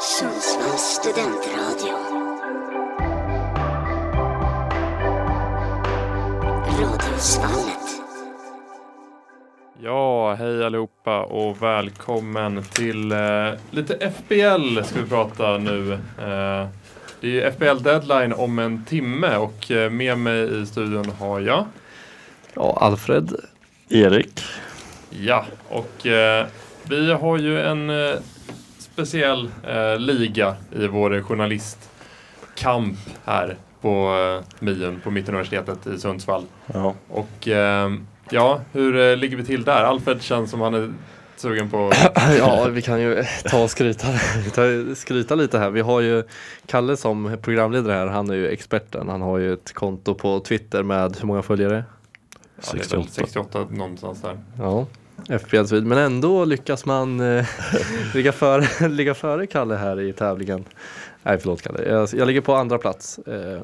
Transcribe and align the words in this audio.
Sundsvalls 0.00 0.80
studentradio. 0.82 1.94
Radiosvallet. 6.80 8.02
Ja, 9.82 10.34
hej 10.34 10.64
allihopa 10.64 11.22
och 11.22 11.62
välkommen 11.62 12.62
till 12.62 13.12
eh, 13.12 13.18
lite 13.70 14.10
FBL 14.10 14.82
ska 14.84 15.00
vi 15.02 15.08
prata 15.08 15.58
nu. 15.58 15.92
Eh, 15.92 16.68
det 17.20 17.40
är 17.40 17.50
FBL 17.50 17.82
deadline 17.82 18.32
om 18.32 18.58
en 18.58 18.84
timme 18.84 19.36
och 19.36 19.70
eh, 19.70 19.90
med 19.90 20.18
mig 20.18 20.62
i 20.62 20.66
studion 20.66 21.10
har 21.18 21.40
jag. 21.40 21.64
Ja, 22.54 22.78
Alfred. 22.80 23.34
Erik. 23.88 24.40
Ja, 25.10 25.46
och 25.68 26.06
eh, 26.06 26.46
vi 26.88 27.12
har 27.12 27.38
ju 27.38 27.60
en 27.60 27.90
eh, 27.90 28.14
speciell 29.00 29.50
eh, 29.68 29.98
liga 29.98 30.56
i 30.72 30.86
vår 30.86 31.22
journalistkamp 31.22 32.98
här 33.24 33.56
på 33.80 34.14
eh, 34.40 34.64
Mion 34.64 35.00
på 35.00 35.10
Mittuniversitetet 35.10 35.86
i 35.86 35.98
Sundsvall. 35.98 36.44
Ja. 36.66 36.94
Och 37.08 37.48
eh, 37.48 37.90
ja, 38.30 38.60
hur 38.72 38.96
eh, 38.96 39.16
ligger 39.16 39.36
vi 39.36 39.44
till 39.44 39.64
där? 39.64 39.84
Alfred 39.84 40.22
känns 40.22 40.50
som 40.50 40.60
han 40.60 40.74
är 40.74 40.92
sugen 41.36 41.70
på 41.70 41.92
Ja, 42.38 42.68
vi 42.70 42.82
kan 42.82 43.00
ju 43.00 43.24
ta 43.44 43.62
och 43.62 43.70
skryta, 43.70 44.06
ta, 44.54 44.94
skryta 44.94 45.34
lite 45.34 45.58
här. 45.58 45.70
Vi 45.70 45.80
har 45.80 46.00
ju 46.00 46.22
Kalle 46.66 46.96
som 46.96 47.38
programledare 47.42 47.92
här, 47.92 48.06
han 48.06 48.30
är 48.30 48.34
ju 48.34 48.48
experten. 48.48 49.08
Han 49.08 49.22
har 49.22 49.38
ju 49.38 49.52
ett 49.52 49.72
konto 49.72 50.14
på 50.14 50.40
Twitter 50.40 50.82
med 50.82 51.16
hur 51.20 51.26
många 51.26 51.42
följare? 51.42 51.84
Ja, 52.56 52.62
det 52.72 52.92
är 52.92 52.96
väl 52.96 53.08
68 53.08 53.66
någonstans 53.70 54.22
där. 54.22 54.38
Ja, 54.58 54.86
FBL 55.28 55.82
Men 55.82 55.98
ändå 55.98 56.44
lyckas 56.44 56.86
man 56.86 57.20
eh, 57.20 57.46
ligga, 58.14 58.32
före, 58.32 58.88
ligga 58.88 59.14
före 59.14 59.46
Kalle 59.46 59.74
här 59.74 60.00
i 60.00 60.12
tävlingen. 60.12 60.64
Nej, 61.22 61.38
förlåt 61.38 61.62
Kalle. 61.62 61.88
Jag, 61.88 62.08
jag 62.12 62.26
ligger 62.26 62.40
på 62.40 62.54
andra 62.54 62.78
plats. 62.78 63.18
Eh, 63.18 63.62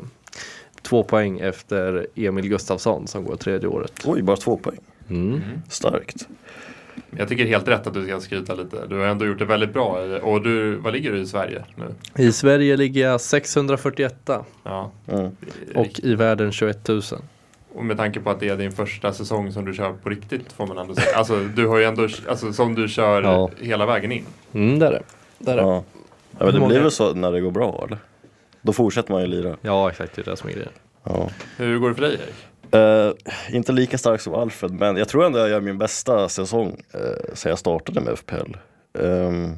två 0.83 1.03
poäng 1.03 1.41
efter 1.41 2.07
Emil 2.15 2.49
Gustafsson 2.49 3.07
som 3.07 3.25
går 3.25 3.37
tredje 3.37 3.69
året. 3.69 3.93
Oj, 4.05 4.23
bara 4.23 4.37
två 4.37 4.57
poäng. 4.57 4.79
Mm. 5.11 5.41
Starkt. 5.69 6.29
Jag 7.19 7.29
tycker 7.29 7.45
helt 7.45 7.69
rätt 7.69 7.87
att 7.87 7.95
du 7.95 8.05
ska 8.07 8.21
skryta 8.21 8.55
lite. 8.55 8.87
Du 8.87 8.99
har 8.99 9.07
ändå 9.07 9.27
gjort 9.27 9.39
det 9.39 9.45
väldigt 9.45 9.73
bra. 9.73 9.99
Och 10.23 10.43
du, 10.43 10.75
vad 10.77 10.93
ligger 10.93 11.13
du 11.13 11.19
i 11.21 11.27
Sverige 11.27 11.65
nu? 11.75 11.85
I 12.25 12.33
Sverige 12.33 12.77
ligger 12.77 13.09
jag 13.11 13.21
641 13.21 14.31
Ja, 14.63 14.91
Mm. 15.09 15.31
och 15.75 16.01
i 16.03 16.15
världen 16.15 16.53
21 16.53 16.89
000. 16.89 17.03
Och 17.77 17.85
med 17.85 17.97
tanke 17.97 18.21
på 18.21 18.31
att 18.31 18.41
det 18.41 18.49
är 18.49 18.57
din 18.57 18.73
första 18.73 19.13
säsong 19.13 19.53
som 19.53 19.65
du 19.65 19.75
kör 19.75 19.93
på 19.93 20.09
riktigt 20.09 20.53
får 20.53 20.67
man 20.67 20.79
ändå 20.79 20.95
säga. 20.95 21.17
Alltså 21.17 21.41
du 21.41 21.67
har 21.67 21.79
ju 21.79 21.85
ändå, 21.85 22.09
alltså 22.29 22.53
som 22.53 22.75
du 22.75 22.89
kör 22.89 23.23
Ja. 23.23 23.51
hela 23.61 23.87
vägen 23.87 24.13
in. 24.13 24.25
Mm, 24.55 24.79
det 24.79 24.87
är 24.87 24.91
det. 24.91 25.03
det, 25.39 25.51
är 25.53 25.57
det. 25.57 25.63
Ja. 25.63 25.85
Ja, 26.39 26.45
men 26.45 26.55
det 26.55 26.61
Många- 26.61 26.69
blir 26.73 26.81
väl 26.81 26.91
så 26.91 27.15
när 27.15 27.33
det 27.33 27.41
går 27.41 27.51
bra 27.51 27.83
eller? 27.87 27.99
Då 28.63 28.73
fortsätter 28.73 29.13
man 29.13 29.21
ju 29.21 29.27
lira. 29.27 29.57
Ja, 29.61 29.91
exakt. 29.91 30.17
Det 30.17 30.27
är 30.27 30.31
det 30.31 30.37
som 30.37 30.49
är 30.49 30.53
grejen. 30.55 30.73
Ja. 31.05 31.29
Hur 31.57 31.79
går 31.79 31.89
det 31.89 31.95
för 31.95 32.03
dig 32.03 32.13
Erik? 32.15 32.75
Eh, 32.75 33.57
inte 33.57 33.73
lika 33.73 33.99
stark 33.99 34.21
som 34.21 34.35
Alfred, 34.35 34.73
men 34.73 34.97
jag 34.97 35.09
tror 35.09 35.25
ändå 35.27 35.39
jag 35.39 35.49
gör 35.49 35.61
min 35.61 35.79
bästa 35.79 36.29
säsong 36.29 36.69
uh, 36.95 37.01
sen 37.35 37.51
jag 37.51 37.59
startade 37.59 38.01
med 38.01 38.19
FPL. 38.19 38.57
Ehm, 38.99 39.53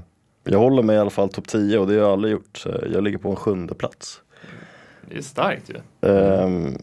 jag 0.45 0.59
håller 0.59 0.83
mig 0.83 0.97
i 0.97 0.99
alla 0.99 1.11
fall 1.11 1.29
topp 1.29 1.49
10 1.49 1.79
och 1.79 1.87
det 1.87 1.93
har 1.95 2.01
jag 2.01 2.11
aldrig 2.13 2.33
gjort. 2.33 2.65
Jag 2.93 3.05
ligger 3.05 3.19
på 3.19 3.31
en 3.31 3.37
sjunde 3.37 3.75
plats. 3.75 4.21
Det 5.11 5.19
är 5.19 5.23
starkt 5.23 5.71
ju. 5.71 6.09
Ehm, 6.11 6.79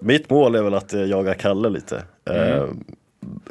mitt 0.00 0.30
mål 0.30 0.54
är 0.54 0.62
väl 0.62 0.74
att 0.74 0.92
jag 0.92 1.06
jagar 1.06 1.34
Kalle 1.34 1.68
lite. 1.68 2.02
Ehm, 2.30 2.84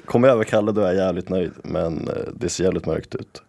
Kommer 0.06 0.28
jag 0.28 0.36
över 0.36 0.44
Kalle 0.44 0.72
då 0.72 0.82
är 0.82 0.86
jag 0.86 0.96
jävligt 0.96 1.30
nöjd, 1.30 1.52
men 1.64 2.08
eh, 2.08 2.14
det 2.36 2.50
ser 2.50 2.64
jävligt 2.64 2.86
mörkt 2.86 3.16
ut. 3.16 3.44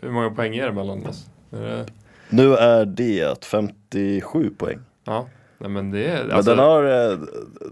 Hur 0.00 0.10
många 0.10 0.30
poäng 0.30 0.56
är 0.56 0.66
det 0.66 0.72
mellan 0.72 1.06
oss? 1.06 1.26
Är 1.52 1.60
det, 1.60 1.86
Nu 2.28 2.54
är 2.54 2.84
det 2.84 3.44
57 3.44 4.50
poäng. 4.58 4.78
ja, 5.04 5.26
nej 5.58 5.70
men 5.70 5.90
det 5.90 6.04
är... 6.06 6.22
Men 6.24 6.36
Alltså, 6.36 6.50
den 6.50 6.58
har, 6.58 7.10
eh, 7.12 7.18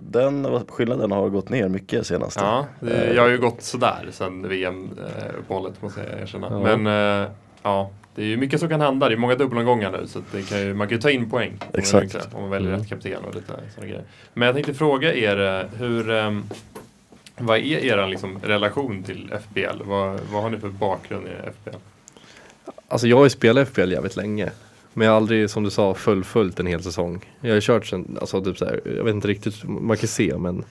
den 0.00 0.60
skillnaden 0.68 1.12
har 1.12 1.28
gått 1.28 1.48
ner 1.48 1.68
mycket 1.68 2.06
senast. 2.06 2.36
Ja, 2.40 2.66
det, 2.80 3.12
jag 3.14 3.22
har 3.22 3.28
ju 3.28 3.38
gått 3.38 3.62
sådär 3.62 4.08
sen 4.10 4.48
VM-uppehållet 4.48 5.82
måste 5.82 6.00
jag 6.00 6.20
erkänna. 6.22 6.46
Ja. 6.50 6.76
Men 6.76 6.86
eh, 7.22 7.30
ja, 7.62 7.90
det 8.14 8.22
är 8.22 8.26
ju 8.26 8.36
mycket 8.36 8.60
som 8.60 8.68
kan 8.68 8.80
hända. 8.80 9.08
Det 9.08 9.14
är 9.14 9.16
många 9.16 9.34
dubbelomgångar 9.34 9.92
nu 9.92 10.06
så 10.06 10.18
att 10.18 10.32
det 10.32 10.42
kan 10.42 10.60
ju, 10.60 10.74
man 10.74 10.88
kan 10.88 10.96
ju 10.96 11.02
ta 11.02 11.10
in 11.10 11.30
poäng. 11.30 11.50
om 11.60 11.66
man 11.72 11.80
Exakt. 11.80 12.14
vill, 12.14 12.20
Om 12.32 12.40
man 12.40 12.50
väljer 12.50 12.68
Mm. 12.68 12.80
rätt 12.80 12.88
kapten 12.88 13.24
och 13.24 13.34
lite 13.34 13.46
sådana 13.46 13.88
grejer. 13.88 14.04
Men 14.34 14.46
jag 14.46 14.54
tänkte 14.54 14.74
fråga 14.74 15.14
er, 15.14 15.40
eh, 15.60 15.78
hur, 15.78 16.10
eh, 16.10 16.38
vad 17.38 17.58
är 17.58 17.62
er 17.84 18.06
liksom, 18.08 18.38
relation 18.42 19.02
till 19.02 19.32
FBL? 19.32 19.82
Vad, 19.84 20.20
vad 20.32 20.42
har 20.42 20.50
ni 20.50 20.58
för 20.58 20.68
bakgrund 20.68 21.26
i 21.26 21.30
FBL? 21.30 21.76
Alltså 22.88 23.06
jag 23.08 23.16
har 23.16 23.24
ju 23.24 23.30
spelat 23.30 23.68
FPL 23.68 23.92
jävligt 23.92 24.16
länge. 24.16 24.50
Men 24.94 25.04
jag 25.06 25.12
har 25.12 25.16
aldrig, 25.16 25.50
som 25.50 25.62
du 25.62 25.70
sa, 25.70 25.94
fullföljt 25.94 26.60
en 26.60 26.66
hel 26.66 26.82
säsong. 26.82 27.24
Jag 27.40 27.54
har 27.54 27.60
kört 27.60 27.86
sen, 27.86 28.16
alltså 28.20 28.44
typ 28.44 28.58
så 28.58 28.64
här, 28.64 28.80
jag 28.96 29.04
vet 29.04 29.14
inte 29.14 29.28
riktigt, 29.28 29.64
man 29.64 29.96
kan 29.96 30.08
se, 30.08 30.38
men 30.38 30.64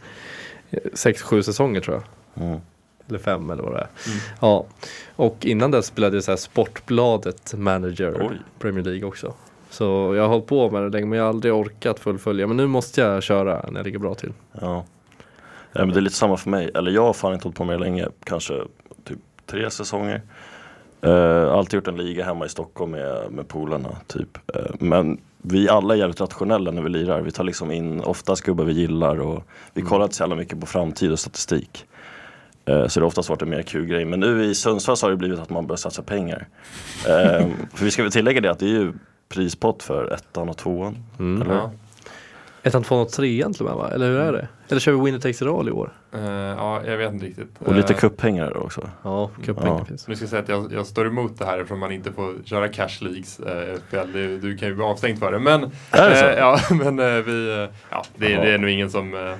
eh, 0.71 0.79
sex, 0.93 1.21
sju 1.21 1.43
säsonger 1.43 1.81
tror 1.81 2.01
jag. 2.35 2.45
Mm. 2.45 2.59
Eller 3.09 3.19
fem 3.19 3.49
eller 3.49 3.63
vad 3.63 3.73
det 3.73 3.79
är. 3.79 3.89
Mm. 4.07 4.19
Ja, 4.41 4.65
och 5.15 5.45
innan 5.45 5.71
dess 5.71 5.85
spelade 5.85 6.17
jag 6.17 6.23
så 6.23 6.31
här 6.31 6.37
Sportbladet 6.37 7.53
Manager 7.57 8.27
Oj. 8.29 8.37
Premier 8.59 8.83
League 8.83 9.07
också. 9.07 9.33
Så 9.69 10.13
jag 10.15 10.21
har 10.21 10.29
hållit 10.29 10.47
på 10.47 10.71
med 10.71 10.81
det 10.83 10.89
länge 10.89 11.05
men 11.05 11.17
jag 11.17 11.25
har 11.25 11.29
aldrig 11.29 11.53
orkat 11.53 11.99
fullfölja. 11.99 12.47
Men 12.47 12.57
nu 12.57 12.67
måste 12.67 13.01
jag 13.01 13.23
köra 13.23 13.65
när 13.69 13.79
jag 13.79 13.85
ligger 13.85 13.99
bra 13.99 14.15
till. 14.15 14.33
Ja. 14.51 14.85
ja, 15.71 15.85
men 15.85 15.89
det 15.89 15.99
är 15.99 16.01
lite 16.01 16.15
samma 16.15 16.37
för 16.37 16.49
mig. 16.49 16.71
Eller 16.75 16.91
jag 16.91 17.01
har 17.01 17.13
fan 17.13 17.33
inte 17.33 17.45
hållit 17.45 17.57
på 17.57 17.63
med 17.63 17.75
det 17.75 17.79
länge, 17.79 18.07
kanske 18.23 18.53
typ 19.03 19.19
tre 19.45 19.69
säsonger. 19.69 20.21
Uh, 21.05 21.51
alltid 21.51 21.73
gjort 21.73 21.87
en 21.87 21.97
liga 21.97 22.25
hemma 22.25 22.45
i 22.45 22.49
Stockholm 22.49 22.91
med, 22.91 23.31
med 23.31 23.47
polarna 23.47 23.89
typ. 24.07 24.37
Eh, 24.53 24.71
men 24.79 25.17
vi 25.41 25.69
alla 25.69 25.93
är 25.93 25.97
jävligt 25.97 26.21
rationella 26.21 26.71
när 26.71 26.81
vi 26.81 26.89
lirar. 26.89 27.21
Vi 27.21 27.31
tar 27.31 27.43
liksom 27.43 27.71
in 27.71 28.01
oftast 28.01 28.43
gubbar 28.43 28.63
vi 28.63 28.73
gillar 28.73 29.19
och 29.19 29.43
vi 29.73 29.81
kollar 29.81 30.03
inte 30.03 30.15
så 30.15 30.23
jävla 30.23 30.35
mycket 30.35 30.59
på 30.59 30.65
framtid 30.65 31.11
och 31.11 31.19
statistik. 31.19 31.85
Eh, 32.69 32.87
så 32.87 32.99
det 32.99 33.03
har 33.03 33.07
oftast 33.07 33.29
varit 33.29 33.41
en 33.41 33.49
mer 33.49 33.61
kul 33.61 33.85
grej. 33.85 34.05
Men 34.05 34.19
nu 34.19 34.43
i 34.45 34.55
Sundsvall 34.55 34.97
så 34.97 35.05
har 35.05 35.11
det 35.11 35.17
blivit 35.17 35.39
att 35.39 35.49
man 35.49 35.67
börjar 35.67 35.77
satsa 35.77 36.01
pengar. 36.01 36.47
Eh, 37.07 37.47
för 37.73 37.85
vi 37.85 37.91
ska 37.91 38.03
väl 38.03 38.11
tillägga 38.11 38.41
det 38.41 38.51
att 38.51 38.59
det 38.59 38.65
är 38.65 38.69
ju 38.69 38.93
prispott 39.29 39.83
för 39.83 40.13
ettan 40.13 40.49
och 40.49 40.57
tvåan. 40.57 40.97
Mm. 41.19 41.41
Eller? 41.41 41.53
Ja. 41.55 41.71
Ettan, 42.63 42.83
tvåan 42.83 43.01
och 43.01 43.09
trean 43.09 43.53
till 43.53 43.61
och 43.65 43.69
med 43.69 43.77
va? 43.77 43.91
Eller 43.93 44.07
hur 44.07 44.19
är 44.19 44.33
det? 44.33 44.47
Eller 44.69 44.79
kör 44.79 44.91
vi 44.91 44.99
Winner 45.05 45.19
takes 45.19 45.41
it 45.41 45.47
all 45.47 45.67
i 45.67 45.71
år? 45.71 45.91
Eh, 46.13 46.21
ja, 46.31 46.81
jag 46.85 46.97
vet 46.97 47.13
inte 47.13 47.25
riktigt. 47.25 47.47
Och 47.59 47.73
lite 47.75 47.93
Eh, 47.93 47.99
kuppengar 47.99 48.57
också. 48.57 48.89
Ja, 49.03 49.29
cuppengar 49.45 49.77
Ja. 49.79 49.85
finns. 49.85 50.07
Nu 50.07 50.15
ska 50.15 50.23
jag 50.23 50.29
säga 50.29 50.41
att 50.41 50.49
jag, 50.49 50.73
jag 50.73 50.85
står 50.85 51.07
emot 51.07 51.39
det 51.39 51.45
här 51.45 51.57
eftersom 51.57 51.79
man 51.79 51.91
inte 51.91 52.11
får 52.11 52.33
köra 52.45 52.67
cash 52.67 52.89
leagues 53.01 53.39
FPL. 53.87 54.11
Det, 54.13 54.37
du 54.37 54.57
kan 54.57 54.67
ju 54.67 54.75
bli 54.75 54.83
avstängd 54.83 55.19
för 55.19 55.31
det. 55.31 55.39
Men, 55.39 55.63
Är 55.91 56.09
det 56.09 56.15
så? 56.15 56.25
eh, 56.25 56.37
ja, 56.37 56.59
men 56.75 56.99
eh, 56.99 57.05
vi, 57.23 57.67
ja, 57.89 58.03
det, 58.15 58.27
det 58.27 58.51
är 58.53 58.57
nog 58.57 58.69
ingen 58.69 58.91
som 58.91 59.35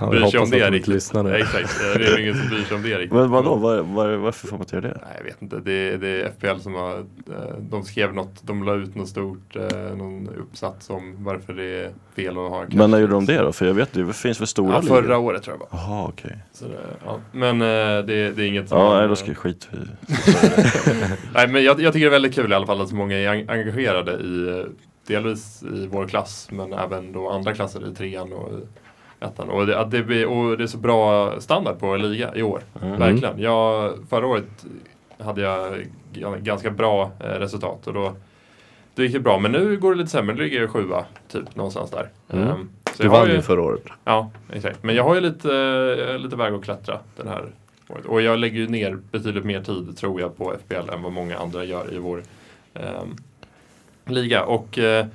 Ja, 0.00 0.06
bryr 0.10 0.26
sig 0.26 0.40
om 0.40 0.50
det 0.50 0.70
riktigt. 0.70 0.94
lyssnar 0.94 1.22
Nej, 1.22 1.32
nu. 1.32 1.38
Exakt, 1.38 1.80
det 1.96 2.04
är 2.06 2.18
ingen 2.20 2.34
som 2.34 2.48
bryr 2.48 2.62
sig 2.64 2.76
om 2.76 2.82
det 2.82 2.98
riktigt. 2.98 3.12
Men 3.12 3.30
vadå, 3.30 3.54
var, 3.56 3.78
var, 3.82 4.14
varför 4.14 4.46
får 4.48 4.56
man 4.56 4.62
inte 4.62 4.76
göra 4.76 4.88
det? 4.88 4.98
Nej, 5.02 5.14
jag 5.18 5.24
vet 5.24 5.42
inte. 5.42 5.56
Det, 5.56 5.96
det 5.96 6.08
är 6.22 6.28
FPL 6.38 6.60
som 6.62 6.74
har, 6.74 6.98
eh, 6.98 7.56
de 7.60 7.84
skrev 7.84 8.14
något, 8.14 8.42
de 8.42 8.62
la 8.64 8.74
ut 8.74 8.94
något 8.94 9.08
stort, 9.08 9.56
eh, 9.56 9.96
någon 9.96 10.28
uppsats 10.28 10.90
om 10.90 11.14
varför 11.24 11.52
det 11.52 11.64
är 11.64 11.90
fel 12.16 12.30
att 12.30 12.50
ha 12.50 12.62
cash 12.64 12.76
Men 12.76 12.90
när 12.90 12.98
gjorde 12.98 13.12
de 13.12 13.26
det 13.26 13.38
då? 13.38 13.52
För 13.52 13.66
jag 13.66 13.74
vet 13.74 13.92
det 13.92 14.12
finns 14.12 14.40
väl 14.40 14.46
stora 14.46 14.72
Ja, 14.74 14.80
ligor? 14.80 15.02
förra 15.02 15.18
året 15.18 15.42
tror 15.42 15.56
jag 15.60 15.68
bara. 15.70 15.80
Jaha 15.82 16.06
okej. 16.08 16.36
Det, 16.60 16.66
ja. 17.04 17.20
Men 17.32 17.60
eh, 17.62 17.66
det, 18.06 18.30
det 18.30 18.42
är 18.44 18.46
inget 18.48 18.68
som... 18.68 18.78
Ja 18.78 18.98
nej, 18.98 19.08
då 19.08 19.16
ska 19.16 19.26
jag 19.28 19.36
skit 19.36 19.68
i. 19.72 19.76
Nej, 21.34 21.48
men 21.48 21.64
jag, 21.64 21.80
jag 21.80 21.92
tycker 21.92 22.06
det 22.06 22.08
är 22.08 22.10
väldigt 22.10 22.34
kul 22.34 22.52
i 22.52 22.54
alla 22.54 22.66
fall 22.66 22.80
att 22.80 22.88
så 22.88 22.94
många 22.94 23.16
är 23.16 23.28
en- 23.34 23.50
engagerade 23.50 24.12
i 24.12 24.64
delvis 25.06 25.62
i 25.62 25.86
vår 25.86 26.08
klass 26.08 26.48
men 26.50 26.72
även 26.72 27.12
då 27.12 27.28
andra 27.30 27.54
klasser 27.54 27.90
i 27.92 27.94
trean 27.94 28.32
och 28.32 28.52
i 28.52 28.62
ettan. 29.24 29.50
Och 29.50 29.66
det, 29.66 29.78
att 29.80 29.90
det, 29.90 30.02
blir, 30.02 30.26
och 30.26 30.58
det 30.58 30.62
är 30.64 30.66
så 30.68 30.78
bra 30.78 31.34
standard 31.40 31.78
på 31.78 31.96
liga 31.96 32.34
i 32.34 32.42
år. 32.42 32.60
Mm. 32.82 32.98
Verkligen. 32.98 33.38
Jag, 33.40 33.92
förra 34.10 34.26
året 34.26 34.64
hade 35.18 35.40
jag 35.40 35.74
ganska 36.42 36.70
bra 36.70 37.10
eh, 37.20 37.26
resultat 37.26 37.86
och 37.86 37.94
då, 37.94 38.12
då 38.94 39.02
gick 39.02 39.12
det 39.12 39.20
bra. 39.20 39.38
Men 39.38 39.52
nu 39.52 39.76
går 39.76 39.90
det 39.92 39.98
lite 39.98 40.10
sämre. 40.10 40.34
Nu 40.36 40.42
ligger 40.42 40.60
jag 40.60 40.70
sjua 40.70 41.04
typ 41.28 41.56
någonstans 41.56 41.90
där. 41.90 42.08
Mm. 42.28 42.48
Ehm, 42.48 42.68
så 42.96 43.02
Du 43.02 43.08
vann 43.08 43.28
ju- 43.30 43.42
förra 43.42 43.62
året. 43.62 43.82
Ja, 44.04 44.30
exakt. 44.52 44.82
Men 44.82 44.94
jag 44.94 45.04
har 45.04 45.14
ju 45.14 45.20
lite, 45.20 45.54
eh, 46.10 46.18
lite 46.18 46.36
väg 46.36 46.54
att 46.54 46.64
klättra 46.64 46.98
den 47.16 47.28
här 47.28 47.44
året. 47.88 48.04
Och 48.06 48.22
jag 48.22 48.38
lägger 48.38 48.56
ju 48.60 48.68
ner 48.68 48.98
betydligt 49.10 49.44
mer 49.44 49.62
tid, 49.62 49.96
tror 49.96 50.20
jag, 50.20 50.36
på 50.36 50.52
FBL 50.54 50.90
än 50.90 51.02
vad 51.02 51.12
många 51.12 51.38
andra 51.38 51.64
gör 51.64 51.94
i 51.94 51.98
vår 51.98 52.22
ehm, 52.74 53.16
liga. 54.06 54.44
Och 54.44 54.78
eh, 54.78 55.06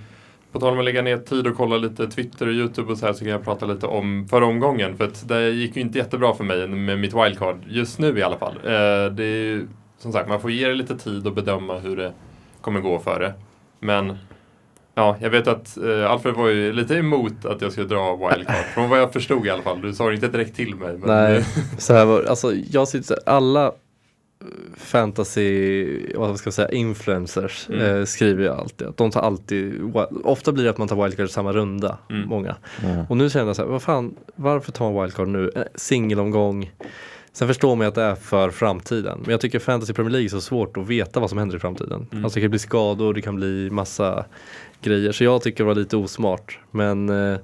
på 0.52 0.60
tal 0.60 0.74
om 0.74 0.80
att 0.80 0.86
lägga 0.86 1.02
ner 1.02 1.18
tid 1.18 1.48
och 1.48 1.58
kolla 1.58 1.78
lite 1.78 2.08
Twitter 2.08 2.48
och 2.48 2.54
YouTube 2.54 2.92
och 2.92 2.98
så 2.98 3.06
här 3.06 3.14
så 3.14 3.20
kan 3.20 3.32
jag 3.32 3.44
prata 3.44 3.66
lite 3.66 3.88
om 3.88 4.28
förra 4.30 4.46
omgången. 4.46 4.98
För 4.98 5.04
att 5.06 5.28
det 5.28 5.50
gick 5.50 5.76
ju 5.76 5.82
inte 5.82 5.98
jättebra 5.98 6.34
för 6.34 6.44
mig 6.44 6.68
med 6.68 7.00
mitt 7.00 7.14
wildcard, 7.14 7.58
just 7.68 8.00
nu 8.00 8.20
i 8.20 8.24
alla 8.24 8.38
fall. 8.38 8.56
Eh, 8.56 9.12
det 9.12 9.24
är 9.24 9.44
ju, 9.44 9.68
som 9.98 10.12
sagt, 10.12 10.30
man 10.30 10.42
får 10.42 10.52
ge 10.52 10.68
det 10.68 10.74
lite 10.74 10.98
tid 10.98 11.28
och 11.28 11.34
bedöma 11.34 11.80
hur 11.80 11.96
det 11.96 12.14
kommer 12.62 12.80
gå 12.80 13.00
för 13.00 13.20
det. 13.20 13.34
Men 13.80 14.18
Ja, 14.96 15.18
jag 15.22 15.30
vet 15.30 15.48
att 15.48 15.78
eh, 15.78 16.12
Alfred 16.12 16.34
var 16.34 16.48
ju 16.48 16.74
lite 16.74 16.96
emot 16.96 17.46
att 17.46 17.62
jag 17.62 17.72
skulle 17.72 17.88
dra 17.88 18.16
wildcard. 18.16 18.66
Från 18.74 18.90
vad 18.90 19.00
jag 19.00 19.14
förstod 19.14 19.48
i 19.48 19.50
alla 19.50 19.62
fall. 19.62 19.82
Du 19.82 19.94
sa 19.94 20.08
det 20.08 20.16
inte 20.16 20.28
direkt 20.28 20.56
till 20.56 20.76
mig. 20.76 20.98
Men 20.98 21.08
Nej, 21.10 21.46
så 21.78 21.94
här 21.94 22.06
var, 22.06 22.24
alltså 22.24 22.54
jag 22.54 22.88
sitter, 22.88 23.18
alla 23.26 23.72
fantasy, 24.78 26.14
vad 26.16 26.38
ska 26.38 26.48
jag 26.48 26.54
säga, 26.54 26.70
influencers 26.72 27.68
Mm. 27.70 27.82
eh, 28.00 28.06
skriver 28.06 28.44
ju 28.44 28.50
alltid 28.50 28.88
att 28.88 28.98
de 28.98 29.12
tar 29.12 29.22
alltid, 29.22 29.82
ofta 30.24 30.52
blir 30.52 30.64
det 30.64 30.70
att 30.70 30.78
man 30.78 30.88
tar 30.88 31.04
wildcard 31.04 31.26
i 31.26 31.30
samma 31.30 31.52
runda, 31.54 31.98
Mm. 32.10 32.30
många. 32.30 32.56
Mm. 32.84 33.06
Och 33.10 33.18
nu 33.18 33.30
känner 33.30 33.46
jag 33.48 33.56
så 33.56 33.62
här, 33.62 33.70
vad 33.70 33.82
fan, 33.82 34.16
varför 34.36 34.72
ta 34.72 34.88
en 34.88 35.02
wildcard 35.02 35.28
nu? 35.28 35.52
Eh, 35.56 35.64
Singelomgång. 35.76 36.72
Sen 37.32 37.48
förstår 37.48 37.76
man 37.76 37.88
att 37.88 37.96
det 37.96 38.02
är 38.04 38.16
för 38.16 38.50
framtiden. 38.50 39.20
Men 39.22 39.32
jag 39.32 39.42
tycker 39.42 39.60
Fantasy 39.60 39.94
Premier 39.94 40.12
League 40.12 40.26
är 40.28 40.30
så 40.30 40.42
svårt 40.42 40.78
att 40.78 40.88
veta 40.88 41.20
vad 41.20 41.30
som 41.30 41.40
händer 41.40 41.56
i 41.56 41.60
framtiden. 41.60 42.08
Mm. 42.12 42.24
Alltså 42.26 42.38
det 42.38 42.42
kan 42.42 42.50
bli 42.50 42.60
skador, 42.60 43.14
det 43.14 43.22
kan 43.22 43.36
bli 43.36 43.70
massa 43.72 44.26
grejer. 44.82 45.12
Så 45.12 45.24
jag 45.24 45.42
tycker 45.42 45.58
det 45.64 45.68
var 45.68 45.76
lite 45.76 45.98
osmart. 45.98 46.60
Men 46.72 47.10
eh, 47.10 47.40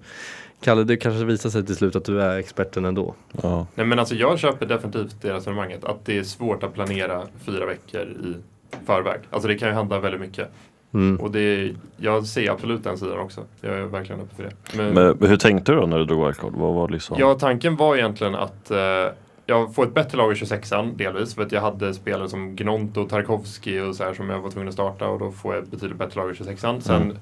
Kalle, 0.65 0.83
det 0.83 0.97
kanske 0.97 1.25
visar 1.25 1.49
sig 1.49 1.65
till 1.65 1.75
slut 1.75 1.95
att 1.95 2.05
du 2.05 2.21
är 2.21 2.37
experten 2.37 2.85
ändå. 2.85 3.15
Ja. 3.43 3.67
Nej 3.75 3.85
men 3.85 3.99
alltså 3.99 4.15
jag 4.15 4.39
köper 4.39 4.65
definitivt 4.65 5.15
det 5.21 5.33
resonemanget. 5.33 5.83
Att 5.83 6.05
det 6.05 6.17
är 6.17 6.23
svårt 6.23 6.63
att 6.63 6.73
planera 6.73 7.21
fyra 7.45 7.65
veckor 7.65 8.01
i 8.01 8.35
förväg. 8.85 9.19
Alltså 9.29 9.47
det 9.47 9.57
kan 9.57 9.67
ju 9.67 9.73
hända 9.73 9.99
väldigt 9.99 10.21
mycket. 10.21 10.49
Mm. 10.93 11.19
Och 11.19 11.31
det, 11.31 11.73
jag 11.97 12.25
ser 12.25 12.51
absolut 12.51 12.83
den 12.83 12.97
sidan 12.97 13.19
också. 13.19 13.41
Jag 13.61 13.73
är 13.77 13.81
verkligen 13.81 14.21
öppen 14.21 14.35
för 14.35 14.43
det. 14.43 14.77
Men, 14.77 14.93
Men 15.17 15.29
hur 15.29 15.37
tänkte 15.37 15.71
du 15.71 15.79
då 15.79 15.85
när 15.85 15.97
du 15.99 16.05
drog 16.05 16.25
wildcard? 16.25 16.53
Vad 16.53 16.73
var 16.73 16.89
liksom? 16.89 17.17
ja, 17.19 17.33
tanken 17.33 17.75
var 17.75 17.95
egentligen 17.95 18.35
att 18.35 18.71
eh, 18.71 18.77
jag 19.45 19.75
får 19.75 19.83
ett 19.83 19.93
bättre 19.93 20.17
lag 20.17 20.31
i 20.31 20.35
26an 20.35 20.97
delvis. 20.97 21.35
För 21.35 21.41
att 21.43 21.51
jag 21.51 21.61
hade 21.61 21.93
spelare 21.93 22.29
som 22.29 22.55
Gnonto 22.55 23.01
och 23.01 23.09
Tarkovsky 23.09 23.79
och 23.79 23.95
så 23.95 24.03
här 24.03 24.13
som 24.13 24.29
jag 24.29 24.39
var 24.39 24.49
tvungen 24.49 24.67
att 24.67 24.73
starta. 24.73 25.07
Och 25.07 25.19
då 25.19 25.31
får 25.31 25.55
jag 25.55 25.63
ett 25.63 25.71
betydligt 25.71 25.97
bättre 25.97 26.21
lag 26.21 26.31
i 26.31 26.33
26an. 26.33 26.79
Sen 26.79 27.01
Mm. 27.01 27.17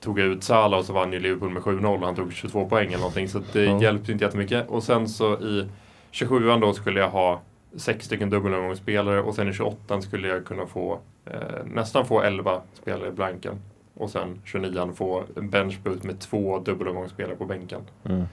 Tog 0.00 0.18
ut 0.18 0.44
Salah 0.44 0.78
och 0.78 0.84
så 0.84 0.92
vann 0.92 1.12
ju 1.12 1.18
Liverpool 1.20 1.50
med 1.50 1.62
7-0 1.62 1.86
och 2.00 2.06
han 2.06 2.14
tog 2.14 2.32
22 2.32 2.68
poäng 2.68 2.86
eller 2.88 2.98
någonting. 2.98 3.28
Så 3.28 3.40
det 3.52 3.64
Ja. 3.64 3.82
hjälpte 3.82 4.12
inte 4.12 4.24
jättemycket. 4.24 4.68
Och 4.68 4.82
sen 4.82 5.08
så 5.08 5.32
i 5.40 5.68
27an 6.12 6.60
då 6.60 6.72
skulle 6.72 7.00
jag 7.00 7.08
ha 7.10 7.40
sex 7.76 8.04
stycken 8.06 8.30
dubbelomgångsspelare 8.30 9.20
och 9.22 9.34
sen 9.34 9.48
i 9.48 9.52
28an 9.52 10.00
skulle 10.00 10.28
jag 10.28 10.44
kunna 10.44 10.66
få 10.66 10.98
eh, 11.26 11.40
nästan 11.74 12.06
få 12.06 12.22
11 12.22 12.60
spelare 12.74 13.08
i 13.08 13.12
blanken. 13.12 13.54
Och 13.94 14.10
sen 14.10 14.40
29an 14.44 14.92
få 14.92 15.22
en 15.36 15.50
benchboost 15.50 16.04
med 16.04 16.20
två 16.20 16.58
dubbelomgångsspelare 16.58 17.36
på 17.36 17.44
bänken. 17.44 17.80
Mm. 18.04 18.24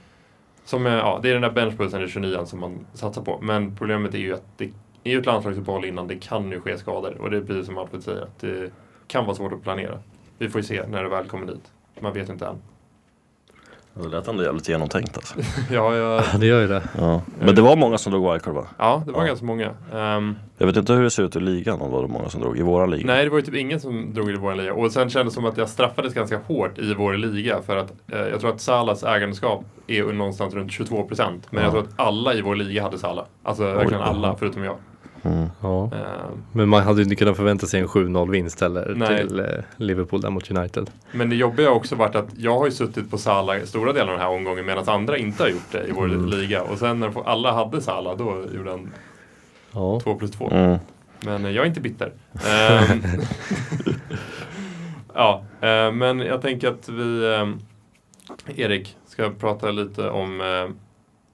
Som 0.64 0.86
är, 0.86 0.96
ja, 0.96 1.18
det 1.22 1.28
är 1.28 1.32
den 1.32 1.42
där 1.42 1.50
benchboosten 1.50 2.02
i 2.02 2.06
29an 2.06 2.44
som 2.44 2.60
man 2.60 2.86
satsar 2.94 3.22
på. 3.22 3.38
Men 3.42 3.76
problemet 3.76 4.14
är 4.14 4.18
ju 4.18 4.34
att 4.34 4.44
det 4.56 4.64
är 5.04 5.10
ju 5.10 5.18
ett 5.20 5.26
landslagsuppehåll 5.26 5.84
innan. 5.84 6.06
Det 6.08 6.16
kan 6.16 6.50
ju 6.50 6.60
ske 6.60 6.78
skador. 6.78 7.16
Och 7.20 7.30
det 7.30 7.36
är 7.36 7.40
precis 7.40 7.66
som 7.66 7.78
Alfred 7.78 8.02
säger. 8.02 8.22
Att 8.22 8.38
det 8.40 8.70
kan 9.06 9.24
vara 9.24 9.36
svårt 9.36 9.52
att 9.52 9.62
planera. 9.62 9.98
Vi 10.38 10.48
får 10.48 10.60
ju 10.60 10.66
se 10.66 10.82
när 10.88 11.02
det 11.02 11.08
väl 11.08 11.26
kommer 11.28 11.46
dit. 11.46 11.72
Man 12.00 12.12
vet 12.12 12.28
inte 12.28 12.46
än. 12.46 12.56
Det 14.02 14.08
lät 14.08 14.28
ändå 14.28 14.42
jävligt 14.42 14.68
genomtänkt 14.68 15.16
alltså. 15.16 15.34
ja, 15.70 15.94
jag, 15.96 16.22
Ja, 16.32 16.38
det 16.38 16.46
gör 16.46 16.60
ju 16.60 16.68
det. 16.68 16.82
Ja. 16.98 17.22
Men 17.40 17.54
det 17.54 17.62
var 17.62 17.76
många 17.76 17.98
som 17.98 18.12
drog 18.12 18.30
wildcard 18.32 18.54
va? 18.54 18.66
ja, 18.78 19.02
det 19.06 19.12
var 19.12 19.20
Ja. 19.20 19.26
ganska 19.26 19.44
många. 19.46 19.70
Ehm, 19.94 20.36
Jag 20.58 20.66
vet 20.66 20.76
inte 20.76 20.92
hur 20.92 21.02
det 21.02 21.10
ser 21.10 21.22
ut 21.22 21.36
i 21.36 21.40
ligan 21.40 21.80
om 21.80 21.90
det 21.90 21.96
var 21.96 22.08
många 22.08 22.28
som 22.28 22.40
drog. 22.40 22.58
I 22.58 22.62
våran 22.62 22.90
liga? 22.90 23.06
nej, 23.06 23.24
det 23.24 23.30
var 23.30 23.38
ju 23.38 23.44
typ 23.44 23.54
ingen 23.54 23.80
som 23.80 24.14
drog 24.14 24.30
i 24.30 24.34
vår 24.36 24.54
liga. 24.54 24.74
Och 24.74 24.92
sen 24.92 25.10
kändes 25.10 25.34
det 25.34 25.40
som 25.40 25.44
att 25.46 25.56
jag 25.56 25.68
straffades 25.68 26.14
ganska 26.14 26.38
hårt 26.38 26.78
i 26.78 26.94
vår 26.94 27.14
liga. 27.16 27.62
För 27.62 27.76
att 27.76 27.92
eh, 28.12 28.18
jag 28.18 28.40
tror 28.40 28.50
att 28.50 28.60
Salas 28.60 29.02
ägandeskap 29.04 29.64
är 29.86 30.04
någonstans 30.04 30.54
runt 30.54 30.72
22 30.72 31.02
procent. 31.04 31.46
Men 31.50 31.62
jag 31.62 31.68
Ja. 31.68 31.72
tror 31.72 31.82
att 31.82 32.00
alla 32.06 32.34
i 32.34 32.40
vår 32.42 32.56
liga 32.56 32.82
hade 32.82 32.98
Salah. 32.98 33.24
Alltså 33.42 33.62
verkligen 33.64 34.02
alla, 34.02 34.36
förutom 34.38 34.64
jag. 34.64 34.76
Mm. 35.26 35.48
Ja. 35.62 35.84
Ehm, 35.84 36.42
Men 36.52 36.68
man 36.68 36.82
hade 36.82 36.98
ju 36.98 37.02
inte 37.04 37.16
kunnat 37.16 37.36
förvänta 37.36 37.66
sig 37.66 37.80
en 37.80 37.86
7-0 37.88 38.30
vinst 38.30 38.60
heller 38.60 38.92
Nej. 38.96 39.26
till 39.26 39.40
eh, 39.40 39.46
Liverpool 39.76 40.20
där 40.20 40.30
mot 40.30 40.50
United. 40.50 40.90
Men 41.12 41.30
det 41.30 41.36
jobbiga 41.36 41.68
har 41.68 41.74
också 41.76 41.94
varit 41.96 42.14
att 42.14 42.28
jag 42.36 42.58
har 42.58 42.64
ju 42.66 42.72
suttit 42.72 43.10
på 43.10 43.18
Salah 43.18 43.62
stora 43.64 43.92
delar 43.92 44.06
av 44.12 44.18
den 44.18 44.26
här 44.26 44.34
omgången 44.34 44.66
medan 44.66 44.88
andra 44.88 45.18
inte 45.18 45.42
har 45.42 45.50
gjort 45.50 45.72
det 45.72 45.84
i 45.86 45.92
vår 45.92 46.04
Mm. 46.04 46.24
liga. 46.26 46.62
Och 46.62 46.78
sen 46.78 47.00
när 47.00 47.28
alla 47.28 47.52
hade 47.52 47.80
Salah 47.82 48.16
då 48.16 48.44
gjorde 48.56 48.70
han 48.70 48.90
Ja. 49.72 50.00
2 50.04 50.14
plus 50.14 50.30
2. 50.30 50.48
Mm. 50.50 50.78
Men 51.20 51.44
eh, 51.44 51.50
jag 51.50 51.62
är 51.62 51.68
inte 51.68 51.80
bitter. 51.80 52.12
Ehm, 52.48 53.02
ja, 55.14 55.42
eh, 55.60 55.92
men 55.92 56.18
jag 56.20 56.42
tänker 56.42 56.68
att 56.68 56.88
vi, 56.88 57.22
Erik, 58.56 58.96
ska 59.06 59.30
prata 59.30 59.70
lite 59.70 60.10
om 60.10 60.40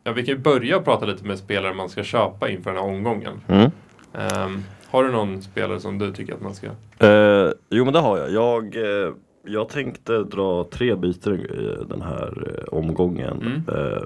Ja, 0.04 0.12
vi 0.12 0.26
kan 0.26 0.34
ju 0.34 0.40
börja 0.40 0.80
prata 0.80 1.06
lite 1.06 1.24
med 1.24 1.38
spelare 1.38 1.74
man 1.74 1.88
ska 1.88 2.02
köpa 2.04 2.48
inför 2.50 2.70
den 2.72 2.82
här 2.82 2.88
omgången. 2.90 3.40
Mm. 3.48 3.70
Ehm, 4.14 4.64
har 4.90 5.04
du 5.04 5.12
någon 5.12 5.42
spelare 5.42 5.80
som 5.80 5.98
du 5.98 6.12
tycker 6.12 6.34
att 6.34 6.40
man 6.42 6.54
ska... 6.54 6.66
Eh, 7.06 7.50
jo 7.70 7.84
men 7.84 7.92
det 7.92 8.00
har 8.00 8.18
jag. 8.18 8.30
Jag, 8.30 8.76
eh, 8.76 9.12
jag 9.44 9.68
tänkte 9.68 10.18
dra 10.22 10.64
tre 10.64 10.94
bitar 10.94 11.32
i 11.34 11.76
den 11.88 12.02
här 12.02 12.54
eh, 12.58 12.78
omgången. 12.78 13.42
Mm. 13.42 13.92
Eh, 13.92 14.02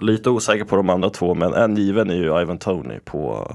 lite 0.00 0.30
osäker 0.30 0.64
på 0.64 0.76
de 0.76 0.90
andra 0.90 1.10
två 1.10 1.34
men 1.34 1.54
en 1.54 1.76
given 1.76 2.10
är 2.10 2.14
ju 2.14 2.40
Ivan 2.40 2.58
Tony 2.58 2.98
på, 3.04 3.52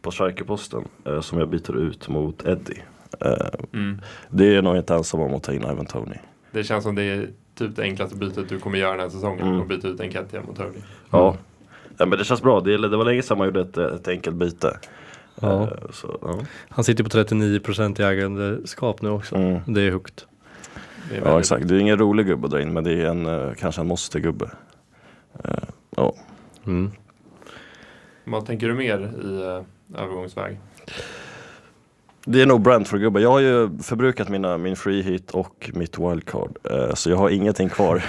på 0.00 0.10
strikerposten 0.10 0.84
eh, 1.04 1.20
som 1.20 1.38
jag 1.38 1.48
byter 1.48 1.76
ut 1.76 2.08
mot 2.08 2.46
Eddie. 2.46 2.82
Eh, 3.20 3.36
Mm. 3.72 4.00
det 4.30 4.56
är 4.56 4.62
nog 4.62 4.76
inte 4.76 4.94
ensam 4.94 5.20
om 5.20 5.34
att 5.34 5.42
ta 5.42 5.52
in 5.52 5.62
Ivan 5.62 5.86
Tony. 5.86 6.16
Det 6.50 6.64
känns 6.64 6.84
som 6.84 6.94
det 6.94 7.02
är 7.02 7.28
typ 7.58 7.76
det 7.76 7.82
enklaste 7.82 8.16
bytet 8.16 8.48
du 8.48 8.58
kommer 8.58 8.78
göra 8.78 8.90
den 8.90 9.00
här 9.00 9.08
säsongen. 9.08 9.46
Mm. 9.46 9.60
Att 9.60 9.68
byta 9.68 9.88
ut 9.88 10.00
Enketia 10.00 10.42
mot 10.42 10.56
Tony. 10.56 10.78
Ja. 11.10 11.36
ja 11.98 12.06
men 12.06 12.18
det 12.18 12.24
känns 12.24 12.42
bra. 12.42 12.60
Det, 12.60 12.88
det 12.88 12.96
var 12.96 13.04
länge 13.04 13.22
sedan 13.22 13.38
man 13.38 13.46
gjorde 13.46 13.60
ett, 13.60 13.78
ett 13.78 14.08
enkelt 14.08 14.36
byte. 14.36 14.78
Ja. 15.42 15.62
Eh, 15.62 15.90
så, 15.92 16.18
ja. 16.22 16.38
Han 16.68 16.84
sitter 16.84 17.04
på 17.04 17.10
39% 17.10 18.00
i 18.00 18.04
ägandeskap 18.04 19.02
nu 19.02 19.08
också. 19.08 19.36
Mm. 19.36 19.60
Det 19.66 19.80
är 19.80 19.90
högt. 19.90 20.26
Det 21.10 21.16
är 21.16 21.22
ja 21.24 21.38
exakt. 21.38 21.68
Det 21.68 21.74
är 21.74 21.78
ingen 21.78 21.98
rolig 21.98 22.26
gubbe 22.26 22.44
att 22.44 22.50
dra 22.50 22.62
in 22.62 22.72
men 22.72 22.84
det 22.84 22.92
är 22.92 23.06
en, 23.06 23.26
eh, 23.26 23.54
kanske 23.58 23.80
en 23.80 23.86
måste-gubbe. 23.86 24.50
Eh, 25.44 25.50
ja. 25.96 26.14
Mm. 26.66 26.90
Vad 28.24 28.46
tänker 28.46 28.68
du 28.68 28.74
mer 28.74 28.98
i 28.98 29.64
övergångsväg? 29.98 30.58
Det 32.24 32.42
är 32.42 32.46
nog 32.46 32.60
Brentford-gubbar. 32.60 33.20
Jag 33.20 33.30
har 33.30 33.40
ju 33.40 33.78
förbrukat 33.78 34.28
mina, 34.28 34.58
min 34.58 34.76
free 34.76 35.02
hit 35.02 35.30
och 35.30 35.70
mitt 35.74 35.98
wildcard. 35.98 36.58
Eh, 36.70 36.94
så 36.94 37.10
jag 37.10 37.16
har 37.16 37.30
ingenting 37.30 37.68
kvar. 37.68 37.96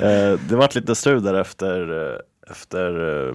eh, 0.00 0.40
det 0.48 0.56
vart 0.56 0.74
lite 0.74 0.94
strul 0.94 1.22
där 1.22 1.34
efter, 1.34 2.20
efter 2.50 3.28
eh, 3.28 3.34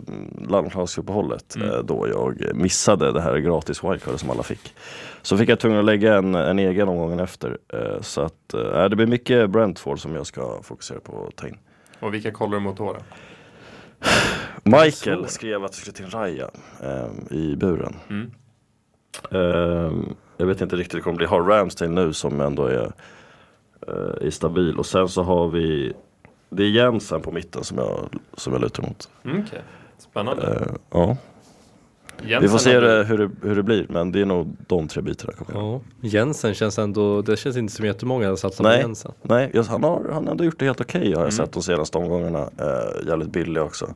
landslagsuppehållet 0.49 1.55
Mm. 1.55 1.69
eh, 1.69 1.77
då 1.77 2.07
jag 2.07 2.55
missade 2.55 3.11
det 3.11 3.21
här 3.21 3.37
gratis 3.37 3.83
wildcardet 3.83 4.19
som 4.19 4.29
alla 4.29 4.43
fick. 4.43 4.73
Så 5.21 5.37
fick 5.37 5.49
jag 5.49 5.59
tvungen 5.59 5.79
att 5.79 5.85
lägga 5.85 6.15
en, 6.15 6.35
en 6.35 6.59
egen 6.59 6.87
omgången 6.87 7.19
efter. 7.19 7.57
Eh, 7.73 8.01
så 8.01 8.21
att 8.21 8.53
eh, 8.53 8.89
det 8.89 8.95
blir 8.95 9.07
mycket 9.07 9.49
Brentford 9.49 9.99
som 9.99 10.15
jag 10.15 10.25
ska 10.25 10.61
fokusera 10.63 10.99
på 10.99 11.27
att 11.27 11.35
ta 11.35 11.47
in. 11.47 11.57
Och 11.99 12.13
vilka 12.13 12.31
kollar 12.31 12.53
du 12.53 12.59
mot 12.59 12.77
då? 12.77 12.93
då? 12.93 12.99
Michael 14.63 15.27
skrev 15.27 15.63
att 15.63 15.71
vi 15.71 15.75
skulle 15.75 15.93
till 15.93 16.09
Raya 16.19 16.49
eh, 16.83 17.37
i 17.37 17.55
buren. 17.55 17.95
Mm. 18.09 18.31
Jag 20.37 20.45
vet 20.45 20.61
inte 20.61 20.75
riktigt, 20.75 20.93
det 20.97 21.01
kommer 21.01 21.17
bli 21.17 21.25
har 21.25 21.41
Ramsdale 21.41 21.91
nu 21.91 22.13
som 22.13 22.41
ändå 22.41 22.65
är, 22.65 22.91
eh, 23.87 24.27
är 24.27 24.29
stabil 24.29 24.79
och 24.79 24.85
sen 24.85 25.09
så 25.09 25.23
har 25.23 25.47
vi 25.47 25.93
Det 26.55 26.63
är 26.63 26.69
Jensen 26.69 27.21
på 27.21 27.31
mitten 27.31 27.63
som 27.63 27.77
jag, 27.77 28.09
som 28.37 28.53
jag 28.53 28.61
lutar 28.61 28.83
mot. 28.83 29.09
Mm, 29.25 29.43
Okej, 29.47 29.61
spännande. 29.97 30.43
Eh, 30.47 30.75
ja. 30.91 31.17
Jensen 32.21 32.41
Vi 32.41 32.47
får 32.47 32.57
se 32.57 32.73
hade- 32.75 32.97
det, 32.97 33.03
hur, 33.03 33.17
det, 33.17 33.31
hur 33.47 33.55
det 33.55 33.63
blir 33.63 33.85
men 33.89 34.11
det 34.11 34.21
är 34.21 34.25
nog 34.25 34.55
de 34.67 34.87
tre 34.87 35.01
bitarna. 35.01 35.33
Ja. 35.53 35.81
Jensen 36.01 36.53
känns 36.53 36.79
ändå, 36.79 37.21
det 37.21 37.37
känns 37.37 37.57
inte 37.57 37.73
som 37.73 37.85
jättemånga 37.85 38.35
satsar 38.35 38.63
Nej. 38.63 38.75
på 38.81 38.87
Jensen. 38.87 39.11
Nej, 39.21 39.51
han, 39.67 39.83
har, 39.83 40.01
han 40.13 40.23
har 40.25 40.31
ändå 40.31 40.43
gjort 40.43 40.59
det 40.59 40.65
helt 40.65 40.81
okej 40.81 41.01
har 41.01 41.09
jag 41.11 41.19
Mm. 41.19 41.31
sett 41.31 41.51
de 41.51 41.63
senaste 41.63 41.97
omgångarna. 41.97 42.39
Eh, 42.59 43.07
jävligt 43.07 43.29
billig 43.31 43.63
också. 43.63 43.93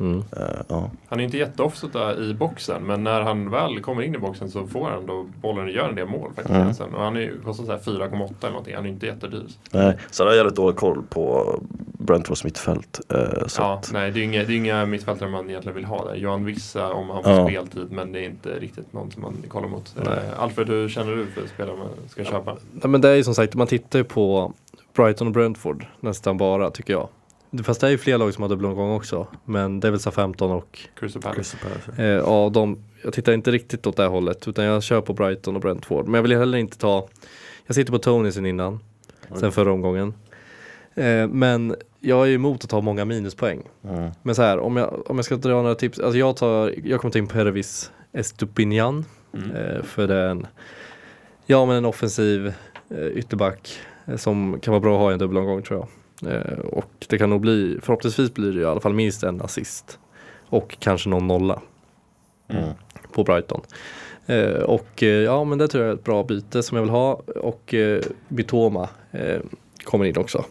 Mm. 0.00 0.18
Eh, 0.36 0.42
ja. 0.68 0.90
Han 1.08 1.20
är 1.20 1.24
inte 1.24 1.36
jätteofta 1.38 2.16
i 2.16 2.34
boxen, 2.34 2.82
men 2.82 3.04
när 3.04 3.20
han 3.20 3.50
väl 3.50 3.80
kommer 3.80 4.02
in 4.02 4.14
i 4.14 4.18
boxen 4.18 4.50
så 4.50 4.66
får 4.66 4.90
han 4.90 5.06
då 5.06 5.26
bollen 5.42 5.64
och 5.64 5.70
gör 5.70 5.88
en 5.88 5.94
del 5.94 6.08
mål 6.08 6.30
faktiskt. 6.36 6.80
Mm. 6.80 6.94
Och 6.94 7.02
han 7.04 7.16
är 7.16 7.20
ju, 7.20 7.40
kostar 7.40 7.64
så 7.64 7.70
här 7.72 7.78
4,8 7.78 8.34
eller 8.40 8.50
någonting. 8.50 8.74
Han 8.74 8.84
är 8.84 8.88
ju 8.88 8.94
inte 8.94 9.06
jättedyr. 9.06 9.46
Nej, 9.72 9.96
sen 10.10 10.26
har 10.26 10.32
jag 10.32 10.36
jävligt 10.36 10.56
dålig 10.56 10.76
koll 10.76 11.02
på 11.10 11.54
Brentfords 11.98 12.44
mittfält. 12.44 13.00
Eh, 13.14 13.46
så 13.46 13.62
Ja, 13.62 13.74
att, 13.74 13.90
nej, 13.92 14.10
det 14.10 14.16
är 14.16 14.20
ju 14.20 14.24
inga, 14.24 14.44
det 14.44 14.52
är 14.52 14.56
inga 14.56 14.86
mittfältare 14.86 15.28
man 15.30 15.48
egentligen 15.50 15.76
vill 15.76 15.84
ha 15.84 16.04
där. 16.08 16.14
Johan 16.14 16.44
Vissa 16.44 16.92
om 16.92 17.10
han 17.10 17.22
får 17.22 17.32
Ja. 17.32 17.46
speltid, 17.48 17.92
men 17.92 18.12
det 18.12 18.20
är 18.20 18.24
inte 18.24 18.48
riktigt 18.58 18.92
någon 18.92 19.10
som 19.10 19.22
man 19.22 19.34
kollar 19.48 19.68
mot. 19.68 19.94
Nej. 20.04 20.14
Eh, 20.32 20.42
Alfred, 20.42 20.68
hur 20.68 20.88
känner 20.88 21.16
du 21.16 21.26
för 21.26 21.46
spelare 21.46 21.76
man 21.76 21.88
ska 22.08 22.24
köpa? 22.24 22.56
Nej, 22.72 22.88
men 22.90 23.00
det 23.00 23.08
är 23.08 23.14
ju 23.14 23.24
som 23.24 23.34
sagt, 23.34 23.54
man 23.54 23.66
tittar 23.66 23.98
ju 23.98 24.04
på 24.04 24.52
Brighton 24.96 25.26
och 25.26 25.32
Brentford 25.32 25.86
nästan 26.00 26.36
bara 26.36 26.70
tycker 26.70 26.92
jag. 26.92 27.08
Fast 27.62 27.80
det 27.80 27.86
är 27.86 27.90
ju 27.90 27.98
fler 27.98 28.18
lag 28.18 28.34
som 28.34 28.42
har 28.42 28.48
dubbelomgång 28.48 28.90
också. 28.90 29.26
Men 29.44 29.80
det 29.80 29.88
är 29.88 29.90
väl 29.90 30.00
så 30.00 30.10
15 30.10 30.50
och 30.50 30.78
Crystal 31.00 31.22
Palace. 31.22 31.56
Eh, 31.96 32.04
ja, 32.04 32.50
de, 32.54 32.84
jag 33.02 33.12
tittar 33.12 33.32
inte 33.32 33.50
riktigt 33.50 33.86
åt 33.86 33.96
det 33.96 34.06
hållet 34.06 34.48
utan 34.48 34.64
jag 34.64 34.82
kör 34.82 35.00
på 35.00 35.12
Brighton 35.12 35.56
och 35.56 35.62
Brentford. 35.62 36.04
Men 36.04 36.14
jag 36.14 36.22
vill 36.22 36.36
heller 36.36 36.58
inte 36.58 36.78
ta, 36.78 37.08
jag 37.66 37.74
sitter 37.74 37.92
på 37.92 37.98
Tony 37.98 38.32
sen 38.32 38.46
innan, 38.46 38.80
sen 39.34 39.52
förra 39.52 39.72
omgången. 39.72 40.14
Eh, 40.94 41.28
men 41.28 41.74
jag 42.00 42.28
är 42.28 42.32
emot 42.32 42.64
att 42.64 42.70
ta 42.70 42.80
många 42.80 43.04
minuspoäng. 43.04 43.62
Mm. 43.84 44.10
Men 44.22 44.34
så 44.34 44.42
här, 44.42 44.58
om 44.58 44.76
jag, 44.76 45.10
om 45.10 45.16
jag 45.16 45.24
ska 45.24 45.36
dra 45.36 45.62
några 45.62 45.74
tips. 45.74 45.98
Alltså 45.98 46.18
jag, 46.18 46.36
tar, 46.36 46.74
jag 46.84 47.00
kommer 47.00 47.12
ta 47.12 47.18
in 47.18 47.26
Pervis 47.26 47.92
Estupinian. 48.12 49.04
Mm. 49.34 49.50
Eh, 49.50 49.82
för 49.82 50.06
det 50.06 50.14
är 50.14 50.28
en, 50.28 50.46
ja, 51.46 51.66
men 51.66 51.76
en 51.76 51.84
offensiv 51.84 52.52
eh, 52.90 53.06
ytterback 53.06 53.78
eh, 54.06 54.16
som 54.16 54.60
kan 54.60 54.72
vara 54.72 54.80
bra 54.80 54.94
att 54.94 55.00
ha 55.00 55.10
i 55.10 55.12
en 55.12 55.18
dubbelomgång 55.18 55.62
tror 55.62 55.78
jag. 55.78 55.88
Eh, 56.26 56.58
och 56.58 57.06
det 57.08 57.18
kan 57.18 57.30
nog 57.30 57.40
bli, 57.40 57.78
förhoppningsvis 57.82 58.34
blir 58.34 58.52
det 58.52 58.60
i 58.60 58.64
alla 58.64 58.80
fall 58.80 58.94
minst 58.94 59.22
en 59.22 59.42
assist. 59.42 59.98
Och 60.48 60.76
kanske 60.80 61.08
någon 61.08 61.26
nolla. 61.26 61.60
Mm. 62.48 62.70
på 63.12 63.24
Brighton. 63.24 63.60
Eh, 64.26 64.62
och 64.62 65.02
eh, 65.02 65.08
ja 65.08 65.44
men 65.44 65.58
det 65.58 65.68
tror 65.68 65.84
jag 65.84 65.90
är 65.90 65.94
ett 65.94 66.04
bra 66.04 66.24
byte 66.24 66.62
som 66.62 66.76
jag 66.76 66.82
vill 66.82 66.90
ha 66.90 67.12
och 67.36 67.74
eh, 67.74 68.02
Mitoma 68.28 68.88
eh, 69.10 69.40
kommer 69.84 70.04
in 70.04 70.16
också. 70.16 70.44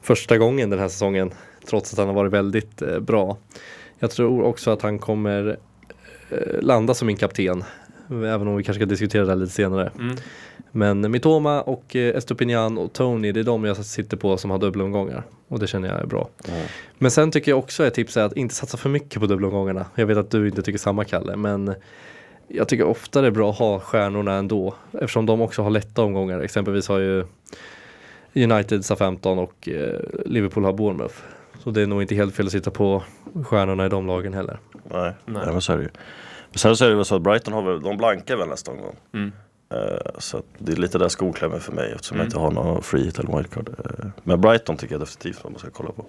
Första 0.00 0.38
gången 0.38 0.70
den 0.70 0.78
här 0.78 0.88
säsongen 0.88 1.30
trots 1.66 1.92
att 1.92 1.98
han 1.98 2.08
har 2.08 2.14
varit 2.14 2.32
väldigt 2.32 2.82
bra. 3.00 3.36
Jag 3.98 4.10
tror 4.10 4.42
också 4.42 4.70
att 4.70 4.82
han 4.82 4.98
kommer 4.98 5.56
landa 6.60 6.94
som 6.94 7.06
min 7.06 7.16
kapten. 7.16 7.64
Även 8.08 8.48
om 8.48 8.56
vi 8.56 8.64
kanske 8.64 8.80
ska 8.80 8.86
diskutera 8.86 9.24
det 9.24 9.28
här 9.28 9.36
lite 9.36 9.52
senare. 9.52 9.90
Mm. 9.98 10.16
Men 10.72 11.10
Mitoma 11.10 11.62
och 11.62 11.96
eh, 11.96 12.16
Estopinian 12.16 12.78
och 12.78 12.92
Tony, 12.92 13.32
det 13.32 13.40
är 13.40 13.44
de 13.44 13.64
jag 13.64 13.76
sitter 13.76 14.16
på 14.16 14.36
som 14.36 14.50
har 14.50 14.58
dubbelomgångar. 14.58 15.22
Och 15.48 15.58
det 15.58 15.66
känner 15.66 15.88
jag 15.88 16.00
är 16.00 16.06
bra. 16.06 16.28
Mm. 16.48 16.66
Men 16.98 17.10
sen 17.10 17.30
tycker 17.30 17.50
jag 17.50 17.58
också 17.58 17.86
ett 17.86 17.94
tips 17.94 18.16
är 18.16 18.24
att 18.24 18.36
inte 18.36 18.54
satsa 18.54 18.76
för 18.76 18.88
mycket 18.88 19.20
på 19.20 19.26
dubbelomgångarna. 19.26 19.86
Jag 19.94 20.06
vet 20.06 20.18
att 20.18 20.30
du 20.30 20.48
inte 20.48 20.62
tycker 20.62 20.78
samma 20.78 21.04
Kalle, 21.04 21.36
men 21.36 21.74
jag 22.48 22.68
tycker 22.68 22.84
ofta 22.84 23.20
det 23.20 23.26
är 23.26 23.30
bra 23.30 23.50
att 23.50 23.58
ha 23.58 23.80
stjärnorna 23.80 24.32
ändå. 24.32 24.74
Eftersom 24.92 25.26
de 25.26 25.40
också 25.40 25.62
har 25.62 25.70
lätta 25.70 26.02
omgångar. 26.02 26.40
Exempelvis 26.40 26.88
har 26.88 26.98
ju 26.98 27.24
United 28.34 28.84
SA-15 28.84 29.38
och 29.38 29.68
eh, 29.68 30.00
Liverpool 30.26 30.64
har 30.64 30.72
Bournemouth. 30.72 31.14
Så 31.58 31.70
det 31.70 31.82
är 31.82 31.86
nog 31.86 32.02
inte 32.02 32.14
helt 32.14 32.34
fel 32.34 32.46
att 32.46 32.52
sitta 32.52 32.70
på 32.70 33.02
stjärnorna 33.44 33.86
i 33.86 33.88
de 33.88 34.06
lagen 34.06 34.34
heller. 34.34 34.58
Nej, 34.72 35.02
Nej. 35.02 35.14
Nej. 35.24 35.52
men 35.52 35.60
så 35.60 35.72
är 35.72 35.76
det 35.76 35.82
ju. 35.82 35.90
Men 36.50 36.58
sen 36.58 36.76
så 36.76 36.84
är 36.84 36.88
det 36.88 36.94
väl 36.94 37.04
så 37.04 37.16
att 37.16 37.22
Brighton 37.22 37.54
har 37.54 37.62
väl, 37.62 37.82
de 37.82 37.96
blankar 37.96 38.36
väl 38.36 38.48
nästa 38.48 38.70
omgång. 38.70 38.96
Mm. 39.14 39.32
Eh, 39.72 40.10
så 40.18 40.42
det 40.58 40.72
är 40.72 40.76
lite 40.76 40.98
där 40.98 41.08
skon 41.08 41.32
klämmer 41.32 41.58
för 41.58 41.72
mig 41.72 41.92
eftersom 41.94 42.14
Mm. 42.16 42.24
jag 42.24 42.28
inte 42.28 42.38
har 42.38 42.50
någon 42.64 42.82
free 42.82 43.04
hit 43.04 43.18
eller 43.18 43.36
wildcard. 43.36 43.68
Eh, 43.68 44.06
men 44.22 44.40
Brighton 44.40 44.76
tycker 44.76 44.94
jag 44.94 45.00
definitivt 45.00 45.44
att 45.44 45.50
man 45.50 45.58
ska 45.58 45.70
kolla 45.70 45.90
på. 45.92 46.06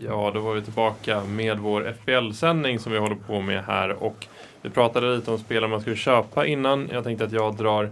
Ja, 0.00 0.30
då 0.34 0.40
var 0.40 0.54
vi 0.54 0.62
tillbaka 0.62 1.24
med 1.24 1.58
vår 1.58 1.94
FBL-sändning 2.04 2.78
som 2.78 2.92
vi 2.92 2.98
håller 2.98 3.16
på 3.16 3.40
med 3.40 3.64
här 3.64 4.02
och 4.02 4.26
vi 4.62 4.70
pratade 4.70 5.16
lite 5.16 5.30
om 5.30 5.38
spelare 5.38 5.70
man 5.70 5.80
skulle 5.80 5.96
köpa 5.96 6.46
innan. 6.46 6.88
Jag 6.92 7.04
tänkte 7.04 7.24
att 7.24 7.32
jag 7.32 7.56
drar 7.56 7.90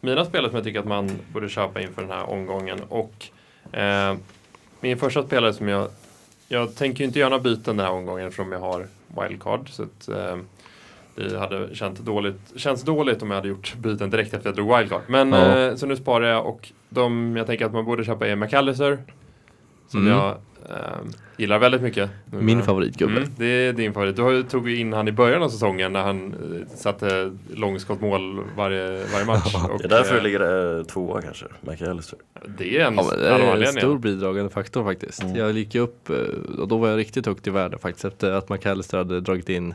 mina 0.00 0.24
spelare 0.24 0.50
som 0.50 0.56
jag 0.56 0.64
tycker 0.64 0.78
att 0.80 0.86
man 0.86 1.10
borde 1.32 1.48
köpa 1.48 1.80
inför 1.80 2.02
den 2.02 2.10
här 2.10 2.30
omgången 2.30 2.78
och 2.88 3.26
eh, 3.76 4.14
min 4.80 4.98
första 4.98 5.22
spelare 5.22 5.52
som 5.52 5.68
jag 5.68 5.88
jag 6.52 6.74
tänker 6.74 7.00
ju 7.00 7.06
inte 7.06 7.18
göra 7.18 7.28
några 7.30 7.42
byten 7.42 7.76
den 7.76 7.86
här 7.86 7.92
omgången 7.92 8.26
eftersom 8.26 8.52
jag 8.52 8.60
har 8.60 8.86
wildcard 9.20 9.68
så 9.70 9.82
att 9.82 10.08
eh, 10.08 10.36
det 11.14 11.38
hade 11.38 11.74
känt 11.74 11.98
dåligt, 12.00 12.40
känns 12.56 12.82
dåligt 12.82 13.22
om 13.22 13.30
jag 13.30 13.36
hade 13.36 13.48
gjort 13.48 13.74
byten 13.76 14.10
direkt 14.10 14.34
efter 14.34 14.48
jag 14.48 14.56
drog 14.56 14.76
wildcard. 14.78 15.00
Men 15.08 15.32
Ja. 15.32 15.58
eh, 15.58 15.74
så 15.74 15.86
nu 15.86 15.96
sparar 15.96 16.26
jag 16.26 16.46
och 16.46 16.72
de 16.88 17.36
jag 17.36 17.46
tänker 17.46 17.66
att 17.66 17.72
man 17.72 17.84
borde 17.84 18.04
köpa 18.04 18.26
är 18.26 18.36
McAllister 18.36 18.98
som 19.88 20.00
Mm. 20.00 20.12
jag 20.12 20.36
gillar 21.36 21.58
väldigt 21.58 21.82
mycket. 21.82 22.10
Min 22.30 22.62
favoritgubbe. 22.62 23.16
Mm, 23.16 23.28
det 23.36 23.46
är 23.46 23.72
din 23.72 23.92
favorit. 23.92 24.16
Du 24.16 24.42
tog 24.42 24.70
ju 24.70 24.76
in 24.76 24.92
han 24.92 25.08
i 25.08 25.12
början 25.12 25.42
av 25.42 25.48
säsongen 25.48 25.92
när 25.92 26.02
han 26.02 26.26
eh, 26.26 26.76
satte 26.76 27.32
långskottmål 27.54 28.40
varje, 28.56 29.04
varje 29.12 29.26
match. 29.26 29.54
Och, 29.70 29.78
Det 29.78 29.84
är 29.84 29.88
därför 29.88 30.12
det 30.12 30.18
eh, 30.18 30.24
ligger 30.24 30.78
eh, 30.78 30.84
tvåa 30.84 31.22
kanske, 31.22 31.46
McAllister. 31.60 32.18
Det 32.58 32.78
är 32.80 32.86
en 32.86 32.94
Ja, 32.94 33.16
det 33.16 33.28
är 33.28 33.62
en 33.62 33.66
stor 33.66 33.98
bidragande 33.98 34.50
faktor 34.50 34.84
faktiskt. 34.84 35.22
Mm. 35.22 35.36
Jag 35.36 35.52
gick 35.52 35.74
upp 35.74 36.10
och 36.58 36.68
då 36.68 36.78
var 36.78 36.88
jag 36.88 36.98
riktigt 36.98 37.26
högt 37.26 37.46
i 37.46 37.50
värde 37.50 37.78
faktiskt 37.78 38.04
efter 38.04 38.30
att 38.30 38.48
McAllister 38.48 38.98
hade 38.98 39.20
dragit 39.20 39.48
in 39.48 39.74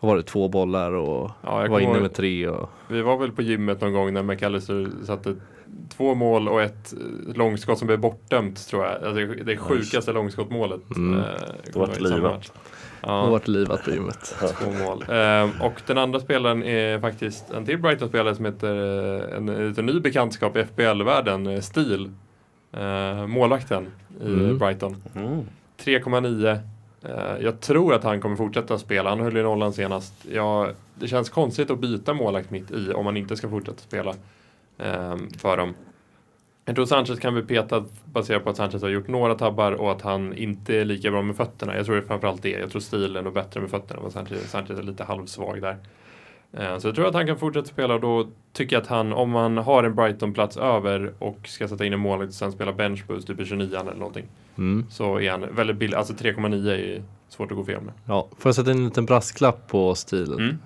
vad 0.00 0.08
var 0.10 0.16
det, 0.16 0.22
två 0.22 0.48
bollar 0.48 0.92
och 0.92 1.30
Ja, 1.42 1.62
jag 1.62 1.68
var 1.70 1.80
inne 1.80 2.00
med 2.00 2.14
tre. 2.14 2.48
Och, 2.48 2.70
Vi 2.88 3.02
var 3.02 3.16
väl 3.16 3.32
på 3.32 3.42
gymmet 3.42 3.80
någon 3.80 3.92
gång 3.92 4.12
när 4.12 4.22
McAllister 4.22 4.88
satte 5.04 5.34
två 5.96 6.14
mål 6.14 6.48
och 6.48 6.62
ett 6.62 6.92
eh, 6.92 7.36
långskott 7.36 7.78
som 7.78 7.86
blev 7.86 7.98
bortdömt 7.98 8.68
tror 8.68 8.84
jag. 8.84 8.92
Alltså, 8.94 9.12
det- 9.14 9.44
det 9.44 9.56
sjukaste 9.56 10.12
långskottmålet. 10.12 10.96
Mm. 10.96 11.18
eh, 11.20 11.24
vart 11.74 11.88
det 11.98 12.08
samma 12.08 12.16
livat. 12.16 12.52
och 13.02 13.08
Ja, 13.08 13.30
vart 13.30 13.48
livat 13.48 13.84
på 13.84 13.90
gymmet. 13.90 14.34
två 14.60 14.70
mål. 14.84 15.04
Ehm, 15.08 15.50
och 15.60 15.82
den 15.86 15.98
andra 15.98 16.20
spelaren 16.20 16.62
är 16.64 16.98
faktiskt 17.00 17.50
en 17.50 17.64
till 17.66 17.78
Brighton-spelare 17.78 18.34
som 18.34 18.44
heter 18.44 18.74
eh, 19.30 19.36
en, 19.36 19.48
en 19.48 19.68
lite 19.68 19.82
ny 19.82 20.00
bekantskap 20.00 20.56
i 20.56 20.60
FBL-världen, 20.64 21.46
eh, 21.46 21.60
Steel. 21.60 22.10
Eh, 22.72 23.26
målvakten 23.26 23.86
i 24.20 24.26
Mm. 24.26 24.58
Brighton. 24.58 24.96
Mm. 25.14 25.40
3,9. 25.84 26.58
Eh, 27.04 27.36
jag 27.40 27.60
tror 27.60 27.94
att 27.94 28.04
han 28.04 28.20
kommer 28.20 28.36
fortsätta 28.36 28.78
spela. 28.78 29.10
Han 29.10 29.20
höll 29.20 29.36
ju 29.36 29.42
nollan 29.42 29.72
senast. 29.72 30.26
Ja, 30.32 30.68
det 30.94 31.08
känns 31.08 31.30
konstigt 31.30 31.70
att 31.70 31.78
byta 31.78 32.14
målvakt 32.14 32.50
mitt 32.50 32.70
i 32.70 32.92
om 32.92 33.04
man 33.04 33.16
inte 33.16 33.36
ska 33.36 33.48
fortsätta 33.48 33.78
spela 33.78 34.10
eh, 34.78 35.16
för 35.38 35.56
dem. 35.56 35.74
Jag 36.64 36.74
tror 36.74 36.86
Sanchez 36.86 37.18
kan 37.20 37.34
bli 37.34 37.42
petad 37.42 37.84
baserat 38.04 38.44
på 38.44 38.50
att 38.50 38.56
Sanchez 38.56 38.82
har 38.82 38.88
gjort 38.88 39.08
några 39.08 39.34
tabbar 39.34 39.72
och 39.72 39.92
att 39.92 40.02
han 40.02 40.34
inte 40.34 40.76
är 40.76 40.84
lika 40.84 41.10
bra 41.10 41.22
med 41.22 41.36
fötterna. 41.36 41.76
Jag 41.76 41.86
tror 41.86 41.96
det 41.96 42.02
är 42.02 42.06
framförallt 42.06 42.42
det. 42.42 42.50
Jag 42.50 42.70
tror 42.70 42.80
stilen 42.80 43.26
är 43.26 43.30
bättre 43.30 43.60
med 43.60 43.70
fötterna. 43.70 44.00
Men 44.02 44.10
Sanchez, 44.10 44.50
Sanchez 44.50 44.78
är 44.78 44.82
lite 44.82 45.04
halvsvag 45.04 45.60
där. 45.62 45.76
Eh, 46.52 46.78
Så 46.78 46.88
jag 46.88 46.94
tror 46.94 47.06
att 47.06 47.14
han 47.14 47.26
kan 47.26 47.38
fortsätta 47.38 47.66
spela 47.66 47.94
och 47.94 48.00
då 48.00 48.28
tycker 48.52 48.76
jag 48.76 48.82
att 48.82 48.88
han, 48.88 49.12
om 49.12 49.34
han 49.34 49.56
har 49.58 49.84
en 49.84 49.94
Brighton-plats 49.94 50.56
över 50.56 51.14
och 51.18 51.48
ska 51.48 51.68
sätta 51.68 51.84
in 51.84 51.92
en 51.92 52.00
målvakt 52.00 52.28
och 52.28 52.34
sen 52.34 52.52
spela 52.52 52.72
benchboost, 52.72 53.26
typ 53.26 53.40
i 53.40 53.44
29 53.44 53.76
eller 53.80 53.94
någonting. 53.94 54.26
Mm. 54.60 54.86
Så 54.90 55.20
är 55.20 55.30
han 55.30 55.44
väldigt 55.54 55.76
billig. 55.76 55.96
Alltså 55.96 56.12
3,9 56.12 56.68
är 56.70 57.02
svårt 57.28 57.50
att 57.50 57.56
gå 57.56 57.64
fel 57.64 57.82
med. 57.82 57.94
Ja, 58.04 58.28
får 58.38 58.48
jag 58.48 58.54
sätta 58.54 58.70
in 58.70 58.78
en 58.78 58.84
liten 58.84 59.06
brasklapp 59.06 59.68
på 59.68 59.94
stilen? 59.94 60.38
Mm. 60.38 60.58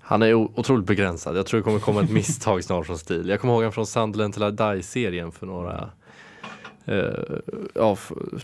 Han 0.00 0.22
är 0.22 0.34
otroligt 0.34 0.86
begränsad. 0.86 1.36
Jag 1.36 1.46
tror 1.46 1.60
det 1.60 1.64
kommer 1.64 1.78
komma 1.78 2.02
ett 2.02 2.10
misstag 2.20 2.64
snart 2.64 2.86
från 2.86 2.98
stil. 2.98 3.28
Jag 3.28 3.40
kommer 3.40 3.52
ihåg 3.54 3.60
honom 3.60 3.72
från 3.72 3.86
Sunderland 3.86 4.34
till 4.34 4.42
Die-serien 4.56 5.32
för 5.32 5.46
några 5.46 5.90
eh, 6.84 7.04
ja, 7.74 7.96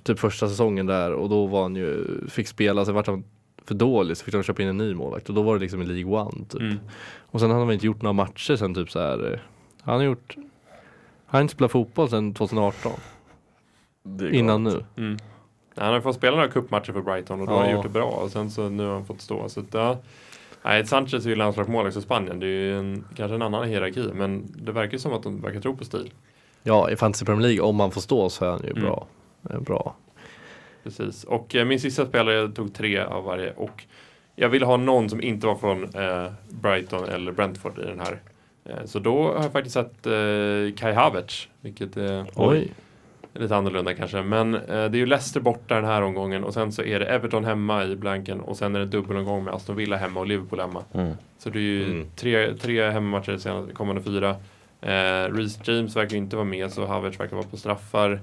typ 0.03 0.19
första 0.19 0.49
säsongen 0.49 0.87
där 0.87 1.13
och 1.13 1.29
då 1.29 1.47
var 1.47 1.63
han 1.63 1.77
ju, 1.77 2.05
fick 2.29 2.49
spela, 2.49 2.85
sen 2.85 2.95
vart 2.95 3.07
han 3.07 3.25
för 3.65 3.75
dålig 3.75 4.17
så 4.17 4.25
fick 4.25 4.35
de 4.35 4.43
köpa 4.43 4.63
in 4.63 4.69
en 4.69 4.77
ny 4.77 4.95
målvakt 4.95 5.29
och 5.29 5.35
då 5.35 5.43
var 5.43 5.55
det 5.55 5.61
liksom 5.61 5.83
i 5.83 5.87
League 5.87 6.21
One 6.21 6.45
typ. 6.49 6.61
Mm. 6.61 6.77
Och 7.19 7.41
sen 7.41 7.51
har 7.51 7.59
han 7.59 7.67
väl 7.67 7.75
inte 7.75 7.87
gjort 7.87 8.03
några 8.03 8.13
matcher 8.13 8.57
sen 8.57 8.75
typ 8.75 8.91
så 8.91 8.99
här. 9.01 9.33
eh, 9.33 9.39
Han 9.83 9.95
har 9.97 10.03
gjort, 10.03 10.35
han 10.37 10.45
har 11.27 11.41
inte 11.41 11.55
spelat 11.55 11.73
fotboll 11.73 12.09
sen 12.09 12.35
2018 12.35 12.93
Det 12.93 12.97
är 12.97 13.14
innan 14.33 14.65
nu. 14.65 14.85
Mm. 14.97 15.19
Han 15.77 15.93
har 15.93 16.01
fått 16.01 16.17
spela 16.17 16.37
några 16.37 16.49
cupmatcher 16.49 16.93
för 16.93 17.03
Brighton 17.03 17.41
och 17.41 17.47
då 17.47 17.53
har 17.53 17.61
han 17.61 17.69
Ja. 17.71 17.75
gjort 17.77 17.83
det 17.85 17.89
bra 17.89 18.05
och 18.05 18.31
sen 18.31 18.51
så 18.51 18.69
nu 18.69 18.87
har 18.87 18.93
han 18.95 19.05
fått 19.07 19.21
stå. 19.21 19.49
Så 19.49 19.61
att, 19.61 19.67
ja. 19.75 19.99
Nej, 20.65 20.87
Sanchez 20.87 21.25
är 21.27 21.29
ju 21.31 21.37
landslagsmålvakt 21.37 21.95
för 21.95 22.01
Spanien. 22.01 22.41
Det 22.41 22.47
är 22.47 22.49
ju 22.49 22.79
en, 22.79 23.05
kanske 23.17 23.35
en 23.35 23.43
annan 23.43 23.69
hierarki 23.69 24.11
men 24.15 24.53
det 24.57 24.73
verkar 24.73 24.93
ju 24.93 24.99
som 24.99 25.13
att 25.13 25.23
de 25.23 25.41
verkar 25.41 25.61
tro 25.61 25.77
på 25.77 25.85
stil. 25.85 26.13
Ja, 26.63 26.91
i 26.91 26.97
Fantasy 26.97 27.25
Premier 27.25 27.43
League 27.49 27.61
om 27.61 27.77
man 27.77 27.91
får 27.91 28.01
stå 28.01 28.31
så 28.31 28.45
är 28.45 28.51
han 28.51 28.61
ju 28.65 28.71
Mm. 28.71 28.83
bra. 28.83 29.07
Eh, 29.51 29.61
Bra. 29.61 29.95
Precis. 30.83 31.25
Och 31.25 31.55
eh, 31.55 31.65
min 31.65 31.81
sista 31.81 32.07
spelare 32.07 32.35
jag 32.35 32.55
tog 32.55 32.75
tre 32.75 32.99
av 32.99 33.25
varje 33.25 33.53
och 33.53 33.85
jag 34.37 34.49
ville 34.49 34.67
ha 34.67 34.77
någon 34.77 35.09
som 35.11 35.23
inte 35.23 35.47
var 35.47 35.55
från 35.57 35.85
eh, 35.95 36.33
Brighton 36.49 37.05
eller 37.09 37.33
Brentford 37.33 37.79
i 37.79 37.83
den 37.83 38.01
här. 38.01 38.21
Eh, 38.65 38.85
så 38.85 38.99
då 38.99 39.23
har 39.33 39.43
jag 39.43 39.53
faktiskt 39.53 39.75
sett 39.75 40.07
eh, 40.07 40.77
Kai 40.77 40.93
Havertz, 40.93 41.49
vilket 41.61 41.97
är 41.97 42.27
Oj. 42.35 42.73
Lite 43.35 43.57
annorlunda 43.57 43.95
kanske. 43.95 44.23
Men 44.23 44.55
eh, 44.55 44.61
det 44.67 44.75
är 44.75 44.95
ju 44.97 45.07
Leicester 45.07 45.41
borta 45.41 45.75
den 45.75 45.85
här 45.85 46.03
omgången 46.03 46.45
och 46.45 46.55
sen 46.55 46.73
så 46.73 46.83
är 46.83 47.01
det 47.01 47.07
Everton 47.07 47.45
hemma 47.45 47.85
i 47.85 47.97
blanken 47.97 48.41
och 48.41 48.57
sen 48.57 48.75
är 48.77 48.81
det 48.81 48.87
dubbelomgång 48.87 49.45
med 49.45 49.55
Aston 49.55 49.77
Villa 49.77 49.97
hemma 49.97 50.21
och 50.21 50.27
Liverpool 50.27 50.61
hemma. 50.61 50.83
Mm. 50.93 51.13
Så 51.39 51.51
det 51.51 51.59
är 51.59 51.63
ju 51.63 51.85
Mm. 51.85 52.07
tre, 52.17 52.55
tre 52.55 52.91
hemmamatcher 52.91 53.37
senaste 53.37 53.73
kommande 53.75 54.03
fyra. 54.03 54.31
Eh, 54.81 55.33
Reece 55.35 55.61
James 55.69 55.97
verkar 55.97 56.17
inte 56.17 56.37
vara 56.37 56.45
med 56.47 56.73
så 56.73 56.87
Havertz 56.87 57.21
verkar 57.21 57.37
vara 57.37 57.47
på 57.47 57.57
straffar. 57.57 58.21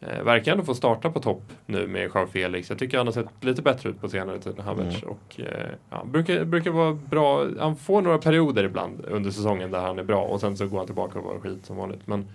Eh, 0.00 0.22
verkar 0.22 0.52
ändå 0.52 0.64
få 0.64 0.74
starta 0.74 1.10
på 1.10 1.20
topp 1.20 1.42
nu 1.66 1.86
med 1.86 2.10
Jean 2.14 2.28
Felix. 2.28 2.70
Jag 2.70 2.78
tycker 2.78 2.98
han 2.98 3.06
har 3.06 3.12
sett 3.14 3.26
lite 3.40 3.62
bättre 3.62 3.88
ut 3.90 4.00
på 4.00 4.08
senare 4.08 4.38
tid 4.38 4.58
än 4.58 4.64
Havertz. 4.64 5.02
Och, 5.02 5.40
eh, 5.40 5.66
ja, 5.90 6.04
brukar, 6.04 6.44
brukar 6.44 6.70
vara 6.70 6.92
bra. 6.92 7.46
Han 7.60 7.76
får 7.76 8.02
några 8.02 8.18
perioder 8.18 8.64
ibland 8.64 9.04
under 9.08 9.30
säsongen 9.30 9.70
där 9.70 9.80
han 9.80 9.98
är 9.98 10.02
bra 10.04 10.22
och 10.22 10.40
sen 10.40 10.56
så 10.56 10.66
går 10.66 10.76
han 10.78 10.86
tillbaka 10.86 11.18
och 11.18 11.24
var 11.24 11.38
skit 11.40 11.66
som 11.66 11.76
vanligt. 11.76 12.06
Men 12.06 12.26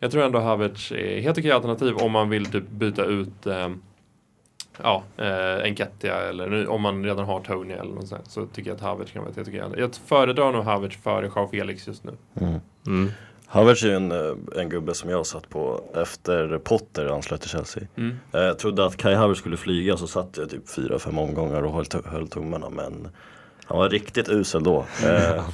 jag 0.00 0.10
tror 0.10 0.22
ändå 0.22 0.38
Havertz 0.38 0.92
är 0.92 1.20
helt 1.20 1.38
okej 1.38 1.50
alternativ 1.52 1.94
om 1.96 2.12
man 2.12 2.28
vill 2.30 2.46
typ 2.46 2.68
byta 2.70 3.04
ut 3.04 3.46
eh, 3.46 3.68
Ja, 4.82 5.02
eh, 5.16 5.64
Enketia 5.64 6.14
eller 6.20 6.48
nu, 6.48 6.66
om 6.66 6.82
man 6.82 7.04
redan 7.04 7.24
har 7.24 7.40
Tony 7.40 7.74
eller 7.74 7.94
något 7.94 8.08
sånt 8.08 8.30
så 8.30 8.46
tycker 8.46 8.70
jag 8.70 8.76
att 8.76 8.82
Havertz 8.82 9.12
kan 9.12 9.22
vara 9.22 9.30
ett 9.30 9.36
helt 9.36 9.48
okej. 9.48 9.62
Jag 9.76 9.94
föredrar 9.94 10.52
nog 10.52 10.64
Havertz 10.64 10.96
före 10.96 11.30
Jean 11.36 11.48
Felix 11.48 11.86
just 11.86 12.04
nu. 12.04 12.12
Mm. 12.40 12.60
Mm. 12.86 13.10
Havertz 13.46 13.82
är 13.82 13.94
en, 13.94 14.12
eh, 14.12 14.36
en 14.56 14.68
gubbe 14.68 14.94
som 14.94 15.10
jag 15.10 15.16
har 15.16 15.24
satt 15.24 15.48
på 15.48 15.84
efter 15.94 16.58
Potter 16.58 17.06
anslöt 17.06 17.40
till 17.40 17.50
Chelsea. 17.50 17.82
Mm. 17.96 18.16
Eh, 18.32 18.40
Jag 18.40 18.58
trodde 18.58 18.84
att 18.84 18.96
Kai 18.96 19.14
Havertz 19.14 19.40
skulle 19.40 19.56
flyga 19.56 19.96
så 19.96 20.06
satt 20.06 20.36
jag 20.36 20.50
typ 20.50 20.68
fyra, 20.68 20.98
fem 20.98 21.18
omgångar 21.18 21.62
och 21.62 21.72
höll, 21.72 21.86
höll 22.04 22.28
tummarna 22.28 22.70
men 22.70 23.08
han 23.70 23.78
var 23.78 23.88
riktigt 23.88 24.28
usel 24.28 24.62
då. 24.62 24.84
Eh, 25.04 25.44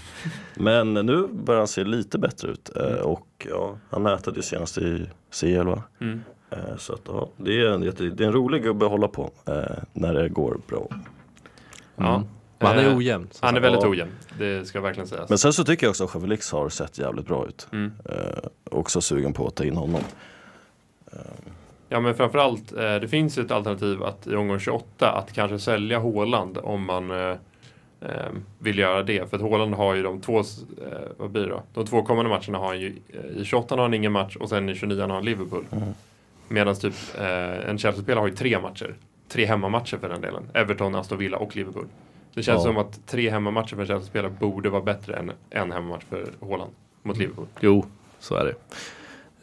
men 0.54 0.94
nu 0.94 1.26
börjar 1.26 1.58
han 1.60 1.68
se 1.68 1.84
lite 1.84 2.18
bättre 2.18 2.48
ut 2.48 2.70
eh, 2.76 2.84
och 3.00 3.46
ja, 3.50 3.76
han 3.90 4.02
nätade 4.02 4.36
ju 4.36 4.42
senast 4.42 4.78
i 4.78 5.06
CL 5.40 5.66
va? 5.66 5.82
Mm. 6.00 6.20
Eh, 6.50 6.76
så 6.78 6.92
att, 6.92 7.00
ja, 7.06 7.28
det, 7.36 7.60
är 7.62 7.66
en, 7.70 7.82
jätte- 7.82 8.04
det 8.04 8.24
är 8.24 8.26
en 8.28 8.32
rolig 8.32 8.62
gubbe 8.62 8.84
att 8.84 8.90
hålla 8.90 9.08
på 9.08 9.30
när 9.92 10.14
det 10.14 10.28
går 10.28 10.58
bra. 10.68 10.86
Ja. 11.96 12.14
Mm. 12.16 12.28
Men 12.58 12.68
han 12.68 12.78
är 12.78 12.96
ojämn. 12.96 13.28
Han 13.40 13.56
är 13.56 13.60
väldigt 13.60 13.82
Ja. 13.82 13.88
ojämn, 13.88 14.10
det 14.38 14.68
ska 14.68 14.80
verkligen 14.80 15.08
sägas. 15.08 15.28
Men 15.28 15.38
sen 15.38 15.52
så 15.52 15.64
tycker 15.64 15.86
jag 15.86 15.90
också 15.90 16.04
att 16.04 16.14
Javelix 16.14 16.52
har 16.52 16.68
sett 16.68 16.98
jävligt 16.98 17.26
bra 17.26 17.46
ut. 17.46 17.68
Mm. 17.72 17.92
Också 18.70 19.00
sugen 19.00 19.32
på 19.32 19.46
att 19.46 19.54
ta 19.54 19.64
in 19.64 19.76
honom. 19.76 20.00
Ja 21.88 22.00
men 22.00 22.14
framförallt, 22.14 22.72
eh, 22.72 22.94
det 22.94 23.08
finns 23.08 23.38
ju 23.38 23.42
ett 23.42 23.50
alternativ 23.50 24.02
att 24.02 24.26
i 24.26 24.34
omgång 24.34 24.58
28 24.58 25.10
att 25.10 25.32
kanske 25.32 25.58
sälja 25.58 25.98
Håland 25.98 26.58
om 26.58 26.84
man 26.86 27.10
vill 28.58 28.78
göra 28.78 29.02
det. 29.02 29.30
För 29.30 29.36
att 29.36 29.42
Håland 29.42 29.74
har 29.74 29.94
ju 29.94 30.02
de 30.02 30.20
två, 30.20 30.38
eh, 30.38 30.44
vad 31.16 31.30
blir 31.30 31.42
det 31.42 31.48
då? 31.48 31.62
De 31.74 31.86
två 31.86 32.02
kommande 32.02 32.28
matcherna 32.30 32.58
har 32.58 32.66
han 32.66 32.80
ju, 32.80 32.96
eh, 33.08 33.40
i 33.40 33.44
28 33.44 33.74
har 33.74 33.82
han 33.82 33.94
ingen 33.94 34.12
match 34.12 34.36
och 34.36 34.48
sen 34.48 34.68
i 34.68 34.74
29 34.74 35.00
har 35.00 35.08
han 35.08 35.24
Liverpool. 35.24 35.64
Mm. 35.72 35.88
Medan 36.48 36.74
typ 36.76 36.94
eh, 37.18 37.68
en 37.70 37.78
Chelsea-spelare 37.78 38.20
har 38.22 38.28
ju 38.28 38.34
tre 38.34 38.60
matcher. 38.60 38.94
Tre 39.28 39.46
hemmamatcher 39.46 39.96
för 39.96 40.08
den 40.08 40.20
delen. 40.20 40.50
Everton, 40.54 40.94
Aston 40.94 41.18
Villa 41.18 41.36
och 41.38 41.56
Liverpool. 41.56 41.86
Det 42.34 42.42
känns 42.42 42.58
Ja. 42.58 42.64
som 42.64 42.76
att 42.76 43.06
tre 43.06 43.30
hemmamatcher 43.30 43.74
för 43.74 43.80
en 43.80 43.86
Chelsea-spelare 43.86 44.32
borde 44.40 44.68
vara 44.70 44.82
bättre 44.82 45.14
än 45.16 45.32
en 45.50 45.72
hemmamatch 45.72 46.04
för 46.08 46.26
Håland 46.40 46.70
mot 47.02 47.16
Liverpool. 47.16 47.46
Jo, 47.60 47.86
så 48.18 48.34
är 48.34 48.44
det. 48.44 48.54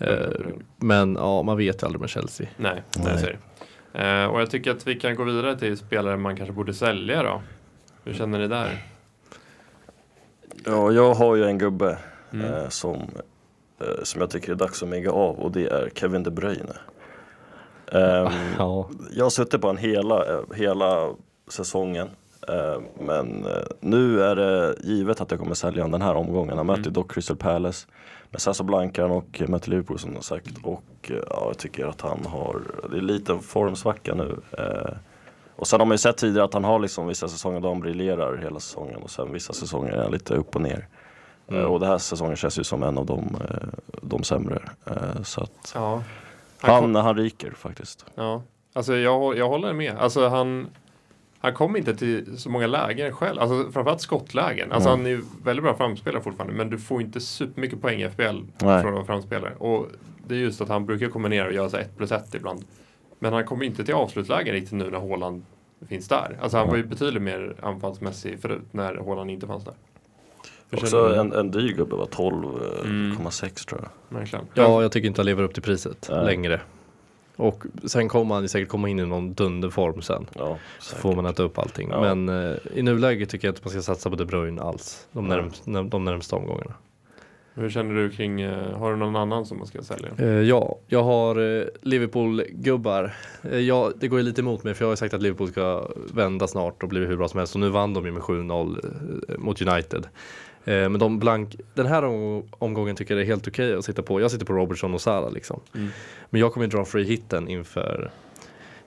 Eh, 0.08 0.32
men 0.78 1.16
ja, 1.16 1.44
man 1.44 1.58
vet 1.58 1.84
ju 1.84 1.86
aldrig 1.86 2.02
med 2.02 2.10
Chelsea. 2.10 2.48
Nej, 2.58 2.82
nej. 2.98 3.38
Nej. 3.94 4.14
Eh, 4.22 4.26
och 4.26 4.42
jag 4.42 4.50
tycker 4.52 4.72
att 4.72 4.88
vi 4.88 4.96
kan 5.00 5.16
gå 5.16 5.24
vidare 5.24 5.60
till 5.60 5.78
spelare 5.78 6.18
man 6.18 6.36
kanske 6.36 6.54
borde 6.54 6.74
sälja 6.74 7.24
då. 7.24 7.42
Hur 8.04 8.14
känner 8.14 8.40
ni 8.40 8.48
där? 8.48 8.84
Ja, 10.66 10.92
jag 10.92 11.14
har 11.14 11.36
ju 11.36 11.44
en 11.46 11.58
gubbe 11.58 11.98
Mm. 12.34 12.54
eh, 12.54 12.70
som, 12.70 12.96
eh, 13.80 14.04
som 14.04 14.22
jag 14.22 14.30
tycker 14.30 14.52
är 14.52 14.56
dags 14.56 14.84
att 14.84 14.90
mega 14.90 15.12
av 15.12 15.40
och 15.40 15.52
det 15.52 15.68
är 15.68 15.90
Kevin 15.96 16.24
De 16.24 16.32
Bruyne. 16.32 16.74
Ehm, 17.92 18.28
Ja, 18.58 18.90
jag 19.12 19.26
har 19.26 19.30
suttit 19.30 19.62
på 19.62 19.70
en 19.70 19.78
hela, 19.78 20.26
eh, 20.34 20.40
hela 20.56 21.10
säsongen. 21.48 22.10
Eh, 22.48 22.82
men 23.00 23.46
eh, 23.46 23.52
nu 23.80 24.22
är 24.24 24.36
det 24.36 24.76
givet 24.84 25.22
att 25.22 25.32
jag 25.32 25.40
kommer 25.40 25.56
sälja 25.56 25.84
honom 25.84 26.00
den 26.00 26.08
här 26.08 26.16
omgången. 26.16 26.58
Han 26.58 26.66
möter 26.66 26.82
Mm. 26.82 26.94
dock 26.94 27.12
Crystal 27.14 27.38
Palace 27.38 27.88
med 28.30 28.42
Sasa 28.42 28.64
Blankan 28.64 29.12
och 29.12 29.42
eh, 29.42 29.48
möter 29.48 29.70
Liverpool 29.70 30.00
som 30.00 30.22
sagt. 30.22 30.52
Och 30.64 30.84
eh, 31.12 31.16
ja, 31.30 31.44
jag 31.48 31.58
tycker 31.58 31.86
att 31.86 32.02
han 32.02 32.26
har, 32.26 32.62
det 32.92 32.98
är 32.98 33.02
lite 33.02 33.40
formsvacka 33.40 34.14
nu. 34.16 34.36
Och 35.64 35.68
sen 35.68 35.80
har 35.80 35.86
man 35.86 35.94
ju 35.94 35.98
sett 35.98 36.18
tidigare 36.18 36.46
att 36.46 36.54
han 36.54 36.64
har 36.64 36.80
liksom 36.80 37.08
vissa 37.08 37.28
säsonger 37.28 37.60
då 37.60 37.68
han 37.68 37.80
briljerar 37.80 38.38
hela 38.38 38.60
säsongen 38.60 38.96
och 39.02 39.10
sen 39.10 39.34
vissa 39.34 39.54
säsonger 39.54 39.92
är 39.92 40.04
han 40.04 40.12
lite 40.12 40.34
upp 40.36 40.56
och 40.56 40.62
ner. 40.62 40.88
Mm. 41.48 41.62
Eh, 41.62 41.68
och 41.68 41.80
den 41.80 41.90
här 41.90 41.98
säsongen 41.98 42.36
känns 42.36 42.60
ju 42.60 42.64
som 42.64 42.84
en 42.84 42.98
av 42.98 43.06
de, 43.06 43.20
eh, 43.20 43.68
de 44.02 44.24
sämre. 44.24 44.62
Eh, 44.86 45.22
så 45.24 45.42
att 45.44 45.72
Ja. 45.76 46.04
han, 46.62 46.82
kom- 46.82 46.96
han 46.96 47.18
ryker 47.18 47.52
faktiskt. 47.52 48.06
Ja, 48.16 48.42
alltså 48.74 48.96
jag, 48.96 49.38
jag 49.38 49.50
håller 49.50 49.74
med. 49.74 49.98
Alltså 49.98 50.28
han, 50.28 50.68
han 51.40 51.54
kom 51.54 51.76
inte 51.78 51.96
till 51.96 52.38
så 52.38 52.50
många 52.50 52.68
lägen 52.68 53.12
själv. 53.14 53.40
Alltså 53.40 53.72
framförallt 53.72 54.02
skottlägen. 54.02 54.72
Alltså 54.72 54.90
Mm. 54.90 55.00
han 55.00 55.06
är 55.06 55.12
ju 55.12 55.24
väldigt 55.44 55.64
bra 55.64 55.76
framspelare 55.78 56.22
fortfarande. 56.24 56.54
Men 56.56 56.70
du 56.70 56.78
får 56.80 57.02
inte 57.02 57.20
supermycket 57.20 57.82
poäng 57.82 58.02
i 58.02 58.10
FBL 58.10 58.24
Nej. 58.58 58.82
från 58.82 58.88
att 58.88 58.94
vara 58.94 59.06
framspelare. 59.06 59.54
Och 59.58 59.88
det 60.28 60.36
är 60.36 60.40
just 60.40 60.62
att 60.62 60.70
han 60.70 60.86
brukar 60.86 61.08
komma 61.08 61.28
ner 61.28 61.48
och 61.48 61.54
göra 61.54 61.70
så 61.70 61.78
1 61.78 61.98
plus 61.98 62.12
1 62.12 62.36
ibland. 62.36 62.64
Men 63.20 63.34
han 63.34 63.46
kommer 63.46 63.66
inte 63.66 63.86
till 63.86 63.94
avslutlägen 63.94 64.54
riktigt 64.54 64.72
nu 64.74 64.92
när 64.92 65.00
Haaland 65.00 65.46
finns 65.86 66.08
där. 66.08 66.38
Alltså 66.42 66.58
han 66.58 66.68
var 66.68 66.76
ju 66.76 66.84
betydligt 66.84 67.22
mer 67.24 67.56
anfallsmässig 67.62 68.40
förut 68.42 68.62
när 68.72 68.96
Haaland 68.96 69.32
inte 69.32 69.48
fanns 69.48 69.64
där. 69.64 69.74
Också 70.74 71.16
en, 71.16 71.34
en 71.34 71.52
dyr 71.52 71.74
gubbe 71.74 71.96
var 71.96 72.06
12,6 72.06 73.68
tror 73.68 73.82
jag. 73.82 74.18
Verkligen. 74.20 74.46
ja, 74.54 74.82
jag 74.82 74.92
tycker 74.92 75.08
inte 75.08 75.22
han 75.22 75.26
lever 75.26 75.44
upp 75.44 75.54
till 75.54 75.64
priset 75.64 76.08
Nej. 76.12 76.26
längre. 76.26 76.62
Och 77.36 77.64
sen 77.86 78.10
kommer 78.10 78.36
han 78.36 78.50
säkert 78.50 78.70
komma 78.70 78.90
in 78.90 79.00
i 79.00 79.06
någon 79.06 79.34
dunderform 79.34 80.02
sen. 80.02 80.26
Ja, 80.36 80.58
Så 80.80 80.96
får 80.96 81.16
man 81.16 81.26
äta 81.26 81.44
upp 81.44 81.58
allting. 81.60 81.90
Ja. 81.92 82.02
Men 82.16 82.30
eh, 82.52 82.56
i 82.74 82.82
nuläget 82.82 83.30
tycker 83.30 83.48
jag 83.48 83.54
att 83.56 83.64
man 83.66 83.72
ska 83.72 83.82
satsa 83.82 84.10
på 84.10 84.16
De 84.16 84.26
Bruyne 84.26 84.62
alls. 84.62 85.08
De, 85.12 85.26
Ja. 85.30 85.36
närmst, 85.36 85.64
de 85.92 86.04
närmsta 86.06 86.36
omgångarna. 86.36 86.74
Hur 87.56 87.70
känner 87.70 87.96
du 87.96 88.10
kring, 88.10 88.42
eh, 88.42 88.78
har 88.78 88.92
du 88.92 88.98
någon 88.98 89.16
annan 89.16 89.46
som 89.46 89.58
man 89.58 89.68
ska 89.68 89.82
sälja? 89.82 90.10
Eh, 90.18 90.28
ja, 90.28 90.80
jag 90.88 91.04
har 91.04 91.60
eh, 91.60 91.66
Liverpool-gubbar. 91.82 93.14
Eh, 93.52 93.60
ja, 93.60 93.92
det 94.00 94.08
går 94.08 94.20
ju 94.20 94.26
lite 94.26 94.42
emot 94.42 94.64
mig 94.64 94.74
för 94.74 94.84
jag 94.84 94.88
har 94.88 94.94
ju 94.94 94.98
sagt 94.98 95.14
att 95.14 95.22
Liverpool 95.22 95.48
ska 95.48 95.88
vända 96.14 96.48
snart 96.48 96.84
och 96.84 96.90
bli 96.90 97.06
hur 97.06 97.18
bra 97.18 97.28
som 97.28 97.38
helst. 97.38 97.56
Och 97.56 97.62
nu 97.62 97.70
vann 97.70 97.94
de 97.94 98.06
ju 98.06 98.12
med 98.12 98.22
7-0 98.22 98.80
eh, 99.30 99.38
mot 99.38 99.62
United. 99.62 100.08
Men 100.66 101.00
de 101.00 101.20
blank, 101.20 101.56
den 101.74 101.86
här 101.86 102.04
om, 102.04 102.44
omgången 102.52 102.96
tycker 102.96 103.14
jag 103.14 103.20
det 103.20 103.26
är 103.26 103.28
helt 103.28 103.48
okej 103.48 103.74
att 103.74 103.86
sitta 103.86 104.02
på. 104.02 104.22
Jag 104.22 104.32
sitter 104.32 104.46
på 104.46 104.54
Robertson 104.54 104.94
och 104.94 105.02
Salah 105.02 105.34
liksom. 105.34 105.60
Mm. 105.76 105.90
Men 106.30 106.42
jag 106.42 106.54
kommer 106.54 106.68
dra 106.68 106.86
free 106.86 107.04
hitten 107.04 107.48
inför 107.48 108.12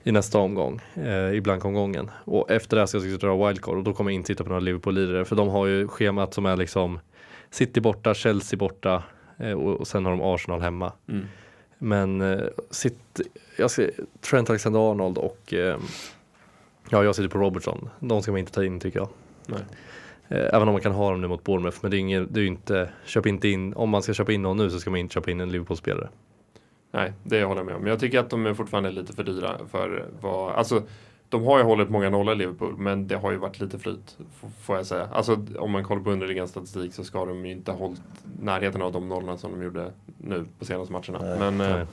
i 0.07 0.11
nästa 0.11 0.39
omgång, 0.39 0.81
eh, 0.95 1.33
i 1.33 1.41
blankomgången. 1.41 2.11
Och 2.23 2.51
efter 2.51 2.75
det 2.75 2.81
här 2.81 2.87
ska 2.87 2.97
jag 2.97 3.19
dra 3.19 3.47
wildcard 3.47 3.77
och 3.77 3.83
då 3.83 3.93
kommer 3.93 4.11
jag 4.11 4.15
inte 4.15 4.27
titta 4.27 4.43
på 4.43 4.49
några 4.49 4.59
Liverpool-lirare 4.59 5.25
för 5.25 5.35
de 5.35 5.47
har 5.47 5.65
ju 5.65 5.87
schemat 5.87 6.33
som 6.33 6.45
är 6.45 6.57
liksom 6.57 6.99
City 7.49 7.81
borta, 7.81 8.13
Chelsea 8.13 8.57
borta 8.57 9.03
eh, 9.37 9.51
och, 9.51 9.79
och 9.79 9.87
sen 9.87 10.05
har 10.05 10.11
de 10.11 10.21
Arsenal 10.21 10.61
hemma. 10.61 10.91
Mm. 11.07 11.25
Men 11.77 12.21
eh, 12.21 12.47
sitt, 12.69 13.21
jag 13.57 13.71
ska, 13.71 13.87
Trent 14.21 14.49
Alexander-Arnold 14.49 15.17
och 15.17 15.53
eh, 15.53 15.77
ja, 16.89 17.03
jag 17.03 17.15
sitter 17.15 17.29
på 17.29 17.39
Robertson. 17.39 17.89
De 17.99 18.21
ska 18.21 18.31
man 18.31 18.39
inte 18.39 18.51
ta 18.51 18.63
in 18.63 18.79
tycker 18.79 18.99
jag. 18.99 19.09
Nej. 19.45 19.59
Eh, 20.27 20.55
även 20.55 20.67
om 20.67 20.73
man 20.73 20.81
kan 20.81 20.91
ha 20.91 21.11
dem 21.11 21.21
nu 21.21 21.27
mot 21.27 21.43
Bournemouth. 21.43 21.77
Men 21.81 21.91
det 21.91 21.97
är, 21.97 21.99
ingen, 21.99 22.27
det 22.31 22.39
är 22.39 22.45
inte, 22.45 22.89
köp 23.05 23.25
inte 23.25 23.47
in, 23.47 23.73
om 23.73 23.89
man 23.89 24.01
ska 24.01 24.13
köpa 24.13 24.31
in 24.31 24.41
någon 24.41 24.57
nu 24.57 24.69
så 24.69 24.79
ska 24.79 24.89
man 24.89 24.99
inte 24.99 25.13
köpa 25.13 25.31
in 25.31 25.39
en 25.39 25.51
Liverpool-spelare. 25.51 26.09
Nej, 26.91 27.13
det 27.23 27.43
håller 27.43 27.59
jag 27.59 27.65
med 27.65 27.75
om. 27.75 27.81
Men 27.81 27.89
jag 27.89 27.99
tycker 27.99 28.19
att 28.19 28.29
de 28.29 28.45
är 28.45 28.53
fortfarande 28.53 28.91
lite 28.91 29.13
för 29.13 29.23
dyra 29.23 29.57
för 29.71 30.05
vad, 30.21 30.51
alltså 30.55 30.83
de 31.29 31.43
har 31.45 31.57
ju 31.57 31.63
hållit 31.63 31.89
många 31.89 32.09
nollor 32.09 32.33
i 32.35 32.37
Liverpool, 32.37 32.77
men 32.77 33.07
det 33.07 33.15
har 33.15 33.31
ju 33.31 33.37
varit 33.37 33.59
lite 33.59 33.79
flyt, 33.79 34.17
får 34.61 34.75
jag 34.77 34.85
säga. 34.85 35.09
Alltså 35.13 35.45
om 35.59 35.71
man 35.71 35.83
kollar 35.83 36.01
på 36.03 36.11
underliggande 36.11 36.47
statistik 36.51 36.93
så 36.93 37.03
ska 37.03 37.25
de 37.25 37.45
ju 37.45 37.51
inte 37.51 37.71
ha 37.71 37.77
hållit 37.79 38.01
närheten 38.41 38.81
av 38.81 38.91
de 38.91 39.09
nollorna 39.09 39.37
som 39.37 39.51
de 39.51 39.63
gjorde 39.63 39.91
nu 40.17 40.45
på 40.59 40.65
senaste 40.65 40.93
matcherna. 40.93 41.19
Nej. 41.21 41.39
men 41.39 41.61
eh, 41.61 41.75
Nej. 41.77 41.85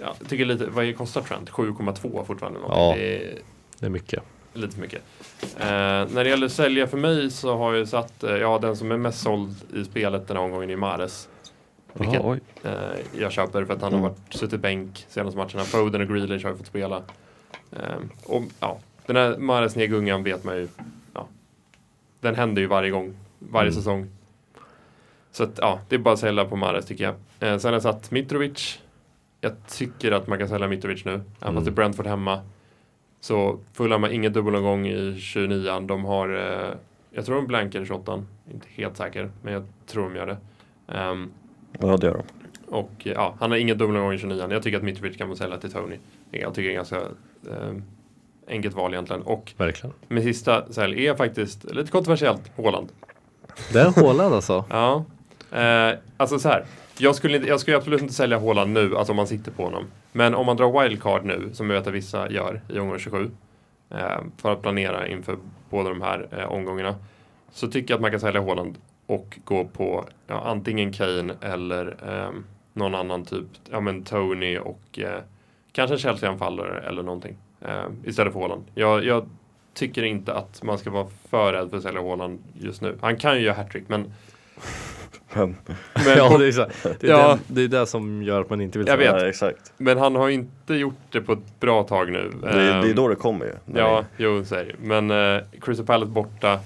ja, 0.00 0.14
jag 0.20 0.28
tycker 0.28 0.44
lite, 0.44 0.66
vad 0.66 0.96
kostar 0.96 1.20
Trent? 1.22 1.50
7,2 1.50 2.24
fortfarande. 2.24 2.60
Ja. 2.68 2.94
Det 2.96 3.16
är 3.16 3.38
Det 3.78 3.86
är 3.86 3.90
mycket. 3.90 4.22
lite 4.54 4.74
för 4.74 4.80
mycket. 4.80 5.02
Eh, 5.42 5.66
när 6.14 6.24
det 6.24 6.28
gäller 6.30 6.48
sälja 6.48 6.86
för 6.86 6.98
mig 6.98 7.30
så 7.30 7.56
har 7.56 7.74
jag 7.74 7.88
satt, 7.88 8.22
eh, 8.24 8.36
ja 8.36 8.58
den 8.58 8.76
som 8.76 8.90
är 8.92 8.96
mest 8.96 9.20
såld 9.22 9.54
i 9.74 9.84
spelet 9.84 10.28
den 10.28 10.36
här 10.36 10.44
omgången 10.44 10.70
är 10.70 10.76
Mares. 10.76 11.28
Vilket 11.94 12.14
Jaha, 12.14 12.30
oj. 12.32 12.40
Eh, 12.64 13.20
jag 13.20 13.32
köper 13.32 13.64
för 13.64 13.74
att 13.74 13.82
han 13.82 13.92
har 13.92 13.98
Mm. 14.00 14.10
varit 14.10 14.34
suttit 14.34 14.60
bänk 14.60 15.06
senaste 15.08 15.36
matcherna. 15.38 15.62
Foden 15.64 16.00
och 16.00 16.08
Grealish 16.08 16.44
har 16.44 16.50
ju 16.50 16.56
fått 16.56 16.66
spela. 16.66 17.02
Eh, 17.72 17.96
och 18.26 18.42
ja, 18.60 18.78
den 19.06 19.16
här 19.16 19.36
Mares 19.38 19.76
nedgungan 19.76 20.22
vet 20.22 20.44
man 20.44 20.56
ju. 20.56 20.68
Ja, 21.14 21.26
den 22.20 22.34
händer 22.34 22.62
ju 22.62 22.68
varje 22.68 22.90
gång, 22.90 23.14
varje 23.38 23.68
Mm. 23.70 23.74
säsong. 23.74 24.06
Så 25.30 25.42
att, 25.44 25.58
ja, 25.58 25.80
det 25.88 25.94
är 25.94 25.98
bara 25.98 26.14
att 26.14 26.20
sälja 26.20 26.44
på 26.44 26.56
Mares 26.56 26.86
tycker 26.86 27.04
jag. 27.04 27.14
Eh, 27.52 27.58
sen 27.58 27.68
har 27.68 27.72
jag 27.72 27.82
satt 27.82 28.10
Mitrovic. 28.10 28.78
Jag 29.40 29.52
tycker 29.68 30.12
att 30.12 30.26
man 30.26 30.38
kan 30.38 30.48
sälja 30.48 30.68
Mitrovic 30.68 31.04
nu. 31.04 31.12
Även 31.12 31.24
fast 31.38 31.48
Mm. 31.48 31.64
det 31.64 31.70
är 31.70 31.72
Brentford 31.72 32.06
hemma. 32.06 32.40
Så 33.20 33.58
Fulham 33.72 34.02
har 34.02 34.10
ingen 34.10 34.32
dubbelomgång 34.32 34.86
i 34.86 35.16
29 35.20 35.80
De 35.80 36.04
har, 36.04 36.28
eh, 36.28 36.74
jag 37.10 37.26
tror 37.26 37.36
de 37.36 37.46
blankar 37.46 37.82
i 37.82 37.86
28 37.86 38.24
Inte 38.52 38.66
helt 38.70 38.96
säker, 38.96 39.30
men 39.42 39.52
jag 39.52 39.64
tror 39.86 40.02
de 40.10 40.16
gör 40.16 40.26
det. 40.26 40.36
Ehm, 40.94 41.30
Ja, 41.80 41.96
det 41.96 42.06
gör 42.06 42.14
de. 42.14 42.74
och 42.74 42.90
ja, 43.02 43.34
han 43.40 43.50
har 43.50 43.58
ingen 43.58 43.78
dubbelomgång 43.78 44.12
i 44.14 44.18
29 44.18 44.46
Jag 44.50 44.62
tycker 44.62 44.76
att 44.78 44.84
Mitrovic 44.84 45.16
kan 45.16 45.28
man 45.28 45.36
sälja 45.36 45.58
till 45.58 45.72
Tony. 45.72 45.96
Jag 46.30 46.54
tycker 46.54 46.68
det 46.68 46.74
är 46.74 46.76
ganska 46.76 47.00
eh, 47.50 47.74
enkelt 48.48 48.74
val 48.74 48.92
egentligen. 48.92 49.22
Och 49.22 49.52
Verkligen. 49.56 49.94
min 50.08 50.22
sista 50.22 50.72
sälj 50.72 51.06
är 51.06 51.14
faktiskt 51.14 51.64
lite 51.64 51.90
kontroversiellt, 51.90 52.50
Håland. 52.56 52.88
Det 53.72 53.80
är 53.80 54.02
Haaland 54.02 54.34
alltså. 54.34 54.64
Ja, 54.70 55.04
eh, 55.60 55.98
alltså 56.16 56.38
så 56.38 56.48
här. 56.48 56.64
Jag 56.98 57.14
skulle, 57.14 57.36
inte, 57.36 57.48
jag 57.48 57.60
skulle 57.60 57.76
absolut 57.76 58.02
inte 58.02 58.14
sälja 58.14 58.38
Håland 58.38 58.72
nu, 58.72 58.96
alltså 58.96 59.12
om 59.12 59.16
man 59.16 59.26
sitter 59.26 59.50
på 59.50 59.64
honom. 59.64 59.84
Men 60.12 60.34
om 60.34 60.46
man 60.46 60.56
drar 60.56 60.82
wildcard 60.82 61.24
nu, 61.24 61.50
som 61.52 61.70
jag 61.70 61.76
vet 61.78 61.86
att 61.86 61.94
vissa 61.94 62.30
gör 62.30 62.60
i 62.68 62.78
omgång 62.78 62.98
27, 62.98 63.30
eh, 63.90 63.98
för 64.36 64.52
att 64.52 64.62
planera 64.62 65.08
inför 65.08 65.36
båda 65.70 65.88
de 65.88 66.02
här 66.02 66.28
eh, 66.30 66.44
omgångarna, 66.52 66.94
så 67.52 67.68
tycker 67.68 67.92
jag 67.92 67.98
att 67.98 68.02
man 68.02 68.10
kan 68.10 68.20
sälja 68.20 68.40
Håland 68.40 68.78
och 69.06 69.38
gå 69.44 69.64
på 69.64 70.04
ja, 70.26 70.42
antingen 70.44 70.92
Kane 70.92 71.34
eller 71.40 71.96
ehm, 72.08 72.44
någon 72.72 72.94
annan 72.94 73.24
typ, 73.24 73.46
ja 73.70 73.80
men 73.80 74.02
Tony 74.04 74.58
och 74.58 74.98
eh, 74.98 75.20
kanske 75.72 75.94
en 75.94 75.98
Chelsea-anfallare 75.98 76.80
eller 76.88 77.02
någonting 77.02 77.36
eh, 77.60 77.84
istället 78.04 78.32
för 78.32 78.40
Håland. 78.40 78.64
Jag, 78.74 79.04
jag 79.04 79.28
tycker 79.74 80.02
inte 80.02 80.34
att 80.34 80.62
man 80.62 80.78
ska 80.78 80.90
vara 80.90 81.06
för 81.30 81.52
rädd 81.52 81.70
för 81.70 81.76
att 81.76 81.82
sälja 81.82 82.00
Håland 82.00 82.38
just 82.60 82.82
nu. 82.82 82.98
Han 83.00 83.16
kan 83.16 83.34
ju 83.36 83.42
göra 83.44 83.54
hattrick 83.56 83.84
men, 83.88 84.12
Men, 85.34 85.56
men, 86.06 86.16
ja, 86.16 86.38
det 86.38 86.46
är, 86.46 86.52
så, 86.52 86.66
det, 87.00 87.04
är 87.04 87.10
Ja. 87.10 87.28
den, 87.28 87.38
det 87.46 87.62
är 87.62 87.68
det 87.68 87.86
som 87.86 88.22
gör 88.22 88.40
att 88.40 88.50
man 88.50 88.60
inte 88.60 88.78
vill 88.78 88.88
Jag 88.88 88.96
vet. 88.96 89.22
Exakt. 89.22 89.72
men 89.76 89.98
han 89.98 90.14
har 90.16 90.28
inte 90.28 90.74
gjort 90.74 90.94
det 91.10 91.20
på 91.20 91.32
ett 91.32 91.60
bra 91.60 91.82
tag 91.82 92.12
nu. 92.12 92.30
Det, 92.42 92.48
är- 92.48 92.54
det 92.56 92.62
är 92.68 92.82
Ehm, 92.84 92.94
då 92.94 93.08
det 93.08 93.14
kommer 93.14 93.44
ju. 93.46 93.52
Ja, 93.78 94.04
jo, 94.16 94.44
så 94.44 94.54
är 94.54 94.64
det. 94.64 94.72
Men 94.80 95.10
eh, 95.36 95.42
Crystal 95.60 95.86
Palace 95.86 96.10
borta. 96.10 96.60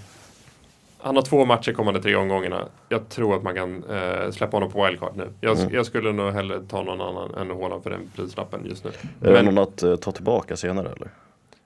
Han 1.07 1.17
har 1.17 1.23
två 1.23 1.45
matcher 1.45 1.73
kommande 1.73 2.03
tre 2.03 2.17
omgångarna. 2.17 2.69
Jag 2.89 3.09
tror 3.09 3.37
att 3.37 3.43
man 3.43 3.55
kan 3.55 3.85
eh, 3.85 4.31
släppa 4.31 4.57
honom 4.57 4.71
på 4.71 4.85
wildcard 4.87 5.17
nu. 5.17 5.29
Jag, 5.41 5.59
Mm. 5.59 5.75
jag 5.75 5.87
skulle 5.87 6.13
nog 6.13 6.33
hellre 6.33 6.61
ta 6.69 6.83
någon 6.83 7.01
annan 7.01 7.35
än 7.35 7.51
Haaland 7.61 7.83
för 7.83 7.91
den 7.91 8.11
prislappen 8.17 8.61
just 8.65 8.85
nu. 8.85 8.91
Är 8.91 9.27
det 9.27 9.43
Men- 9.43 9.55
någon 9.55 9.59
att 9.59 9.83
eh, 9.83 9.97
ta 9.97 10.13
tillbaka 10.13 10.57
senare 10.57 10.89
eller? 10.97 11.09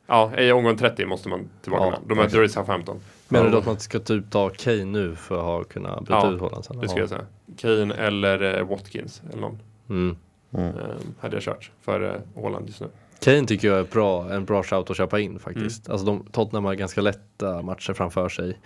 Ja, 0.07 0.33
i 0.39 0.53
omgång 0.53 0.77
30 0.77 1.07
måste 1.07 1.29
man 1.29 1.49
tillbaka 1.63 1.85
Ja, 1.85 1.91
med. 1.91 1.99
De 2.07 2.15
möter 2.15 2.43
ju 2.43 2.49
Southampton. 2.49 3.01
Menar 3.29 3.47
du 3.47 3.53
Ja. 3.53 3.59
att 3.59 3.67
man 3.67 3.79
ska 3.79 3.99
typ 3.99 4.31
ta 4.31 4.49
Kane 4.51 4.85
nu 4.85 5.17
för 5.17 5.37
att 5.39 5.45
ha, 5.45 5.65
kunna 5.65 6.01
byta 6.01 6.13
Ja, 6.13 6.31
ut 6.33 6.41
Haaland 6.41 6.65
sen? 6.65 6.79
Det 6.81 6.89
ska 6.89 7.01
jag 7.01 7.09
säga. 7.09 7.25
Kane 7.59 7.95
eller 7.95 8.59
eh, 8.59 8.67
Watkins 8.69 9.23
eller 9.33 9.41
någon. 9.41 9.59
Mm. 9.89 10.17
Mm. 10.55 10.67
Eh, 10.69 10.75
hade 11.21 11.37
jag 11.37 11.43
kört 11.43 11.71
före 11.83 12.21
Haaland 12.37 12.67
just 12.67 12.81
nu. 12.81 12.87
Kane 13.21 13.47
tycker 13.47 13.69
jag 13.69 13.79
är 13.79 13.85
bra, 13.85 14.33
en 14.33 14.45
bra 14.45 14.63
shout 14.63 14.91
att 14.91 14.97
köpa 14.97 15.21
in 15.21 15.39
faktiskt. 15.39 15.91
Alltså 15.91 16.07
de, 16.07 16.25
Tottenham 16.33 16.65
har 16.65 16.75
ganska 16.75 17.01
lätta 17.01 17.63
matcher 17.63 17.93
framför 17.93 18.29
sig. 18.29 18.59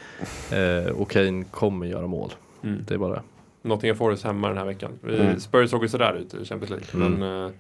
Eh, 0.53 0.93
och 0.93 1.11
Kane 1.11 1.45
kommer 1.45 1.87
göra 1.87 2.07
mål. 2.07 2.33
Mm. 2.62 2.85
Det 2.88 2.95
är 2.95 2.99
bara 2.99 3.23
Nottingham 3.62 3.97
Forest 3.97 4.25
hemma 4.25 4.49
den 4.49 4.59
här 4.59 4.64
veckan. 4.64 4.93
Mm. 5.09 5.40
Spurs 5.40 5.71
såg 5.71 5.83
ju 5.83 5.88
sådär 5.88 6.14
ut 6.14 6.35
i 6.35 6.45
Champions 6.45 6.71
League. 6.71 7.07
Mm. 7.07 7.21
Men 7.21 7.45
eh, 7.45 7.51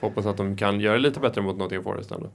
hoppas 0.00 0.26
att 0.26 0.36
de 0.36 0.56
kan 0.56 0.80
göra 0.80 0.94
det 0.94 1.00
lite 1.00 1.20
bättre 1.20 1.42
mot 1.42 1.56
Nottingham 1.56 1.84
Forest 1.84 2.10
ändå. 2.10 2.28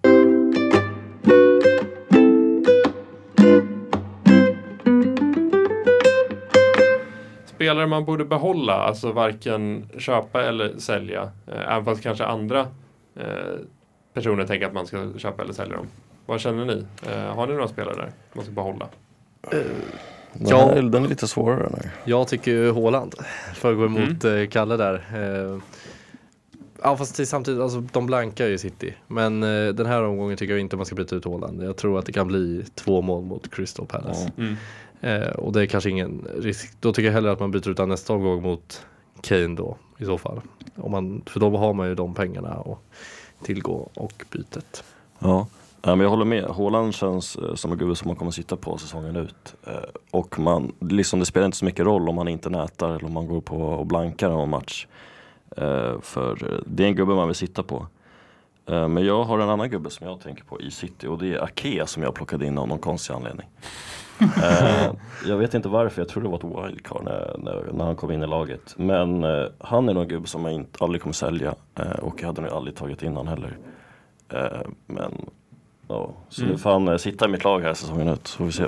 Spelare 7.45 7.87
man 7.87 8.05
borde 8.05 8.25
behålla, 8.25 8.73
alltså 8.73 9.11
varken 9.11 9.89
köpa 9.97 10.43
eller 10.43 10.77
sälja. 10.77 11.31
Eh, 11.47 11.73
även 11.73 11.85
fast 11.85 12.03
kanske 12.03 12.25
andra 12.25 12.59
eh, 13.15 13.55
personer 14.19 14.45
tänker 14.45 14.67
att 14.67 14.73
man 14.73 14.87
ska 14.87 15.09
köpa 15.17 15.43
eller 15.43 15.53
sälja 15.53 15.75
dem. 15.75 15.87
Vad 16.25 16.39
känner 16.41 16.65
ni? 16.65 16.85
Eh, 17.07 17.35
har 17.35 17.47
ni 17.47 17.53
några 17.53 17.67
spelare 17.67 17.95
där 17.95 18.11
man 18.33 18.43
ska 18.45 18.53
behålla? 18.53 18.87
Den, 19.51 19.63
Ja. 20.47 20.57
här, 20.57 20.75
är- 20.75 20.81
den 20.81 21.03
är 21.05 21.07
lite 21.07 21.27
svårare 21.27 21.69
här. 21.73 21.91
Jag 22.05 22.27
tycker 22.27 22.51
ju 22.51 22.73
Haaland, 22.73 23.15
för 23.53 23.71
att 23.71 23.77
gå 23.77 23.85
emot 23.85 24.23
Mm. 24.23 24.41
eh, 24.43 24.47
Kalle 24.49 24.77
där. 24.77 24.93
Eh, 25.13 25.59
ja 26.83 26.97
fast 26.97 27.27
samtidigt, 27.27 27.61
alltså 27.61 27.83
de 27.93 28.05
blankar 28.05 28.47
ju 28.47 28.57
City. 28.57 28.93
Men 29.07 29.43
eh, 29.43 29.67
den 29.73 29.85
här 29.85 30.03
omgången 30.03 30.37
tycker 30.37 30.53
jag 30.53 30.61
inte 30.61 30.75
man 30.77 30.85
ska 30.85 30.95
byta 30.95 31.15
ut 31.15 31.25
Haaland. 31.25 31.63
Jag 31.63 31.77
tror 31.77 31.99
att 31.99 32.05
det 32.05 32.11
kan 32.11 32.27
bli 32.27 32.65
två 32.75 33.01
mål 33.01 33.23
mot 33.25 33.51
Crystal 33.55 33.85
Palace. 33.85 34.31
Ja. 34.35 34.43
Mm. 34.43 34.55
Eh, 35.23 35.29
och 35.29 35.53
det 35.53 35.61
är 35.61 35.65
kanske 35.65 35.89
ingen 35.89 36.27
risk. 36.39 36.73
Då 36.79 36.93
tycker 36.93 37.07
jag 37.07 37.13
hellre 37.13 37.31
att 37.31 37.39
man 37.39 37.51
byter 37.51 37.69
ut 37.69 37.87
nästa 37.87 38.13
omgång 38.13 38.41
mot 38.41 38.85
Kane 39.21 39.55
då 39.55 39.77
i 39.97 40.05
så 40.05 40.17
fall. 40.17 40.41
Om 40.75 40.91
man, 40.91 41.21
för 41.25 41.39
då 41.39 41.57
har 41.57 41.73
man 41.73 41.87
ju 41.89 41.95
de 41.95 42.13
pengarna 42.13 42.55
och 42.57 42.83
tillgå 43.43 43.89
och 43.93 44.25
bytet. 44.31 44.83
Ja, 45.19 45.47
Ja, 45.81 45.95
men 45.95 45.99
jag 45.99 46.09
håller 46.09 46.25
med. 46.25 46.43
Haaland 46.43 46.95
känns 46.95 47.35
eh, 47.35 47.55
som 47.55 47.71
en 47.71 47.77
gubbe 47.77 47.95
som 47.95 48.07
man 48.07 48.15
kommer 48.15 48.31
sitta 48.31 48.55
på 48.55 48.77
säsongen 48.77 49.15
ut. 49.15 49.55
Eh, 49.67 49.73
och 50.11 50.39
man, 50.39 50.71
liksom, 50.79 51.19
det 51.19 51.25
spelar 51.25 51.45
inte 51.45 51.57
så 51.57 51.65
mycket 51.65 51.85
roll 51.85 52.09
om 52.09 52.15
man 52.15 52.27
inte 52.27 52.49
nätar 52.49 52.89
eller 52.89 53.05
om 53.05 53.13
man 53.13 53.27
går 53.27 53.41
på 53.41 53.57
och 53.57 53.85
blankar 53.85 54.29
någon 54.29 54.49
match. 54.49 54.87
Eh, 55.57 56.01
för 56.01 56.61
det 56.65 56.83
är 56.83 56.87
en 56.87 56.95
gubbe 56.95 57.13
man 57.13 57.27
vill 57.27 57.35
sitta 57.35 57.63
på. 57.63 57.87
Eh, 58.69 58.87
Men 58.87 59.05
jag 59.05 59.23
har 59.23 59.39
en 59.39 59.49
annan 59.49 59.69
gubbe 59.69 59.89
som 59.89 60.07
jag 60.07 60.19
tänker 60.21 60.43
på 60.43 60.61
i 60.61 60.71
City 60.71 61.07
och 61.07 61.17
det 61.17 61.33
är 61.33 61.43
Ake 61.43 61.87
som 61.87 62.03
jag 62.03 62.15
plockade 62.15 62.45
in 62.45 62.57
av 62.57 62.67
någon 62.67 62.79
konstig 62.79 63.13
anledning. 63.13 63.47
Eh, 64.43 64.91
jag 65.25 65.37
vet 65.37 65.53
inte 65.53 65.69
varför, 65.69 66.01
jag 66.01 66.09
tror 66.09 66.23
det 66.23 66.29
var 66.29 66.37
ett 66.65 66.69
wildcard 66.71 67.03
när, 67.03 67.35
när, 67.37 67.65
när 67.73 67.85
han 67.85 67.95
kom 67.95 68.11
in 68.11 68.23
i 68.23 68.27
laget. 68.27 68.73
Men 68.77 69.23
eh, 69.23 69.45
han 69.59 69.89
är 69.89 69.93
nog 69.93 70.03
en 70.03 70.09
gubbe 70.09 70.27
som 70.27 70.45
jag 70.45 70.53
inte, 70.53 70.83
aldrig 70.83 71.01
kommer 71.01 71.13
sälja 71.13 71.55
eh, 71.75 71.91
och 71.91 72.15
jag 72.21 72.27
hade 72.27 72.41
nog 72.41 72.51
aldrig 72.51 72.75
tagit 72.75 73.03
in 73.03 73.15
han 73.17 73.27
heller. 73.27 73.57
Eh, 74.33 74.61
men 74.85 75.29
ja, 75.87 76.09
så 76.29 76.41
Mm. 76.41 76.51
nu 76.53 76.57
får 76.59 76.69
han 76.71 76.87
eh, 76.87 76.97
sitta 76.97 77.25
i 77.25 77.27
mitt 77.27 77.43
lag 77.43 77.59
här 77.59 77.73
säsongen 77.73 78.07
ut, 78.07 78.27
så 78.27 78.37
får 78.37 78.45
vi 78.45 78.51
se. 78.51 78.65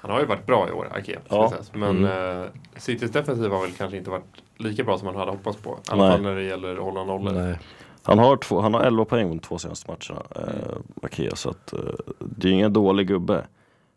Han 0.00 0.10
har 0.10 0.20
ju 0.20 0.26
varit 0.26 0.46
bra 0.46 0.68
i 0.68 0.72
år, 0.72 0.88
Ake. 0.96 1.18
Ja. 1.28 1.52
Men 1.72 2.04
eh, 2.04 2.44
Citys 2.76 3.10
defensiv 3.10 3.50
har 3.50 3.60
väl 3.62 3.72
kanske 3.72 3.96
inte 3.96 4.10
varit 4.10 4.42
lika 4.56 4.84
bra 4.84 4.98
som 4.98 5.06
man 5.06 5.16
hade 5.16 5.30
hoppats 5.30 5.56
på. 5.62 5.70
I 5.70 5.90
alla 5.92 6.10
fall 6.10 6.22
när 6.22 6.34
det 6.36 6.42
gäller 6.42 6.72
att 6.76 6.82
hålla 6.82 7.04
nollor. 7.04 7.58
Han 8.02 8.18
har, 8.18 8.36
två, 8.36 8.60
han 8.60 8.74
har 8.74 8.80
11 8.82 9.04
poäng 9.04 9.28
de 9.28 9.38
två 9.38 9.58
senaste 9.58 9.90
matcherna, 9.90 10.26
eh, 10.36 10.76
Ake, 11.02 11.36
så 11.36 11.50
att, 11.50 11.72
eh, 11.72 11.78
det 12.18 12.48
är 12.48 12.52
ingen 12.52 12.72
dålig 12.72 13.06
gubbe. 13.08 13.44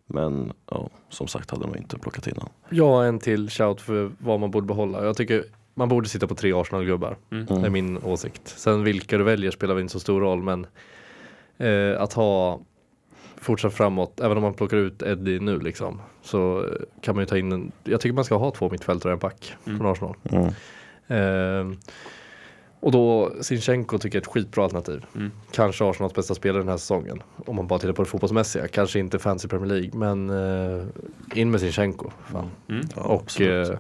Men 0.08 0.54
ja, 0.72 0.90
som 1.10 1.28
sagt 1.28 1.52
hade 1.52 1.66
nog 1.68 1.78
inte 1.78 2.00
plockat 2.00 2.28
in 2.28 2.34
honom. 2.38 2.50
Jag 2.70 2.88
har 2.88 3.04
en 3.04 3.20
till 3.20 3.50
shout 3.50 3.82
för 3.82 4.12
vad 4.20 4.40
man 4.40 4.52
borde 4.52 4.68
behålla. 4.68 5.06
Jag 5.06 5.18
tycker 5.18 5.44
man 5.74 5.90
borde 5.90 6.10
sitta 6.10 6.28
på 6.28 6.36
tre 6.36 6.54
Arsenal-gubbar. 6.54 7.18
Mm. 7.32 7.46
Det 7.46 7.54
är 7.68 7.70
min 7.70 7.98
åsikt. 8.04 8.42
Sen 8.48 8.84
vilka 8.84 9.18
du 9.18 9.24
väljer 9.24 9.52
spelar 9.52 9.74
väl 9.74 9.82
inte 9.82 9.92
så 9.94 10.00
stor 10.00 10.22
roll 10.22 10.42
men 10.44 10.68
eh, 11.58 12.02
att 12.02 12.14
ha 12.14 12.60
fortsatt 13.36 13.74
framåt, 13.74 14.20
även 14.20 14.38
om 14.38 14.44
man 14.44 14.54
plockar 14.54 14.78
ut 14.78 15.02
Eddie 15.02 15.40
nu 15.40 15.60
liksom, 15.60 16.02
så 16.22 16.60
eh, 16.64 16.72
kan 17.02 17.16
man 17.16 17.22
ju 17.22 17.26
ta 17.26 17.38
in 17.38 17.52
en, 17.52 17.72
jag 17.84 18.02
tycker 18.02 18.14
man 18.14 18.26
ska 18.26 18.36
ha 18.36 18.52
två 18.52 18.70
mittfältare 18.70 19.14
och 19.14 19.18
en 19.18 19.20
back 19.30 19.54
Mm. 19.66 19.80
från 19.80 19.92
Arsenal. 19.92 20.16
Mm. 20.30 20.48
Eh, 21.08 21.78
och 22.86 22.92
då 22.92 23.32
Sinchenko 23.42 23.98
tycker 23.98 24.18
jag 24.18 24.22
är 24.22 24.26
ett 24.26 24.34
skitbra 24.34 24.64
alternativ. 24.64 25.06
Mm. 25.16 25.32
Kanske 25.52 25.86
Arsenals 25.86 26.14
bästa 26.14 26.36
spelare 26.36 26.62
den 26.62 26.70
här 26.70 26.78
säsongen. 26.78 27.24
Om 27.46 27.56
man 27.56 27.68
bara 27.68 27.80
tittar 27.80 27.94
på 27.94 28.04
det 28.04 28.10
fotbollsmässiga. 28.10 28.68
Kanske 28.68 29.00
inte 29.00 29.20
fancy 29.20 29.48
Premier 29.48 29.70
League 29.70 29.92
men 29.94 30.30
eh, 30.30 30.86
in 31.34 31.52
med 31.52 31.60
Sinchenko. 31.60 32.12
Fan. 32.32 32.52
Mm. 32.70 32.88
Ja, 32.96 33.02
och 33.02 33.42
eh, 33.42 33.78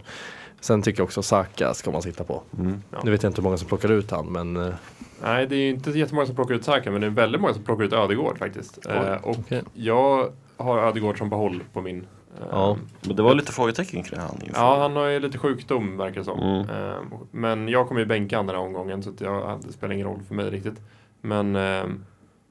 sen 0.59 0.81
tycker 0.81 0.99
jag 0.99 1.05
också 1.05 1.21
Saka 1.21 1.73
ska 1.73 1.91
man 1.91 2.01
sitta 2.01 2.23
på. 2.23 2.41
Mm. 2.59 2.81
Ja. 2.91 2.97
Nu 3.03 3.11
vet 3.11 3.23
jag 3.23 3.29
inte 3.29 3.41
hur 3.41 3.43
många 3.43 3.57
som 3.57 3.67
plockar 3.67 3.91
ut 3.91 4.11
han 4.11 4.25
men 4.25 4.57
eh, 4.57 4.73
Nej, 5.21 5.47
det 5.47 5.55
är 5.55 5.59
ju 5.59 5.69
inte 5.69 5.91
jättemånga 5.91 6.25
som 6.25 6.35
plockar 6.35 6.55
ut 6.55 6.63
Saka, 6.63 6.91
men 6.91 7.01
det 7.01 7.07
är 7.07 7.11
väldigt 7.11 7.41
många 7.41 7.53
som 7.53 7.63
plockar 7.63 7.83
ut 7.83 7.93
Ödegård 7.93 8.37
faktiskt. 8.37 8.85
Eh, 8.85 9.13
och 9.13 9.39
okej. 9.39 9.61
jag 9.73 10.31
har 10.57 10.77
Ödegård 10.77 11.17
som 11.17 11.29
behåll 11.29 11.63
på 11.73 11.81
min. 11.81 12.07
Ja. 12.51 12.77
Men 13.01 13.15
det 13.15 13.21
var 13.23 13.33
lite 13.35 13.51
frågetecken 13.51 14.03
kring 14.03 14.19
han 14.19 14.37
inför. 14.43 14.61
Ja, 14.61 14.79
han 14.79 14.95
har 14.95 15.05
ju 15.07 15.19
lite 15.19 15.37
sjukdom 15.37 15.97
verkar 15.97 16.19
det 16.19 16.23
som. 16.25 16.39
Mm. 16.39 16.59
Eh, 16.69 16.95
men 17.31 17.67
jag 17.67 17.87
kommer 17.87 18.01
ju 18.01 18.05
bänka 18.07 18.37
den 18.37 18.49
här 18.49 18.55
omgången 18.57 19.03
så 19.03 19.09
att 19.09 19.21
jag, 19.21 19.59
det 19.67 19.73
spelar 19.73 19.93
ingen 19.93 20.07
roll 20.07 20.19
för 20.27 20.35
mig 20.35 20.49
riktigt. 20.49 20.81
Men 21.21 21.55
eh, 21.55 21.83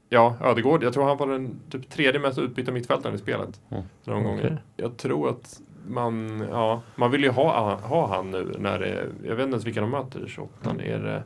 ja, 0.08 0.34
Ödegård, 0.42 0.82
jag 0.82 0.92
tror 0.94 1.04
han 1.04 1.16
var 1.16 1.26
den 1.26 1.60
typ 1.70 1.90
tredje 1.90 2.20
mest 2.20 2.38
utbytta 2.38 2.72
mittfältaren 2.72 3.14
i 3.14 3.18
spelet. 3.18 3.60
Mm. 3.70 3.82
Den 4.04 4.14
omgången. 4.14 4.38
Okej. 4.44 4.56
Jag 4.76 4.96
tror 4.96 5.28
att 5.30 5.60
man, 5.88 6.44
ja, 6.50 6.82
man 6.96 7.10
vill 7.10 7.22
ju 7.24 7.30
ha, 7.30 7.74
ha 7.74 8.06
han 8.16 8.30
nu 8.30 8.54
när 8.58 8.78
det, 8.78 9.06
jag 9.24 9.36
vet 9.36 9.44
inte 9.44 9.54
ens 9.54 9.64
vilka 9.66 9.80
de 9.80 9.90
möter 9.90 10.26
i 10.26 10.28
28 10.28 10.70
är 10.84 10.98
det 10.98 11.22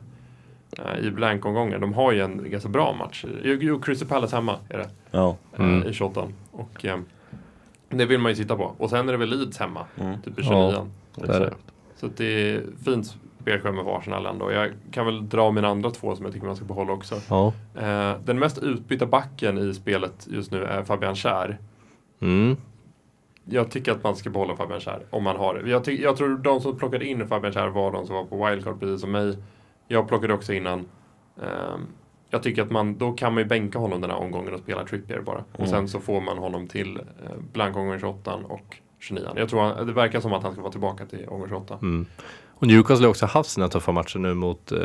eh, 0.83 1.05
i 1.07 1.11
blankomgången. 1.11 1.81
De 1.81 1.93
har 1.93 2.11
ju 2.11 2.21
en 2.21 2.51
ganska 2.51 2.69
bra 2.69 2.93
match. 2.99 3.25
Jo, 3.43 3.79
Crystal 3.81 4.07
Palace 4.07 4.35
hemma 4.35 4.55
är 4.69 4.77
det 4.77 4.89
Ja. 5.11 5.35
eh, 5.53 5.59
Mm. 5.65 5.87
i 5.87 5.93
28 5.93 6.27
och 6.51 6.85
det 7.89 8.05
vill 8.05 8.19
man 8.19 8.31
ju 8.31 8.35
sitta 8.35 8.55
på. 8.55 8.75
Och 8.77 8.89
sen 8.89 9.07
är 9.09 9.11
det 9.11 9.17
väl 9.17 9.29
Leeds 9.29 9.57
hemma, 9.57 9.85
Mm. 9.99 10.21
typ 10.21 10.39
i 10.39 10.43
29 10.43 10.71
Ja. 11.15 11.25
det 11.25 11.33
är 11.35 11.39
det. 11.39 11.53
Så 11.95 12.05
att 12.05 12.17
det 12.17 12.25
är 12.25 12.63
fint 12.85 13.15
spelschema 13.41 13.83
för 13.83 13.97
Arsenal 13.97 14.25
ändå. 14.25 14.51
Jag 14.51 14.71
kan 14.91 15.05
väl 15.05 15.29
dra 15.29 15.51
mina 15.51 15.67
andra 15.67 15.91
två 15.91 16.15
som 16.15 16.25
jag 16.25 16.33
tycker 16.33 16.47
man 16.47 16.55
ska 16.55 16.65
behålla 16.65 16.91
också. 16.93 17.15
Ja. 17.29 17.53
Eh, 17.75 18.13
den 18.25 18.39
mest 18.39 18.57
utbytta 18.63 19.05
backen 19.05 19.57
i 19.57 19.73
spelet 19.73 20.27
just 20.31 20.51
nu 20.51 20.63
är 20.63 20.83
Fabian 20.83 21.15
Schär. 21.15 21.57
Mm. 22.21 22.57
Jag 23.45 23.71
tycker 23.71 23.91
att 23.91 24.03
man 24.03 24.15
ska 24.15 24.29
behålla 24.29 24.55
Fabian 24.55 24.79
Schär 24.79 25.03
om 25.09 25.23
man 25.23 25.35
har 25.35 25.53
det. 25.53 25.69
Jag, 25.69 25.83
ty- 25.83 26.01
jag 26.01 26.17
tror 26.17 26.37
de 26.37 26.61
som 26.61 26.77
plockade 26.77 27.05
in 27.05 27.27
Fabian 27.27 27.53
Schär 27.53 27.67
var 27.67 27.91
de 27.91 28.05
som 28.05 28.15
var 28.15 28.23
på 28.23 28.45
wildcard 28.45 28.79
precis 28.79 29.01
som 29.01 29.11
mig. 29.11 29.37
Jag 29.87 30.07
plockade 30.07 30.33
också 30.33 30.53
innan. 30.53 30.79
Ehm, 31.41 31.87
jag 32.29 32.43
tycker 32.43 32.61
att 32.61 32.71
man, 32.71 32.97
då 32.97 33.11
kan 33.11 33.33
man 33.33 33.43
ju 33.43 33.49
bänka 33.49 33.79
honom 33.79 34.01
den 34.01 34.09
här 34.09 34.17
omgången 34.17 34.53
och 34.53 34.59
spela 34.59 34.85
Trippier 34.85 35.21
bara. 35.21 35.43
Och 35.51 35.59
Mm. 35.59 35.69
sen 35.71 35.87
så 35.87 35.99
får 35.99 36.21
man 36.21 36.37
honom 36.37 36.67
till 36.67 36.95
eh, 36.97 37.03
blankomgången 37.53 37.99
28 37.99 38.35
och 38.35 38.77
29. 38.99 39.27
Jag 39.35 39.49
tror 39.49 39.61
han, 39.61 39.87
det 39.87 39.93
verkar 39.93 40.19
som 40.19 40.33
att 40.33 40.43
han 40.43 40.51
ska 40.51 40.61
vara 40.61 40.71
tillbaka 40.71 41.05
till 41.05 41.25
omgång 41.27 41.49
28. 41.49 41.79
Mm. 41.81 42.05
Och 42.49 42.67
Newcastle 42.67 43.05
har 43.05 43.09
också 43.09 43.25
haft 43.25 43.49
sina 43.49 43.67
tuffa 43.67 43.91
matcher 43.91 44.19
nu 44.19 44.33
mot 44.33 44.71
eh, 44.71 44.79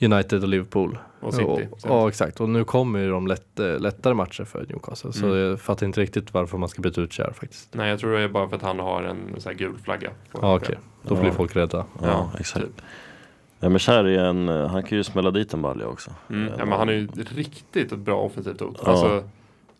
United 0.00 0.42
och 0.42 0.48
Liverpool. 0.48 0.98
Och 1.20 1.34
City. 1.34 1.44
Och, 1.70 1.78
ja 1.84 2.08
exakt 2.08 2.40
och 2.40 2.48
nu 2.48 2.64
kommer 2.64 2.98
ju 2.98 3.10
de 3.10 3.26
lätt, 3.26 3.60
eh, 3.60 3.78
lättare 3.78 4.14
matcher 4.14 4.44
för 4.44 4.66
Newcastle. 4.68 5.12
Så 5.12 5.26
Mm. 5.26 5.38
jag 5.38 5.60
fattar 5.60 5.86
inte 5.86 6.00
riktigt 6.00 6.34
varför 6.34 6.58
man 6.58 6.68
ska 6.68 6.82
byta 6.82 7.00
ut 7.00 7.12
Cher 7.12 7.32
faktiskt. 7.34 7.74
Nej, 7.74 7.90
jag 7.90 7.98
tror 7.98 8.12
det 8.12 8.20
är 8.22 8.28
bara 8.28 8.48
för 8.48 8.56
att 8.56 8.62
han 8.62 8.78
har 8.78 9.02
en 9.02 9.18
så 9.38 9.48
här 9.48 9.56
gul 9.56 9.78
flagga. 9.84 10.10
Ja 10.40 10.56
okej, 10.56 10.78
då 11.02 11.14
Ja. 11.14 11.20
blir 11.20 11.30
folk 11.30 11.56
rädda. 11.56 11.84
Ja, 12.02 12.06
Ja, 12.08 12.30
exakt. 12.40 12.66
typ. 12.66 12.80
Ja, 13.60 13.68
men 13.68 13.78
Kär 13.78 14.04
är 14.04 14.24
en, 14.24 14.48
eh, 14.48 14.66
han 14.68 14.82
kan 14.82 14.98
ju 14.98 15.04
smälla 15.04 15.30
dit 15.30 15.54
en 15.54 15.62
balja 15.62 15.86
också. 15.88 16.10
Mm. 16.30 16.52
Ja, 16.58 16.64
men 16.64 16.78
han 16.78 16.88
är 16.88 16.92
ju 16.92 17.06
riktigt 17.36 17.92
ett 17.92 17.98
bra 17.98 18.20
offensivt 18.20 18.60
hot. 18.60 18.80
Ja. 18.84 18.90
Alltså, 18.90 19.28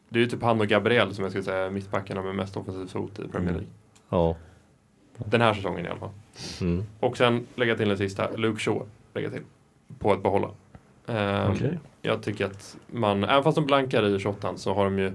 det 0.08 0.18
är 0.18 0.20
ju 0.20 0.26
typ 0.28 0.42
han 0.42 0.60
och 0.60 0.66
Gabriel 0.66 1.14
som 1.14 1.22
jag 1.24 1.32
skulle 1.32 1.44
säga 1.44 1.66
är 1.66 1.70
mittbackarna 1.70 2.22
med 2.22 2.34
mest 2.34 2.56
offensivt 2.56 2.92
hot 2.92 3.18
i 3.18 3.22
Premier 3.28 3.38
Mm. 3.40 3.54
League. 3.54 3.66
Ja. 4.08 4.36
Den 5.24 5.40
här 5.40 5.54
säsongen 5.54 5.86
i 5.86 5.88
alla 5.88 5.98
fall. 5.98 6.10
Mm. 6.60 6.84
Och 7.00 7.16
sen 7.16 7.46
lägga 7.54 7.76
till 7.76 7.88
den 7.88 7.98
sista, 7.98 8.30
Luke 8.36 8.60
Shaw. 8.60 8.82
Lägga 9.14 9.30
till. 9.30 9.42
På 9.98 10.12
att 10.12 10.22
behålla. 10.22 10.48
Ehm, 11.06 11.50
Okej. 11.52 11.78
Jag 12.02 12.22
tycker 12.22 12.46
att 12.46 12.76
man, 12.86 13.24
även 13.24 13.42
fast 13.42 13.54
de 13.56 13.66
blankar 13.66 14.06
i 14.06 14.18
28 14.18 14.52
så 14.56 14.74
har 14.74 14.84
de 14.84 14.98
ju 14.98 15.06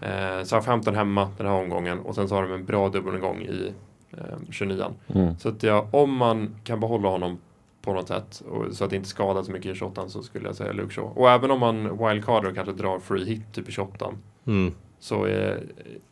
eh, 0.00 0.42
Southampton 0.44 0.94
hemma 0.94 1.28
den 1.38 1.46
här 1.46 1.54
omgången 1.54 1.98
och 1.98 2.14
sen 2.14 2.28
så 2.28 2.34
har 2.34 2.42
de 2.42 2.52
en 2.52 2.64
bra 2.64 2.88
dubbelgång 2.88 3.42
i 3.42 3.72
eh, 4.12 4.24
29 4.50 4.84
Mm. 5.14 5.38
Så 5.38 5.48
att 5.48 5.62
ja, 5.62 5.88
om 5.90 6.16
man 6.16 6.54
kan 6.64 6.80
behålla 6.80 7.08
honom 7.08 7.38
på 7.82 7.92
något 7.92 8.08
sätt 8.08 8.42
och, 8.50 8.74
så 8.76 8.84
att 8.84 8.90
det 8.90 8.96
inte 8.96 9.08
skadar 9.08 9.42
så 9.42 9.52
mycket 9.52 9.72
i 9.72 9.78
28 9.78 10.08
så 10.08 10.22
skulle 10.22 10.46
jag 10.48 10.56
säga 10.56 10.72
Luke 10.72 10.94
Shaw. 10.94 11.20
Och 11.20 11.30
även 11.30 11.50
om 11.50 11.60
man 11.60 11.82
wildcardar 12.08 12.48
och 12.48 12.54
kanske 12.54 12.72
drar 12.72 12.98
free 12.98 13.24
hit 13.24 13.42
typ 13.52 13.68
i 13.68 13.72
28 13.72 14.06
Mm. 14.46 14.72
så 14.98 15.24
är 15.24 15.62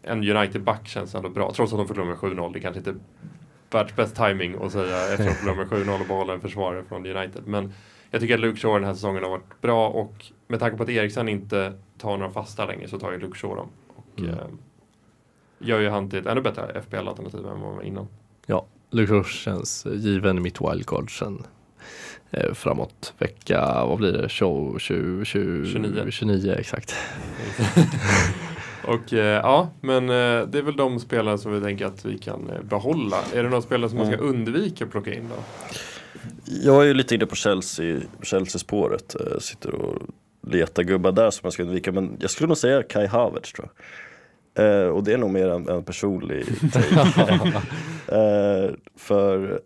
en 0.03 0.19
United-back 0.37 0.89
känns 0.89 1.15
ändå 1.15 1.29
bra. 1.29 1.53
Trots 1.53 1.73
att 1.73 1.79
de 1.79 1.89
förlorar 1.89 2.07
med 2.09 2.17
7-0. 2.17 2.53
Det 2.53 2.61
kanske 2.61 2.79
inte 2.79 2.91
är 2.91 2.97
världsbäst 3.71 4.17
timing 4.17 4.57
att 4.63 4.73
säga 4.73 5.13
efter 5.13 5.29
att 5.29 5.37
förlora 5.37 5.57
med 5.57 5.67
7-0 5.67 6.01
och 6.01 6.07
behålla 6.07 6.33
en 6.35 6.41
försvarare 6.41 6.85
från 6.85 7.07
United. 7.07 7.43
Men 7.47 7.73
jag 8.11 8.21
tycker 8.21 8.35
att 8.35 8.41
Luke 8.41 8.61
Shaw 8.61 8.75
den 8.79 8.85
här 8.85 8.95
säsongen 8.95 9.23
har 9.23 9.31
varit 9.31 9.61
bra 9.61 9.89
och 9.89 10.25
med 10.49 10.61
tanke 10.61 10.77
på 10.77 10.83
att 10.83 10.89
Eriksen 10.89 11.29
inte 11.29 11.73
tar 11.99 12.17
några 12.17 12.33
fasta 12.33 12.67
längre 12.67 12.89
så 12.89 12.99
tar 12.99 13.13
ju 13.13 13.19
Luke 13.19 13.39
Shaw 13.39 13.57
dem. 13.57 13.69
Och 13.97 14.19
Mm. 14.21 14.31
eh, 14.35 14.37
gör 15.59 15.81
ju 15.81 15.89
han 15.89 16.11
till 16.11 16.19
ett 16.19 16.27
ännu 16.27 16.41
bättre 16.41 16.83
FPL-alternativ 16.83 17.41
än 17.41 17.61
vad 17.61 17.69
han 17.69 17.77
var 17.77 17.83
innan. 17.83 18.07
Luke 18.91 19.13
Roche 19.13 19.29
känns 19.33 19.87
given 19.87 20.39
i 20.39 20.41
mitt 20.41 20.61
wildcard 20.61 21.19
sen 21.19 21.43
framåt 22.55 23.15
vecka, 23.19 23.85
vad 23.87 23.99
blir 23.99 24.13
det, 24.13 24.29
20, 24.29 24.79
20, 24.79 25.25
20, 25.25 25.67
29. 25.73 26.11
29 26.11 26.55
exakt. 26.59 26.95
Och 28.85 29.13
eh, 29.13 29.19
ja, 29.43 29.71
men 29.81 30.03
eh, 30.09 30.47
det 30.49 30.59
är 30.59 30.63
väl 30.63 30.77
de 30.77 31.01
spelare 31.01 31.39
som 31.39 31.53
vi 31.53 31.61
tänker 31.61 31.87
att 31.87 32.05
vi 32.05 32.19
kan 32.19 32.51
eh, 32.51 32.63
behålla. 32.63 33.17
Är 33.35 33.43
det 33.43 33.49
några 33.49 33.63
spelare 33.63 33.89
som 33.91 33.99
man 33.99 34.07
ska 34.07 34.17
Mm. 34.17 34.29
undvika 34.29 34.85
att 34.85 34.91
plocka 34.91 35.15
in 35.15 35.25
då? 35.29 35.37
Jag 36.45 36.83
är 36.83 36.87
ju 36.87 36.95
lite 36.95 37.15
inne 37.15 37.27
på 37.27 37.35
Chelsea, 37.35 38.01
Chelsea-spåret. 38.23 39.15
Eh, 39.21 39.39
Sitter 39.39 39.75
och 39.75 40.03
letar 40.47 40.83
gubbar 40.83 41.13
där 41.13 41.31
som 41.31 41.41
jag 41.43 41.53
ska 41.53 41.63
undvika. 41.63 41.93
Men 41.93 42.17
jag 42.21 42.31
skulle 42.31 42.49
nog 42.49 42.57
säga 42.59 42.83
Kai 42.83 43.07
Havertz 43.07 43.53
tror 43.53 43.69
jag. 44.55 44.85
Eh, 44.85 44.89
och 44.89 45.05
det 45.05 45.13
är 45.13 45.19
nog 45.19 45.31
mer 45.31 45.49
en, 45.49 45.69
en 45.69 45.83
personlig 45.85 46.45
take. 46.73 47.53
eh, 48.09 48.71
för 48.97 49.53
eh, 49.53 49.59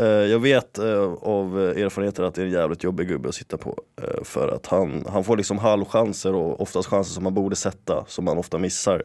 jag 0.00 0.38
vet 0.38 0.78
eh, 0.78 1.12
av 1.22 1.58
erfarenheter 1.58 2.22
att 2.22 2.34
det 2.34 2.42
är 2.42 2.46
en 2.46 2.52
jävligt 2.52 2.84
jobbig 2.84 3.08
gubbe 3.08 3.28
att 3.28 3.34
sitta 3.34 3.56
på. 3.56 3.78
Eh, 4.02 4.24
för 4.24 4.48
att 4.48 4.66
han, 4.66 5.04
han 5.08 5.24
får 5.24 5.36
liksom 5.36 5.58
halvchanser 5.58 6.34
och 6.34 6.60
oftast 6.60 6.88
chanser 6.88 7.12
som 7.14 7.24
man 7.24 7.34
borde 7.34 7.56
sätta, 7.56 8.04
som 8.08 8.24
man 8.24 8.38
ofta 8.38 8.58
missar. 8.58 9.02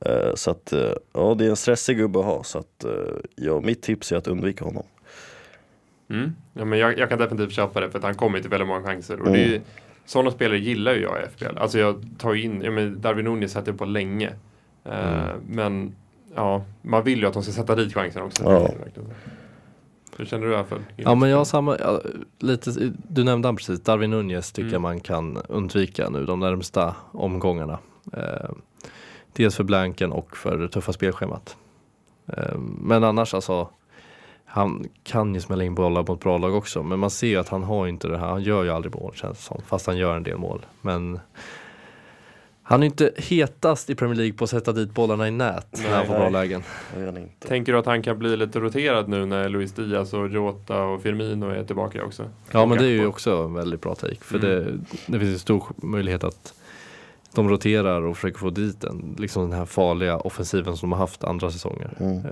Eh, 0.00 0.34
så 0.34 0.50
att 0.50 0.72
eh, 0.72 0.92
ja, 1.12 1.34
det 1.38 1.44
är 1.46 1.50
en 1.50 1.56
stressig 1.56 1.96
gubbe 1.96 2.18
att 2.18 2.24
ha. 2.24 2.42
Så 2.44 2.58
att 2.58 2.84
eh, 2.84 2.90
ja, 3.36 3.60
mitt 3.60 3.82
tips 3.82 4.12
är 4.12 4.16
att 4.16 4.26
undvika 4.28 4.64
honom. 4.64 4.84
Mm. 6.10 6.34
Ja, 6.52 6.64
men 6.64 6.78
jag, 6.78 6.98
jag 6.98 7.08
kan 7.08 7.18
definitivt 7.18 7.52
köpa 7.52 7.80
det 7.80 7.90
för 7.90 7.98
att 7.98 8.04
han 8.04 8.14
kommer 8.14 8.40
till 8.40 8.50
väldigt 8.50 8.68
många 8.68 8.82
chanser. 8.82 9.20
Och 9.22 9.32
det 9.32 9.38
är 9.44 9.48
Mm. 9.48 9.62
sådana 10.04 10.30
spelare 10.30 10.58
gillar 10.58 10.92
ju 10.94 11.02
jag 11.02 11.18
i 11.22 11.26
FPL. 11.36 11.58
Alltså 11.58 11.78
jag 11.78 12.04
tar 12.18 12.34
ju 12.34 12.42
in, 12.42 12.62
ja, 12.62 12.70
men 12.70 13.00
Darwin 13.00 13.24
Nunez 13.24 13.52
sätter 13.52 13.72
jag 13.72 13.78
på 13.78 13.84
länge. 13.84 14.28
Eh, 14.84 15.22
Mm. 15.24 15.40
Men 15.48 15.94
ja, 16.34 16.64
man 16.82 17.04
vill 17.04 17.18
ju 17.20 17.26
att 17.26 17.32
de 17.34 17.42
ska 17.42 17.52
sätta 17.52 17.74
dit 17.74 17.94
chansen 17.94 18.22
också. 18.22 18.42
Ja. 18.44 18.50
Det 18.50 18.56
är 18.56 18.60
verkligen 18.78 19.08
så. 19.08 19.14
Hur 20.18 20.24
känner 20.24 20.46
du 20.46 20.64
fall? 20.64 20.78
Ja 20.96 21.14
men 21.14 21.30
jag 21.30 21.36
har 21.36 21.44
samma, 21.44 21.78
ja, 21.78 22.00
lite, 22.38 22.92
du 23.08 23.24
nämnde 23.24 23.48
han 23.48 23.56
precis, 23.56 23.80
Darwin 23.80 24.10
Nunez 24.10 24.52
tycker 24.52 24.62
Mm. 24.62 24.72
jag 24.72 24.80
man 24.82 25.00
kan 25.00 25.36
undvika 25.48 26.10
nu 26.10 26.24
de 26.26 26.40
närmsta 26.40 26.94
omgångarna. 27.12 27.78
Eh, 28.12 28.50
dels 29.32 29.56
för 29.56 29.64
blanken 29.64 30.12
och 30.12 30.36
för 30.36 30.58
det 30.58 30.68
tuffa 30.68 30.92
spelschemat. 30.92 31.56
Eh, 32.26 32.58
men 32.58 33.04
annars 33.04 33.34
alltså, 33.34 33.68
han 34.44 34.88
kan 35.02 35.34
ju 35.34 35.40
smälla 35.40 35.64
in 35.64 35.74
bollar 35.74 36.04
mot 36.08 36.20
bra 36.20 36.38
lag 36.38 36.54
också 36.54 36.82
men 36.82 36.98
man 36.98 37.10
ser 37.10 37.26
ju 37.28 37.36
att 37.36 37.48
han 37.48 37.62
har 37.62 37.86
inte 37.86 38.08
det 38.08 38.18
här, 38.18 38.26
han 38.26 38.42
gör 38.42 38.64
ju 38.64 38.70
aldrig 38.70 38.94
mål 38.94 39.12
känns 39.14 39.38
det 39.38 39.44
som, 39.44 39.60
fast 39.66 39.86
han 39.86 39.96
gör 39.96 40.16
en 40.16 40.22
del 40.22 40.38
mål. 40.38 40.66
Men 40.82 41.20
han 42.70 42.82
är 42.82 42.86
inte 42.86 43.12
hetast 43.16 43.90
i 43.90 43.94
Premier 43.94 44.16
League 44.16 44.32
på 44.32 44.44
att 44.44 44.50
sätta 44.50 44.72
dit 44.72 44.94
bollarna 44.94 45.28
i 45.28 45.30
nät 45.30 45.66
när 45.82 45.96
han 45.96 46.06
får 46.06 46.12
Nej. 46.12 46.20
bra 46.20 46.28
lägen. 46.28 46.62
Tänker 47.38 47.72
du 47.72 47.78
att 47.78 47.86
han 47.86 48.02
kan 48.02 48.18
bli 48.18 48.36
lite 48.36 48.60
roterad 48.60 49.08
nu 49.08 49.26
när 49.26 49.48
Luis 49.48 49.72
Diaz 49.72 50.14
och 50.14 50.28
Jota 50.28 50.82
och 50.82 51.02
Firmino 51.02 51.46
är 51.50 51.64
tillbaka 51.64 52.04
också? 52.04 52.24
Ja 52.50 52.66
men 52.66 52.78
det 52.78 52.84
är 52.84 52.88
ju 52.90 53.06
också 53.06 53.32
en 53.32 53.54
väldigt 53.54 53.80
bra 53.80 53.94
take. 53.94 54.16
För 54.20 54.38
Mm. 54.38 54.50
det, 54.50 54.78
det 55.06 55.18
finns 55.18 55.34
ju 55.34 55.38
stor 55.38 55.64
möjlighet 55.76 56.24
att 56.24 56.54
de 57.34 57.48
roterar 57.48 58.02
och 58.02 58.16
försöker 58.16 58.38
få 58.38 58.50
dit 58.50 58.80
den, 58.80 59.16
liksom 59.18 59.50
den 59.50 59.58
här 59.58 59.66
farliga 59.66 60.16
offensiven 60.18 60.76
som 60.76 60.90
de 60.90 60.92
har 60.92 60.98
haft 61.00 61.24
andra 61.24 61.50
säsonger. 61.50 61.90
Mm. 62.00 62.22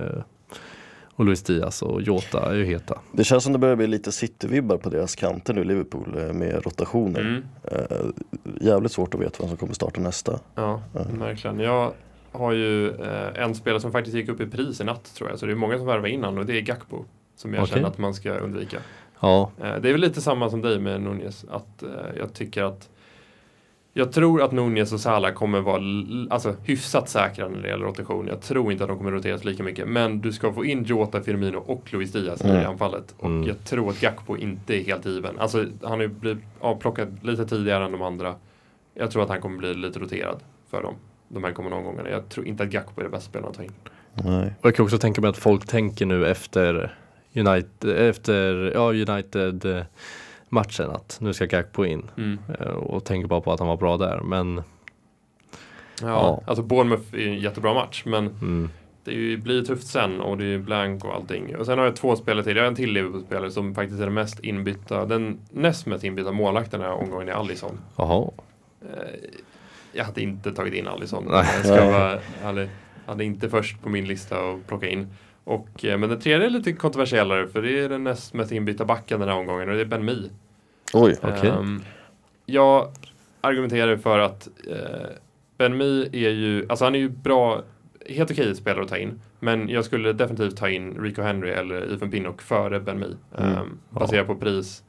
Och 1.17 1.25
Luis 1.25 1.43
Diaz 1.43 1.81
och 1.81 2.01
Jota 2.01 2.51
är 2.51 2.55
ju 2.55 2.65
heta. 2.65 2.99
Det 3.11 3.23
känns 3.23 3.43
som 3.43 3.53
det 3.53 3.59
börjar 3.59 3.75
bli 3.75 3.87
lite 3.87 4.11
City-vibbar 4.11 4.77
på 4.77 4.89
deras 4.89 5.15
kanter 5.15 5.53
nu, 5.53 5.63
Liverpool, 5.63 6.17
eh, 6.17 6.33
med 6.33 6.65
rotationer. 6.65 7.19
Mm. 7.19 7.43
Eh, 7.63 7.97
jävligt 8.61 8.91
svårt 8.91 9.13
att 9.13 9.21
veta 9.21 9.35
vem 9.39 9.47
som 9.47 9.57
kommer 9.57 9.73
starta 9.73 10.01
nästa. 10.01 10.39
Ja, 10.55 10.81
verkligen. 11.19 11.59
Jag 11.59 11.91
har 12.31 12.51
ju 12.51 12.89
eh, 12.89 13.43
en 13.43 13.55
spelare 13.55 13.81
som 13.81 13.91
faktiskt 13.91 14.15
gick 14.15 14.29
upp 14.29 14.41
i 14.41 14.47
pris 14.47 14.81
i 14.81 14.83
natt 14.83 15.15
tror 15.15 15.29
jag. 15.29 15.39
Så 15.39 15.45
det 15.45 15.51
är 15.51 15.55
många 15.55 15.77
som 15.77 15.87
värvar 15.87 16.07
innan 16.07 16.37
och 16.37 16.45
det 16.45 16.57
är 16.57 16.61
Gakpo. 16.61 17.05
Som 17.35 17.53
jag 17.53 17.63
Okej. 17.63 17.73
känner 17.73 17.87
att 17.87 17.97
man 17.97 18.13
ska 18.13 18.31
undvika. 18.33 18.77
Ja, 19.19 19.51
Eh, 19.61 19.75
det 19.81 19.89
är 19.89 19.91
väl 19.91 20.01
lite 20.01 20.21
samma 20.21 20.49
som 20.49 20.61
dig 20.61 20.79
med 20.79 21.01
Nunez. 21.01 21.45
Att 21.49 21.83
eh, 21.83 21.89
jag 22.17 22.33
tycker 22.33 22.63
att 22.63 22.89
jag 23.97 24.11
tror 24.11 24.41
att 24.41 24.51
Nunez 24.51 24.93
och 24.93 24.99
Salah 24.99 25.33
kommer 25.33 25.61
vara 25.61 25.81
alltså, 26.33 26.55
hyfsat 26.63 27.09
säkra 27.09 27.47
när 27.49 27.61
det 27.61 27.67
gäller 27.67 27.85
rotation. 27.85 28.27
Jag 28.27 28.41
tror 28.41 28.71
inte 28.71 28.83
att 28.83 28.87
de 28.89 28.97
kommer 28.97 29.11
roteras 29.11 29.43
lika 29.43 29.63
mycket. 29.63 29.87
Men 29.87 30.21
du 30.21 30.31
ska 30.33 30.53
få 30.53 30.65
in 30.65 30.83
Jota, 30.83 31.21
Firmino 31.21 31.57
och 31.57 31.93
Luis 31.93 32.11
Diaz 32.11 32.41
i 32.41 32.47
Mm. 32.49 32.65
anfallet. 32.69 33.15
Och 33.17 33.25
Mm. 33.29 33.47
jag 33.47 33.63
tror 33.63 33.89
att 33.89 34.01
Gakpo 34.01 34.37
inte 34.37 34.75
är 34.81 34.83
helt 34.85 35.05
given. 35.05 35.39
Alltså, 35.39 35.57
han 35.81 35.91
har 35.91 36.01
ju 36.01 36.07
blivit 36.07 36.43
avplockad 36.59 37.17
lite 37.21 37.45
tidigare 37.45 37.85
än 37.85 37.91
de 37.91 38.01
andra. 38.01 38.35
Jag 38.93 39.11
tror 39.11 39.23
att 39.23 39.29
han 39.29 39.41
kommer 39.41 39.57
bli 39.57 39.73
lite 39.73 39.99
roterad 39.99 40.39
för 40.71 40.81
dem. 40.83 40.95
De 41.27 41.43
här 41.43 41.51
kommande 41.51 41.77
omgångarna. 41.77 42.09
Jag 42.09 42.29
tror 42.29 42.47
inte 42.47 42.63
att 42.63 42.69
Gakpo 42.69 42.99
är 43.01 43.03
det 43.03 43.09
bästa 43.09 43.29
spelaren 43.29 43.51
att 43.51 43.57
ta 43.57 43.63
in. 43.63 43.71
Nej. 44.13 44.53
och 44.61 44.65
jag 44.65 44.75
kan 44.75 44.83
också 44.85 44.97
tänka 44.97 45.21
mig 45.21 45.29
att 45.29 45.37
folk 45.37 45.65
tänker 45.67 46.05
nu 46.05 46.27
efter 46.27 46.95
United, 47.35 48.09
efter, 48.09 48.71
ja, 48.73 48.93
United 48.93 49.65
eh, 49.65 49.83
matchen 50.49 50.91
att 50.91 51.17
nu 51.21 51.33
ska 51.33 51.45
Gakpo 51.45 51.85
in. 51.85 52.09
Mm. 52.17 52.39
Eh, 52.59 52.67
och 52.67 53.03
tänker 53.03 53.27
bara 53.27 53.41
på 53.41 53.51
att 53.53 53.59
han 53.59 53.67
var 53.69 53.77
bra 53.77 53.97
där. 53.97 54.19
Men 54.21 54.63
Ja, 56.01 56.07
Ja. 56.07 56.41
alltså 56.47 56.63
Bournemouth 56.63 57.15
är 57.15 57.27
en 57.27 57.39
jättebra 57.39 57.73
match. 57.73 58.03
Men 58.05 58.27
mm, 58.27 58.69
det 59.03 59.37
blir 59.37 59.63
tufft 59.63 59.87
sen 59.87 60.21
och 60.21 60.37
det 60.37 60.45
är 60.45 60.57
blank 60.57 61.05
och 61.05 61.13
allting. 61.15 61.55
Och 61.55 61.65
sen 61.65 61.77
har 61.77 61.85
jag 61.85 61.95
två 61.95 62.15
spelare 62.15 62.43
till. 62.43 62.55
Jag 62.55 62.63
har 62.63 62.67
en 62.67 62.75
till 62.75 62.91
Liverpool-spelare 62.93 63.51
som 63.51 63.75
faktiskt 63.75 63.99
är 64.01 64.05
den 64.05 64.13
mest 64.13 64.39
inbytta, 64.39 65.05
den 65.05 65.39
näst 65.51 65.85
mest 65.85 66.03
inbytta 66.03 66.31
målvakten 66.31 66.79
den 66.79 66.89
här 66.89 66.97
omgången 66.97 67.29
är 67.29 67.33
Alisson. 67.33 67.79
jaha. 67.95 68.31
Eh, 68.81 68.87
jag 69.93 70.05
hade 70.05 70.21
inte 70.21 70.51
tagit 70.51 70.73
in 70.73 70.87
Alisson. 70.87 71.25
Jag 71.29 71.45
ska 71.65 71.85
vara, 71.91 72.19
hade, 72.43 72.69
hade 73.05 73.23
inte 73.23 73.49
först 73.49 73.81
på 73.81 73.89
min 73.89 74.05
lista 74.07 74.37
att 74.51 74.67
plocka 74.67 74.87
in. 74.89 75.07
Och, 75.47 75.85
eh, 75.85 75.97
men 75.97 76.09
den 76.09 76.19
tredje 76.19 76.45
är 76.47 76.49
lite 76.49 76.73
kontroversiellare 76.73 77.47
för 77.47 77.61
det 77.61 77.79
är 77.79 77.89
den 77.89 78.03
näst 78.03 78.33
mest 78.33 78.51
inbytta 78.51 78.85
backen 78.85 79.19
den 79.19 79.29
här 79.29 79.35
omgången 79.35 79.69
och 79.69 79.75
det 79.75 79.81
är 79.81 79.85
Ben 79.85 80.05
Mi. 80.05 80.29
Oj. 80.93 81.15
Okej. 81.21 81.49
Ehm, 81.49 81.81
jag 82.45 82.87
argumenterar 83.41 83.97
för 83.97 84.19
att 84.19 84.47
eh, 84.69 85.07
Ben 85.57 85.77
Mi 85.77 86.09
är 86.13 86.29
ju, 86.29 86.65
alltså 86.69 86.85
han 86.85 86.95
är 86.95 86.99
ju 86.99 87.09
bra, 87.09 87.63
helt 88.09 88.31
okej 88.31 88.55
spelare 88.55 88.83
att 88.83 88.89
ta 88.89 88.97
in. 88.97 89.21
Men 89.39 89.69
jag 89.69 89.85
skulle 89.85 90.13
definitivt 90.13 90.57
ta 90.57 90.69
in 90.69 90.97
Rico 91.03 91.21
Henry 91.21 91.49
eller 91.49 91.93
Ethan 91.95 92.11
Pinnock 92.11 92.41
före 92.41 92.79
Ben 92.79 92.99
Mi. 92.99 93.15
Mm. 93.37 93.51
ehm, 93.53 93.77
baserat 93.89 94.27
på 94.27 94.35
pris. 94.35 94.83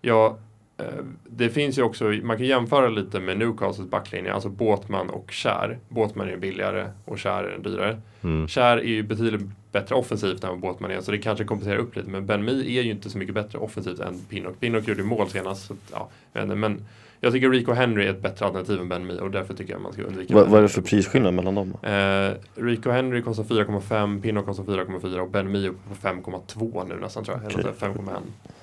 Ja, 0.00 0.38
eh, 0.78 0.84
det 1.26 1.48
finns 1.48 1.78
ju 1.78 1.82
också, 1.82 2.04
man 2.04 2.36
kan 2.36 2.46
jämföra 2.46 2.88
lite 2.88 3.20
med 3.20 3.38
Newcastles 3.38 3.90
backlinje, 3.90 4.32
alltså 4.32 4.48
Båtman 4.48 5.10
och 5.10 5.30
Kär. 5.30 5.78
Båtman 5.88 6.28
är 6.28 6.36
billigare 6.36 6.86
och 7.04 7.18
Kär 7.18 7.44
är 7.44 7.48
Mm. 7.48 7.62
dyrare. 7.62 8.00
Kär 8.48 8.76
är 8.76 8.82
ju 8.82 9.02
betydligt 9.02 9.42
bättre 9.72 9.94
offensivt 9.94 10.44
än 10.44 10.50
vad 10.50 10.58
Båtman 10.60 10.90
är, 10.90 11.00
så 11.00 11.10
det 11.10 11.18
kanske 11.18 11.44
kompenserar 11.44 11.78
upp 11.78 11.96
lite. 11.96 12.10
Men 12.10 12.26
Ben 12.26 12.44
Mi 12.44 12.78
är 12.78 12.82
ju 12.82 12.90
inte 12.90 13.10
så 13.10 13.18
mycket 13.18 13.34
bättre 13.34 13.58
offensivt 13.58 14.00
än 14.00 14.18
Pinnock. 14.28 14.60
Pinnock 14.60 14.88
gjorde 14.88 15.00
ju 15.00 15.06
mål 15.06 15.28
senast, 15.28 15.66
så, 15.66 15.74
ja, 15.92 16.08
jag 16.32 16.40
vet 16.40 16.44
inte, 16.44 16.56
men 16.56 16.84
jag 17.20 17.32
tycker 17.32 17.50
Rico 17.50 17.72
Henry 17.72 18.06
är 18.06 18.10
ett 18.10 18.22
bättre 18.22 18.46
alternativ 18.46 18.80
än 18.80 18.88
Ben 18.88 19.06
Mi 19.06 19.20
och 19.20 19.30
därför 19.30 19.54
tycker 19.54 19.72
jag 19.72 19.80
man 19.82 19.92
ska 19.92 20.02
undvika 20.02 20.34
Va, 20.34 20.40
Ben 20.42 20.50
vad 20.50 20.58
är 20.58 20.62
det 20.62 20.68
för 20.68 20.82
prisskillnad 20.82 21.34
mellan 21.34 21.54
dem? 21.54 21.74
Eh, 21.82 22.34
Rico 22.54 22.90
Henry 22.90 23.22
kostar 23.22 23.44
4,5, 23.44 24.22
Pinnock 24.22 24.46
kostar 24.46 24.64
4,4 24.64 25.18
och 25.18 25.30
Ben 25.30 25.52
Mi 25.52 25.66
är 25.66 25.70
på 25.70 25.94
5,2 26.08 26.88
nu 26.88 26.96
nästan 26.96 27.24
tror 27.24 27.40
jag. 27.42 27.64
Här 27.64 27.72
5,1. 27.72 27.98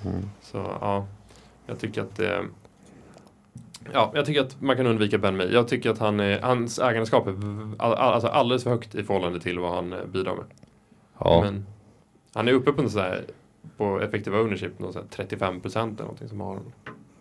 Mm. 0.05 0.21
Så 0.41 0.57
ja, 0.81 1.07
jag 1.67 1.79
tycker 1.79 2.01
att 2.01 2.19
eh, 2.19 2.39
Ja, 3.93 4.11
jag 4.15 4.25
tycker 4.25 4.41
att 4.41 4.61
man 4.61 4.75
kan 4.75 4.87
undvika 4.87 5.17
Ben 5.17 5.37
Mi. 5.37 5.49
Jag 5.53 5.67
tycker 5.67 5.89
att 5.89 5.99
han 5.99 6.19
hans 6.41 6.79
ägandeskap 6.79 7.27
är 7.27 7.31
v- 7.31 7.75
all, 7.79 7.93
all, 7.93 8.13
alltså 8.13 8.27
alldeles 8.27 8.63
för 8.63 8.69
högt 8.71 8.95
i 8.95 9.03
förhållande 9.03 9.39
till 9.39 9.59
vad 9.59 9.71
han 9.75 9.93
eh, 9.93 9.99
bidrar 10.05 10.35
med. 10.35 10.45
Ja. 11.19 11.41
Men 11.43 11.65
han 12.33 12.47
är 12.47 12.51
uppe 12.53 12.71
på 12.71 12.81
en 12.81 12.89
sån 12.89 13.01
här, 13.01 13.23
på 13.77 13.99
effective 14.01 14.39
ownership, 14.39 14.79
någon 14.79 14.93
här 14.93 15.03
35 15.09 15.61
procent 15.61 15.93
eller 15.93 16.03
någonting 16.03 16.29
som 16.29 16.39
har 16.39 16.47
honom. 16.47 16.71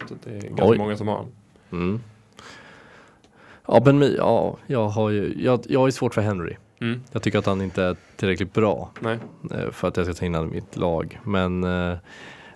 Så 0.09 0.15
det 0.25 0.31
är 0.37 0.41
ganska 0.41 0.65
Oj. 0.67 0.79
många 0.79 0.97
som 0.97 1.09
har 1.09 1.17
honom. 1.17 1.33
Mm. 1.73 2.01
Ja, 3.67 3.81
Ben 3.81 3.99
Mi, 3.99 4.15
ja, 4.19 4.57
jag 4.67 4.89
har 4.89 5.11
ju, 5.11 5.35
jag, 5.45 5.61
jag 5.69 5.89
ju 5.89 5.93
svårt 5.93 6.15
för 6.15 6.23
Henry. 6.23 6.57
Mm. 6.81 7.03
Jag 7.13 7.23
tycker 7.23 7.39
att 7.39 7.47
han 7.47 7.63
inte 7.63 7.83
är 7.83 7.97
tillräckligt 8.17 8.53
bra 8.53 8.91
Nej. 9.01 9.19
eh, 9.51 9.71
för 9.71 9.89
att 9.89 9.97
jag 9.97 10.07
ska 10.07 10.15
ta 10.15 10.27
in 10.27 10.35
honom 10.35 10.51
i 10.51 10.55
mitt 10.55 10.77
lag. 10.77 11.21
Men 11.25 11.65
eh, 11.65 11.97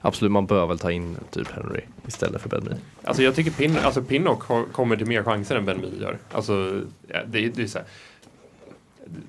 absolut, 0.01 0.33
man 0.33 0.47
bör 0.47 0.67
väl 0.67 0.79
ta 0.79 0.91
in 0.93 1.17
typ 1.31 1.51
Henry 1.51 1.81
istället 2.07 2.43
för 2.43 2.49
Ben 2.49 2.65
Mi. 2.65 2.71
Alltså 3.05 3.23
jag 3.23 3.35
tycker 3.35 3.51
Pin, 3.51 3.77
alltså 3.83 4.03
Pinnock 4.03 4.43
har, 4.43 4.65
kommer 4.65 4.97
till 4.97 5.07
mer 5.07 5.23
chanser 5.23 5.57
än 5.57 5.65
Ben 5.65 5.81
Mi 5.81 6.03
gör. 6.03 6.19
Alltså, 6.33 6.81
det, 7.27 7.45
är- 7.45 7.51
det 7.55 7.63
är 7.63 7.67
så 7.67 7.79
här, 7.79 7.87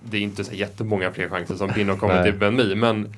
Det 0.03 0.17
är 0.17 0.21
inte 0.21 0.43
så 0.43 0.53
jättemånga 0.53 1.11
fler 1.11 1.29
chanser 1.29 1.55
som 1.55 1.69
Pinnock 1.69 1.99
kommer 1.99 2.13
Nej. 2.15 2.23
till 2.31 2.39
Ben 2.39 2.55
Mi, 2.55 2.75
men 2.75 3.13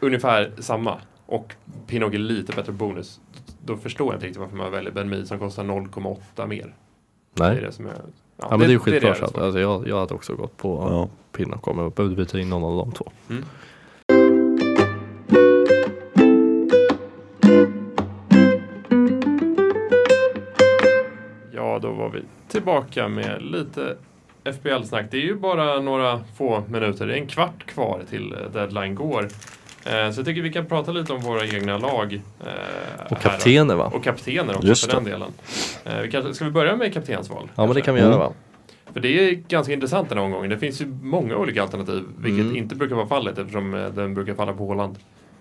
ungefär 0.00 0.52
samma. 0.58 0.98
Och 1.26 1.54
Pinnock 1.86 2.14
är 2.14 2.18
lite 2.18 2.52
bättre 2.52 2.72
bonus. 2.72 3.20
Då 3.64 3.76
förstår 3.76 4.06
jag 4.06 4.16
inte 4.16 4.26
riktigt 4.26 4.40
varför 4.40 4.56
man 4.56 4.70
väljer 4.72 4.92
Ben 4.92 5.08
Mi 5.08 5.26
som 5.26 5.38
kostar 5.38 5.64
0,8 5.64 6.46
mer. 6.46 6.74
Det 7.34 7.44
är 7.44 7.52
Nej, 7.52 7.60
det 7.62 7.72
som 7.72 7.86
är... 7.86 7.92
ja, 8.36 8.46
men 8.50 8.58
det 8.58 8.64
är 8.64 8.68
ju 8.68 8.74
det 8.74 8.78
skitbra 8.78 9.08
det 9.10 9.14
shot. 9.20 9.30
som- 9.32 9.42
Alltså, 9.42 9.60
jag, 9.60 9.88
jag 9.88 9.98
hade 10.00 10.14
också 10.14 10.34
gått 10.34 10.56
på 10.56 10.88
Ja. 10.90 11.08
Pinnock 11.32 11.68
om 11.68 11.78
jag 11.78 11.92
behövde 11.92 12.16
byta 12.16 12.40
in 12.40 12.48
någon 12.50 12.64
av 12.64 12.76
de 12.86 12.92
två. 12.92 13.10
Mm. 13.30 13.44
Ja, 21.52 21.78
då 21.82 21.92
var 21.92 22.08
vi 22.08 22.22
tillbaka 22.48 23.08
med 23.08 23.42
lite 23.42 23.96
FBL-snack. 24.52 25.06
Det 25.10 25.16
är 25.16 25.20
ju 25.22 25.34
bara 25.34 25.80
några 25.80 26.20
få 26.36 26.62
minuter. 26.68 27.06
Det 27.06 27.12
är 27.14 27.18
en 27.18 27.26
kvart 27.26 27.66
kvar 27.66 28.00
till 28.10 28.32
eh, 28.32 28.50
deadline 28.52 28.94
går. 28.94 29.22
Eh, 29.86 30.10
så 30.10 30.18
jag 30.20 30.24
tycker 30.26 30.42
vi 30.42 30.52
kan 30.52 30.66
prata 30.66 30.92
lite 30.92 31.12
om 31.12 31.20
våra 31.20 31.44
egna 31.46 31.78
lag. 31.78 32.22
Eh, 32.46 33.12
Och 33.12 33.18
kaptener 33.20 33.74
va? 33.74 33.90
Och 33.94 34.04
kaptener 34.04 34.56
också 34.56 34.66
Just 34.68 34.84
för 34.84 34.88
det. 34.88 34.94
den 34.96 35.04
delen. 35.04 35.32
Vi 36.02 36.10
kanske, 36.10 36.34
ska 36.34 36.44
vi 36.44 36.50
börja 36.50 36.76
med 36.76 36.94
kaptensval? 36.94 37.48
Ja 37.54 37.66
men 37.66 37.74
det 37.74 37.74
kanske? 37.74 37.82
kan 37.82 37.94
vi 37.94 38.00
Mm. 38.00 38.12
göra 38.12 38.28
va? 38.28 38.32
För 38.92 39.00
det 39.00 39.08
är 39.28 39.32
ganska 39.34 39.72
intressant 39.72 40.08
den 40.08 40.18
här 40.18 40.24
omgången. 40.24 40.50
Det 40.50 40.58
finns 40.58 40.80
ju 40.80 40.86
många 40.86 41.36
olika 41.36 41.62
alternativ, 41.62 42.02
vilket 42.18 42.44
Mm. 42.44 42.56
inte 42.56 42.74
brukar 42.74 42.96
vara 42.96 43.06
fallet 43.06 43.38
eftersom 43.38 43.90
den 43.94 44.14
brukar 44.14 44.34
falla 44.34 44.52
på 44.52 44.66
Håland. 44.66 44.96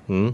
Mm. 0.08 0.34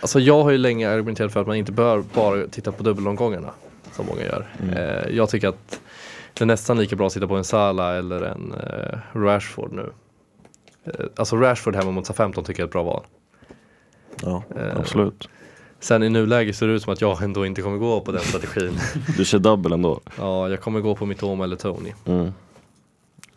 Alltså 0.00 0.20
jag 0.20 0.42
har 0.42 0.50
ju 0.50 0.58
länge 0.58 0.90
argumenterat 0.90 1.32
för 1.32 1.40
att 1.40 1.46
man 1.46 1.56
inte 1.56 1.72
bör 1.72 2.04
bara 2.14 2.46
titta 2.46 2.72
på 2.72 2.82
dubbelomgångarna 2.82 3.50
som 3.92 4.06
många 4.06 4.22
gör. 4.24 4.46
Mm. 4.62 5.16
Jag 5.16 5.30
tycker 5.30 5.48
att 5.48 5.80
det 6.42 6.44
är 6.44 6.46
nästan 6.46 6.78
lika 6.78 6.96
bra 6.96 7.06
att 7.06 7.12
titta 7.12 7.28
på 7.28 7.36
en 7.36 7.44
Salah 7.44 7.96
eller 7.96 8.22
en 8.22 8.54
eh, 8.54 8.98
Rashford 9.18 9.72
nu. 9.72 9.92
Eh, 10.84 11.06
alltså 11.16 11.36
Rashford 11.36 11.76
hemma 11.76 11.90
mot 11.90 12.16
15 12.16 12.44
tycker 12.44 12.60
jag 12.60 12.64
är 12.64 12.68
ett 12.68 12.72
bra 12.72 12.82
val. 12.82 13.04
Ja, 14.22 14.42
Eh, 14.56 14.76
absolut. 14.76 15.28
Sen 15.80 16.02
i 16.02 16.08
nuläget 16.08 16.56
ser 16.56 16.66
det 16.66 16.72
ut 16.72 16.82
som 16.82 16.92
att 16.92 17.00
jag 17.00 17.22
ändå 17.22 17.46
inte 17.46 17.62
kommer 17.62 17.78
gå 17.78 18.00
på 18.00 18.12
den 18.12 18.20
strategin. 18.20 18.78
Du 19.16 19.24
kör 19.24 19.38
double 19.38 19.74
ändå? 19.74 20.00
ja, 20.18 20.48
jag 20.48 20.60
kommer 20.60 20.80
gå 20.80 20.94
på 20.94 21.06
Mitoma 21.06 21.44
eller 21.44 21.56
Tony. 21.56 21.92
Mm. 22.04 22.32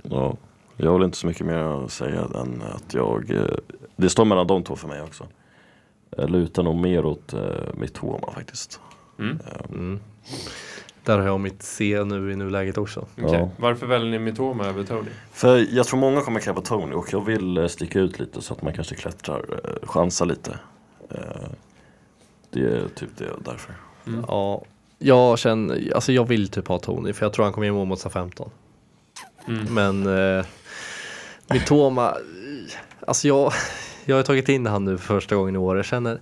Ja, 0.04 0.38
jag 0.78 0.92
har 0.92 1.06
inte 1.06 1.18
så 1.18 1.28
mycket 1.28 1.46
mer 1.46 1.84
att 1.86 1.92
säga 1.92 2.22
än 2.36 2.62
att 2.76 2.94
jag, 2.94 3.32
eh, 3.32 3.44
det 3.96 4.10
står 4.10 4.26
mellan 4.26 4.48
de 4.48 4.64
två 4.64 4.76
för 4.76 4.88
mig 4.88 5.02
också. 5.02 5.28
Jag 6.18 6.30
lutar 6.30 6.64
nog 6.64 6.76
mer 6.76 7.06
åt 7.06 7.34
eh, 7.34 7.40
Mitoma 7.74 8.32
faktiskt. 8.34 8.80
Mm. 9.20 9.40
Mm. 9.70 10.00
Där 11.06 11.18
har 11.18 11.26
jag 11.26 11.40
mitt 11.40 11.64
C 11.64 12.04
nu 12.04 12.32
i 12.32 12.36
nuläget 12.36 12.78
också. 12.78 13.06
Okej. 13.22 13.40
Ja. 13.40 13.50
Varför 13.58 13.86
väljer 13.86 14.12
ni 14.12 14.20
Mitoma 14.20 14.66
över 14.66 14.84
Tony? 14.84 15.10
För 15.32 15.68
jag 15.76 15.88
tror 15.88 16.00
många 16.00 16.22
kommer 16.22 16.40
kräva 16.40 16.62
Tony 16.62 16.94
och 16.94 17.08
jag 17.12 17.26
vill 17.26 17.58
eh, 17.58 17.68
sticka 17.68 18.00
ut 18.00 18.20
lite 18.20 18.42
så 18.42 18.54
att 18.54 18.62
man 18.62 18.74
kanske 18.74 18.96
klättrar, 18.96 19.46
eh, 19.64 19.88
chansar 19.88 20.26
lite. 20.26 20.60
Eh, 21.10 21.50
det 22.50 22.60
är 22.60 22.88
typ 22.96 23.10
det 23.18 23.30
därför. 23.46 23.74
Mm. 24.08 24.26
Ja, 24.28 24.64
jag 25.00 25.40
känner, 25.40 25.92
alltså 25.96 26.12
jag 26.12 26.28
vill 26.28 26.50
typ 26.50 26.68
ha 26.68 26.80
Tony 26.80 27.14
för 27.14 27.26
jag 27.26 27.34
tror 27.34 27.44
han 27.44 27.54
kommer 27.54 27.68
göra 27.68 27.78
mål 27.78 27.88
mot 27.88 28.14
15. 28.14 28.50
Mm. 29.48 29.74
Men 29.74 30.18
eh, 30.38 30.46
Mitoma, 31.50 32.16
alltså 33.08 33.28
jag, 33.28 33.54
jag 34.06 34.16
har 34.16 34.24
tagit 34.24 34.50
in 34.50 34.66
han 34.66 34.86
nu 34.86 34.98
för 34.98 35.14
första 35.14 35.36
gången 35.36 35.56
i 35.56 35.58
år. 35.58 35.76
Jag 35.76 35.86
känner, 35.86 36.20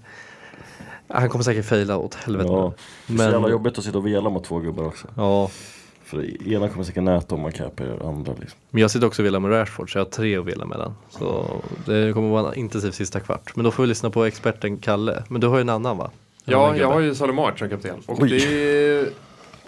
han 1.20 1.30
kommer 1.30 1.44
säkert 1.44 1.66
faila 1.66 1.98
åt 1.98 2.16
helvete. 2.16 2.50
Ja, 2.52 2.74
det 3.08 3.14
är 3.14 3.18
så 3.18 3.24
jävla 3.24 3.40
men, 3.40 3.52
jobbigt 3.52 3.78
att 3.78 3.84
sitta 3.84 3.98
och 3.98 4.08
vela 4.08 4.30
mot 4.30 4.44
två 4.44 4.60
gubbar 4.60 4.84
också. 4.86 5.08
ja, 5.18 5.50
För 6.04 6.48
ena 6.54 6.70
kommer 6.70 6.84
säkert 6.84 7.04
näta 7.04 7.36
om 7.36 7.42
man 7.42 7.52
capar 7.52 8.08
andra 8.10 8.34
liksom. 8.40 8.60
men 8.70 8.82
jag 8.82 8.92
sitter 8.92 9.08
också 9.08 9.22
och 9.22 9.26
vilar 9.26 9.40
med 9.40 9.52
Rashford 9.52 9.92
så 9.92 9.98
jag 9.98 10.06
har 10.06 10.10
tre 10.12 10.38
att 10.38 10.46
vila 10.46 10.66
mellan. 10.66 10.94
Så 11.10 11.46
det 11.86 12.14
kommer 12.14 12.30
vara 12.30 12.52
en 12.54 12.60
intensiv 12.60 12.92
sista 12.92 13.20
kvart. 13.20 13.56
Men 13.56 13.66
då 13.66 13.72
får 13.72 13.84
vi 13.84 13.90
lyssna 13.90 14.10
på 14.10 14.24
experten 14.26 14.78
Kalle. 14.78 15.24
Men 15.28 15.42
du 15.42 15.48
har 15.48 15.56
ju 15.58 15.62
en 15.62 15.70
annan 15.70 15.98
va? 15.98 16.12
En 16.46 16.52
Ja, 16.52 16.66
annan 16.68 16.78
jag 16.80 16.88
har 16.92 17.00
ju 17.00 17.16
Solomart 17.16 17.60
som 17.60 17.70
kapten. 17.70 17.96
Och 18.06 18.20
Oj. 18.22 18.30
det 18.30 18.46
är, 19.00 19.08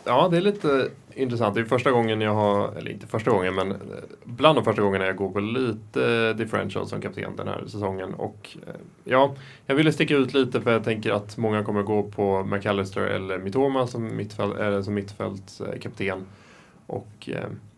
ja, 0.04 0.28
det 0.32 0.38
är 0.38 0.42
lite 0.42 0.88
intressant. 1.16 1.56
Det 1.56 1.62
är 1.62 1.66
första 1.66 1.92
gången 1.92 2.22
jag 2.22 2.34
har, 2.34 2.76
eller 2.76 2.92
inte 2.92 3.08
första 3.08 3.32
gången, 3.32 3.56
men 3.56 3.72
eh, 3.72 3.78
bland 4.24 4.58
de 4.58 4.64
första 4.66 4.82
gångerna 4.82 5.06
jag 5.06 5.16
går 5.16 5.30
på 5.30 5.40
lite 5.40 6.34
differential 6.34 6.88
som 6.88 7.02
kapten 7.02 7.36
den 7.36 7.48
här 7.48 7.64
säsongen. 7.68 8.14
Och 8.14 8.58
eh, 8.68 8.74
ja, 9.04 9.36
jag 9.66 9.76
ville 9.76 9.92
sticka 9.92 10.16
ut 10.16 10.34
lite 10.34 10.62
för 10.62 10.72
jag 10.72 10.84
tänker 10.84 11.12
att 11.12 11.38
många 11.38 11.64
kommer 11.64 11.84
gå 11.84 12.04
på 12.04 12.44
McAllister 12.44 13.02
eller 13.02 13.38
Mitoma 13.38 13.88
som, 13.88 14.18
mittfält, 14.18 14.58
eller 14.58 14.82
som 14.82 14.94
mittfältskapten. 14.94 16.26
Och 16.88 17.30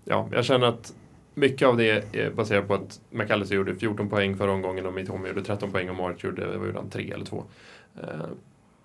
ja, 0.05 0.27
jag 0.31 0.45
känner 0.45 0.67
att 0.67 0.93
mycket 1.33 1.67
av 1.67 1.77
det 1.77 2.15
är 2.15 2.31
baserat 2.31 2.67
på 2.67 2.73
att 2.73 3.01
McAllister 3.09 3.55
gjorde 3.55 3.75
14 3.75 4.09
poäng 4.09 4.37
förra 4.37 4.51
omgången 4.51 4.85
och 4.85 4.93
Mitoma 4.93 5.27
gjorde 5.27 5.43
13 5.43 5.71
poäng 5.71 5.89
och 5.89 5.95
March 5.95 6.25
gjorde, 6.25 6.57
vad 6.57 6.67
gjorde 6.67 6.79
han, 6.79 6.89
3 6.89 7.11
eller 7.11 7.25
2. 7.25 7.43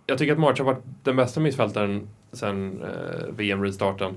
Jag 0.06 0.18
tycker 0.18 0.32
att 0.32 0.38
March 0.38 0.58
har 0.58 0.64
varit 0.64 0.84
den 1.02 1.16
bästa 1.16 1.40
mittfältaren 1.40 2.08
sen 2.32 2.82
eh, 2.82 3.26
VM-restarten. 3.36 4.14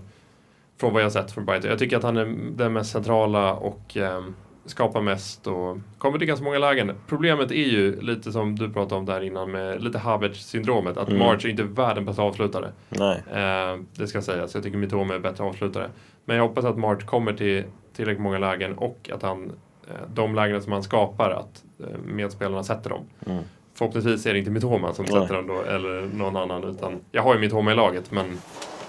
Från 0.79 0.93
vad 0.93 1.03
jag 1.03 1.11
sett 1.11 1.31
från 1.31 1.45
Brighton. 1.45 1.69
Jag 1.69 1.79
tycker 1.79 1.97
att 1.97 2.03
han 2.03 2.17
är 2.17 2.25
den 2.55 2.73
mest 2.73 2.91
centrala 2.91 3.53
och 3.53 3.97
eh, 3.97 4.23
skapar 4.65 5.01
mest 5.01 5.47
och 5.47 5.77
kommer 5.97 6.17
till 6.17 6.27
ganska 6.27 6.43
många 6.45 6.57
lägen. 6.59 6.91
Problemet 7.07 7.51
är 7.51 7.55
ju 7.55 8.01
lite 8.01 8.31
som 8.31 8.55
du 8.55 8.69
pratade 8.69 8.95
om 8.99 9.05
där 9.05 9.21
innan 9.21 9.51
med 9.51 9.83
lite 9.83 9.97
Havertz-syndromet. 9.97 10.97
Att 10.97 11.07
Mm. 11.09 11.19
March 11.19 11.45
är 11.45 11.49
inte 11.49 11.63
världens 11.63 12.07
bästa 12.07 12.21
avslutare. 12.21 12.71
Nej. 12.89 13.23
Eh, 13.33 13.79
det 13.95 14.07
ska 14.07 14.21
sägas. 14.21 14.53
Jag 14.53 14.63
tycker 14.63 14.77
Mitoma 14.77 15.15
är 15.15 15.19
bättre 15.19 15.43
avslutare. 15.43 15.89
Men 16.25 16.37
jag 16.37 16.47
hoppas 16.47 16.65
att 16.65 16.77
March 16.77 17.05
kommer 17.05 17.33
till 17.33 17.63
tillräckligt 17.95 18.21
många 18.23 18.37
lägen 18.37 18.73
och 18.77 19.09
att 19.13 19.21
han, 19.21 19.51
eh, 19.87 19.93
de 20.13 20.35
lägen 20.35 20.61
som 20.61 20.71
han 20.71 20.83
skapar, 20.83 21.31
att 21.31 21.63
eh, 21.79 21.97
medspelarna 22.05 22.63
sätter 22.63 22.89
dem. 22.89 23.01
Mm. 23.25 23.43
Förhoppningsvis 23.73 24.25
är 24.25 24.33
det 24.33 24.39
inte 24.39 24.51
Mitoma 24.51 24.93
som 24.93 25.05
Nej. 25.09 25.21
sätter 25.21 25.35
den 25.35 25.47
då, 25.47 25.61
eller 25.61 26.09
någon 26.13 26.35
annan. 26.37 26.63
Utan 26.63 26.99
jag 27.11 27.23
har 27.23 27.33
ju 27.33 27.39
Mitoma 27.39 27.71
i 27.71 27.75
laget, 27.75 28.11
men 28.11 28.25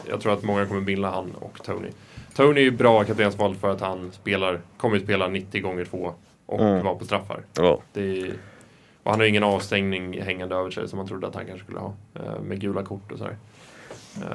jag 0.08 0.20
tror 0.20 0.32
att 0.32 0.42
många 0.42 0.66
kommer 0.66 0.80
bilda 0.80 1.10
han 1.10 1.30
och 1.40 1.58
Tony. 1.64 1.88
Tony 2.34 2.60
är 2.60 2.64
ju 2.64 2.70
bra 2.70 3.04
kaptensval 3.04 3.54
för 3.54 3.70
att 3.70 3.80
han 3.80 4.12
spelar, 4.12 4.60
kommer 4.76 4.96
ju 4.96 5.02
spela 5.04 5.28
90 5.28 5.62
gånger 5.62 5.84
2 5.84 6.12
och 6.46 6.60
Mm. 6.60 6.84
vara 6.84 6.94
på 6.94 7.04
straffar. 7.04 7.40
Ja. 7.56 7.80
Är, 7.94 8.32
och 9.02 9.10
han 9.10 9.20
har 9.20 9.26
ingen 9.26 9.42
avstängning 9.44 10.20
hängande 10.22 10.54
över 10.54 10.70
sig 10.70 10.88
som 10.88 10.96
man 10.96 11.08
trodde 11.08 11.26
att 11.26 11.34
han 11.34 11.46
kanske 11.46 11.64
skulle 11.64 11.78
ha. 11.78 11.92
eh, 12.14 12.40
Med 12.42 12.60
gula 12.60 12.82
kort 12.82 13.12
och 13.12 13.18
sådär. 13.18 13.36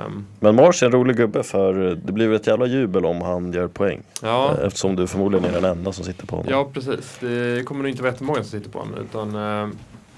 Um, 0.05 0.25
Men 0.39 0.55
Mars 0.55 0.83
är 0.83 0.85
en 0.87 0.91
rolig 0.91 1.15
gubbe 1.17 1.43
för 1.43 1.73
det 2.05 2.11
blir 2.13 2.27
väl 2.27 2.35
ett 2.35 2.47
jävla 2.47 2.65
jubel 2.65 3.05
om 3.05 3.21
han 3.21 3.51
gör 3.53 3.67
poäng. 3.67 4.01
ja, 4.21 4.55
Eh, 4.59 4.65
Eftersom 4.67 4.95
du 4.95 5.07
förmodligen 5.07 5.45
är 5.45 5.61
den 5.61 5.65
enda 5.65 5.91
som 5.91 6.05
sitter 6.05 6.27
på 6.27 6.35
honom. 6.35 6.51
ja, 6.51 6.69
precis. 6.73 7.17
Det 7.19 7.63
kommer 7.67 7.81
nog 7.83 7.89
inte 7.89 8.01
vara 8.03 8.11
jättemånga 8.11 8.43
som 8.43 8.59
sitter 8.59 8.69
på 8.69 8.79
honom. 8.79 8.93
Utan 8.99 9.35
eh, 9.35 9.69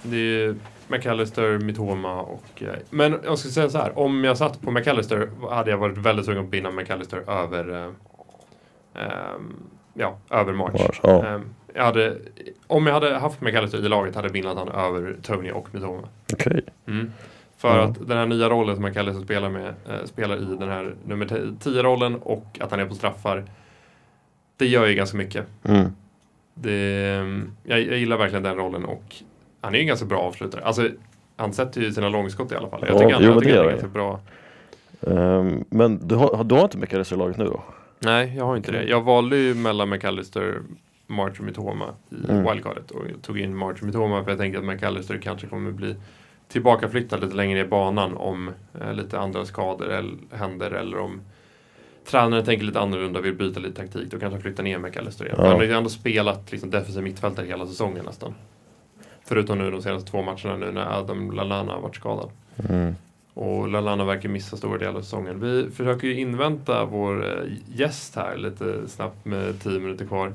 det 0.04 0.18
är 0.18 0.56
McAllister, 0.88 1.58
Mitoma 1.60 2.22
och... 2.22 2.64
eh, 2.64 2.74
men 2.90 3.20
jag 3.24 3.40
ska 3.40 3.50
säga 3.50 3.70
så 3.70 3.78
här. 3.78 4.00
Om 4.00 4.24
jag 4.24 4.38
satt 4.38 4.62
på 4.62 4.72
McAllister 4.72 5.30
hade 5.52 5.72
jag 5.72 5.78
varit 5.78 5.98
väldigt 5.98 6.26
sugen 6.26 6.42
på 6.44 6.46
att 6.48 6.52
binda 6.52 6.72
McAllister 6.72 7.30
över... 7.30 7.70
eh, 8.96 9.02
ehm, 9.04 9.54
ja, 9.94 10.18
över 10.30 10.54
March. 10.54 10.74
Mars, 10.88 11.00
ja. 11.04 11.26
Ehm, 11.26 11.42
jag 11.74 11.84
hade, 11.84 12.18
om 12.68 12.88
jag 12.88 12.94
hade 12.94 13.18
haft 13.18 13.42
McAllister 13.42 13.78
i 13.86 13.90
laget 13.90 14.16
hade 14.16 14.26
jag 14.28 14.34
bindlat 14.34 14.58
han 14.58 14.68
över 14.70 15.16
Tony 15.22 15.52
och 15.52 15.68
Mitoma. 15.72 16.08
Okej. 16.34 16.62
Mm. 16.88 17.12
För 17.58 17.78
Ja. 17.78 17.84
att 17.84 18.08
den 18.08 18.18
här 18.18 18.26
nya 18.26 18.50
rollen 18.50 18.76
som 18.76 18.84
McAllister 18.86 19.24
spelar, 19.24 19.50
med, 19.50 19.68
eh, 19.68 20.06
spelar 20.06 20.36
i 20.38 20.56
den 20.60 20.70
här 20.70 20.96
nummer 21.06 21.26
10-rollen 21.26 22.16
och 22.16 22.58
att 22.60 22.72
han 22.72 22.80
är 22.80 22.86
på 22.86 22.96
straffar. 22.96 23.46
Det 24.58 24.68
gör 24.68 24.86
ju 24.88 24.94
ganska 24.96 25.18
mycket. 25.18 25.46
Mm. 25.64 25.90
Det, 26.54 27.10
mm, 27.20 27.52
jag, 27.64 27.82
jag 27.82 27.98
gillar 27.98 28.18
verkligen 28.18 28.44
den 28.44 28.56
rollen 28.56 28.86
och 28.86 29.16
han 29.64 29.74
är 29.74 29.78
ju 29.78 29.82
en 29.82 29.88
ganska 29.88 30.06
bra 30.06 30.20
avslutare. 30.20 30.64
Alltså, 30.64 30.90
han 31.36 31.54
sätter 31.54 31.82
ju 31.82 31.92
sina 31.92 32.10
långskott 32.10 32.52
i 32.52 32.56
alla 32.56 32.70
fall. 32.70 32.84
Jag 32.88 32.96
Ja, 32.96 33.00
tycker 33.00 33.14
han, 33.14 33.24
jo, 33.24 33.30
jag 33.32 33.40
tycker 33.40 33.54
det 33.54 33.60
han 33.60 33.68
är 33.68 33.72
ganska 33.72 33.88
bra. 33.88 34.20
Ehm, 35.08 35.64
men 35.70 36.08
du 36.08 36.16
har, 36.16 36.44
du 36.44 36.56
har 36.56 36.64
inte 36.64 36.78
Mikael 36.78 37.06
i 37.12 37.16
laget 37.16 37.38
nu 37.38 37.46
då? 37.46 37.64
Nej, 38.00 38.34
jag 38.38 38.46
har 38.46 38.58
inte 38.58 38.72
det. 38.72 38.84
Jag 38.84 39.02
valde 39.02 39.38
ju 39.38 39.54
mellan 39.54 39.90
McAllister, 39.90 40.60
March 41.08 41.40
och 41.40 41.46
Mitoma 41.46 41.86
i 42.10 42.30
Mm. 42.30 42.44
wildcardet 42.52 42.92
och 42.92 43.02
jag 43.14 43.22
tog 43.22 43.40
in 43.40 43.56
March 43.56 43.78
och 43.80 43.84
Mitoma 43.84 44.24
för 44.24 44.32
jag 44.32 44.40
tänkte 44.40 44.60
att 44.60 44.66
McAllister 44.66 45.18
kanske 45.18 45.48
kommer 45.48 45.72
bli 45.72 45.96
tillbakaflyttad 46.48 47.22
lite 47.22 47.36
längre 47.36 47.56
ner 47.60 47.66
i 47.66 47.68
banan 47.68 48.18
om 48.18 48.52
eh, 48.82 48.94
lite 48.94 49.20
andra 49.20 49.46
skador 49.46 49.90
eller, 49.92 50.18
händer 50.32 50.72
eller 50.72 51.00
om 51.00 51.22
tränaren 52.06 52.46
tänker 52.46 52.66
lite 52.66 52.80
annorlunda 52.80 53.20
och 53.20 53.26
vill 53.26 53.34
byta 53.36 53.60
lite 53.60 53.82
taktik. 53.82 54.12
Då 54.12 54.20
kanske 54.20 54.36
han 54.36 54.42
flyttar 54.42 54.64
ner 54.64 54.78
McAllister 54.78 55.26
igen. 55.26 55.38
Ja. 55.40 55.48
Han 55.48 55.56
har 55.56 55.64
ju 55.64 55.72
ändå 55.72 55.90
spelat 55.90 56.52
liksom, 56.52 56.70
defensiv 56.70 57.04
mittfältare 57.04 57.46
hela 57.46 57.68
säsongen 57.68 58.06
nästan. 58.06 58.34
Förutom 59.26 59.58
nu 59.58 59.72
de 59.72 59.82
senaste 59.82 60.12
två 60.12 60.22
matcherna 60.22 60.58
nu 60.58 60.72
när 60.72 61.00
Adam 61.00 61.32
Lallana 61.32 61.74
har 61.74 61.82
varit 61.82 61.96
skadad. 61.96 62.30
Mm. 62.70 62.96
Och 63.34 63.68
Lallana 63.68 64.06
verkar 64.06 64.30
missa 64.30 64.58
stora 64.58 64.78
delar 64.78 64.94
av 64.98 65.02
säsongen. 65.02 65.40
Vi 65.40 65.70
försöker 65.72 66.08
ju 66.08 66.20
invänta 66.20 66.86
vår 66.86 67.26
eh, 67.26 67.44
gäst 67.76 68.16
här 68.16 68.38
lite 68.38 68.88
snabbt 68.88 69.26
med 69.26 69.62
10 69.62 69.80
minuter 69.80 70.06
kvar. 70.06 70.34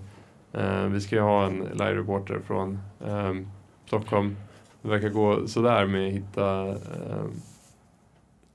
Eh, 0.52 0.84
vi 0.84 1.00
ska 1.00 1.14
ju 1.16 1.22
ha 1.22 1.46
en 1.46 1.58
live-reporter 1.72 2.40
från 2.46 2.78
eh, 3.06 3.34
Stockholm. 3.86 4.36
Det 4.82 4.88
verkar 4.88 5.08
gå 5.08 5.46
sådär 5.46 5.86
med 5.86 6.08
att 6.08 6.14
hitta, 6.14 6.68
eh, 6.68 7.24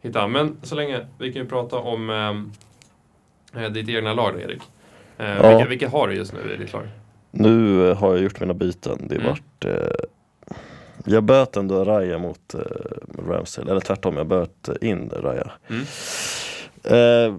hitta. 0.01 0.27
Men 0.27 0.57
så 0.63 0.75
länge, 0.75 1.07
vi 1.17 1.33
kan 1.33 1.41
ju 1.41 1.47
prata 1.47 1.77
om 1.77 2.09
eh, 3.55 3.69
ditt 3.71 3.89
egna 3.89 4.13
lag 4.13 4.41
Erik. 4.41 4.61
Eh, 5.17 5.25
Ja. 5.27 5.49
vilka, 5.49 5.69
vilka 5.69 5.89
har 5.89 6.07
du 6.07 6.15
just 6.15 6.33
nu 6.33 6.53
i 6.53 6.57
ditt 6.57 6.73
lag? 6.73 6.87
Nu 7.31 7.87
eh, 7.89 7.97
har 7.97 8.13
jag 8.13 8.23
gjort 8.23 8.39
mina 8.39 8.53
byten. 8.53 9.07
Det 9.09 9.15
har 9.15 9.21
Mm. 9.21 9.29
varit 9.31 9.65
eh, 9.65 10.05
Jag 11.05 11.23
böt 11.23 11.57
ändå 11.57 11.83
Raya 11.83 12.17
mot 12.17 12.53
eh, 12.53 12.59
Ramsdale, 13.27 13.71
eller 13.71 13.81
tvärtom, 13.81 14.17
jag 14.17 14.27
böt 14.27 14.69
in 14.81 15.09
Raya. 15.09 15.51
Mm. 15.69 15.83
Eh, 16.83 17.35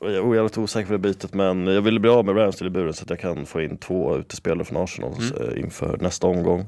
jag 0.00 0.30
är 0.30 0.34
jävligt 0.34 0.58
osäker 0.58 0.86
på 0.86 0.92
det 0.92 0.98
bytet 0.98 1.34
men 1.34 1.66
jag 1.66 1.82
ville 1.82 2.00
bli 2.00 2.10
av 2.10 2.24
med 2.24 2.36
Ramsdale 2.36 2.66
i 2.66 2.70
buren 2.70 2.94
så 2.94 3.02
att 3.04 3.10
jag 3.10 3.20
kan 3.20 3.46
få 3.46 3.60
in 3.62 3.76
två 3.76 4.16
utespelare 4.16 4.64
från 4.64 4.82
Arsenal 4.82 5.12
Mm. 5.18 5.48
eh, 5.52 5.60
inför 5.60 5.98
nästa 6.00 6.26
omgång. 6.26 6.66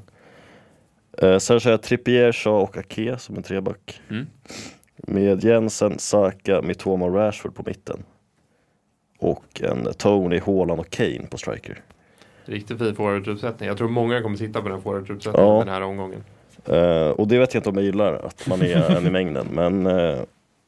Eh, 1.17 1.37
sen 1.37 1.59
kör 1.59 1.71
jag 1.71 1.81
Trippier, 1.81 2.31
Shaw 2.31 2.61
och 2.63 2.77
Ake 2.77 3.17
som 3.17 3.37
en 3.37 3.43
treback. 3.43 4.01
Mm. 4.09 4.25
Med 4.95 5.43
Jensen, 5.43 5.99
Saka, 5.99 6.61
Mitoma 6.61 7.05
och 7.05 7.15
Rashford 7.15 7.55
på 7.55 7.63
mitten. 7.65 8.03
Och 9.19 9.61
en 9.63 9.93
Tony, 9.97 10.39
Haaland 10.39 10.79
och 10.79 10.89
Kane 10.89 11.27
på 11.31 11.37
striker. 11.37 11.81
riktigt 12.45 12.77
fin 12.77 12.95
forwardsuppsättning. 12.95 13.67
Jag 13.69 13.77
tror 13.77 13.89
många 13.89 14.21
kommer 14.21 14.37
sitta 14.37 14.61
på 14.61 14.69
den 14.69 14.81
forwardsuppsättningen 14.81 15.49
Ja. 15.49 15.59
den 15.59 15.73
här 15.73 15.81
omgången. 15.81 16.23
Eh, 16.65 17.09
och 17.09 17.27
det 17.27 17.39
vet 17.39 17.53
jag 17.53 17.59
inte 17.59 17.69
om 17.69 17.75
jag 17.75 17.85
gillar, 17.85 18.13
att 18.13 18.47
man 18.47 18.61
är 18.61 18.97
en 18.97 19.07
i 19.07 19.09
mängden. 19.09 19.47
Men 19.51 19.85
eh, 19.85 20.19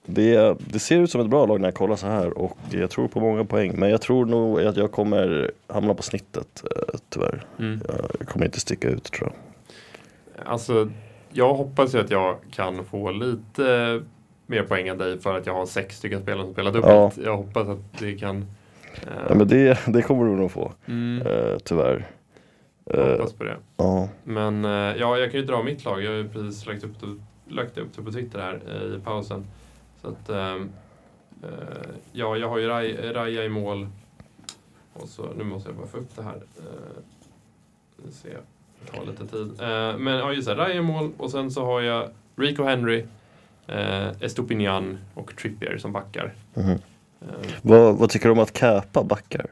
det, 0.06 0.58
det 0.60 0.80
ser 0.80 1.00
ut 1.00 1.12
som 1.12 1.22
ett 1.22 1.30
bra 1.30 1.46
lag 1.46 1.62
när 1.62 1.68
jag 1.68 1.76
kollar 1.76 1.96
så 1.96 2.08
här 2.08 2.38
och 2.38 2.58
jag 2.72 2.90
tror 2.90 3.08
på 3.08 3.20
många 3.20 3.46
poäng. 3.46 3.74
Men 3.76 3.90
jag 3.90 4.02
tror 4.02 4.26
nog 4.26 4.62
att 4.62 4.78
jag 4.78 4.92
kommer 4.92 5.52
hamna 5.68 5.94
på 5.94 6.04
snittet 6.04 6.64
eh, 6.76 7.00
tyvärr. 7.10 7.46
Mm. 7.60 7.82
Jag 8.20 8.28
kommer 8.28 8.46
inte 8.46 8.60
sticka 8.60 8.90
ut 8.90 9.12
tror 9.12 9.32
jag. 9.32 9.38
Alltså, 10.46 10.90
jag 11.30 11.54
hoppas 11.54 11.96
ju 11.96 12.00
att 12.00 12.12
jag 12.12 12.36
kan 12.52 12.86
få 12.86 13.12
lite 13.12 14.02
mer 14.46 14.64
poäng 14.64 14.88
än 14.88 14.98
dig 14.98 15.20
för 15.20 15.38
att 15.38 15.46
jag 15.46 15.54
har 15.54 15.66
sex 15.66 15.98
stycken 15.98 16.22
spelare 16.22 16.44
som 16.44 16.54
spelar 16.54 16.72
dubbelt. 16.72 17.18
Jag 17.26 17.38
hoppas 17.38 17.68
att 17.68 18.00
det 18.00 18.14
kan... 18.14 18.46
Ja, 19.30 19.36
men 19.36 19.48
det, 19.48 19.80
det 19.88 20.02
kommer 20.02 20.26
du 20.26 20.32
nog 20.32 20.52
få, 20.52 20.72
mm, 20.88 21.28
tyvärr. 21.64 22.08
Jag 22.94 23.18
hoppas 23.18 23.34
på 23.34 23.44
det. 23.44 23.58
ja. 23.78 24.10
Men 24.24 24.66
eh, 24.66 24.72
ja, 24.72 25.18
jag 25.18 25.32
kan 25.32 25.40
ju 25.40 25.46
dra 25.46 25.64
mitt 25.64 25.86
lag. 25.86 26.04
Jag 26.04 26.10
har 26.10 26.18
ju 26.18 26.30
precis 26.30 26.66
lagt 26.66 26.84
upp 26.84 27.00
det, 27.02 27.16
lagt 27.54 27.78
upp 27.78 27.96
det 27.96 28.02
på 28.04 28.12
Twitter 28.12 28.40
här 28.40 28.62
eh, 28.68 28.98
i 28.98 29.00
pausen. 29.04 29.48
Så 30.02 30.08
att, 30.08 30.30
ehm, 30.30 30.70
eh, 31.44 31.50
ja, 32.12 32.38
jag 32.38 32.50
har 32.50 32.58
ju 32.58 32.68
Raja 33.14 33.44
i 33.44 33.50
mål. 33.50 33.88
Och 34.94 35.10
så, 35.10 35.30
nu 35.38 35.44
måste 35.44 35.70
jag 35.70 35.78
bara 35.78 35.88
få 35.88 35.98
upp 35.98 36.16
det 36.16 36.24
här. 36.24 36.42
Vi 37.96 38.12
ser, 38.12 38.40
det 38.80 38.98
tar 38.98 39.06
lite 39.06 39.28
tid. 39.28 39.52
Men 40.00 40.14
ja, 40.14 40.34
just 40.34 40.48
det, 40.48 40.56
Raja 40.56 40.74
i 40.74 40.82
mål 40.82 41.12
och 41.18 41.32
sen 41.32 41.52
så 41.52 41.66
har 41.66 41.82
jag 41.82 42.10
Rico 42.36 42.64
Henry, 42.64 43.06
Estopinian 44.20 44.98
och 45.14 45.36
Trippier 45.36 45.78
som 45.78 45.92
backar. 45.92 46.34
Eh, 47.22 47.52
vad, 47.62 47.98
vad 47.98 48.10
tycker 48.10 48.26
du 48.26 48.32
om 48.32 48.40
att 48.40 48.58
käpa 48.58 49.04
backar? 49.04 49.46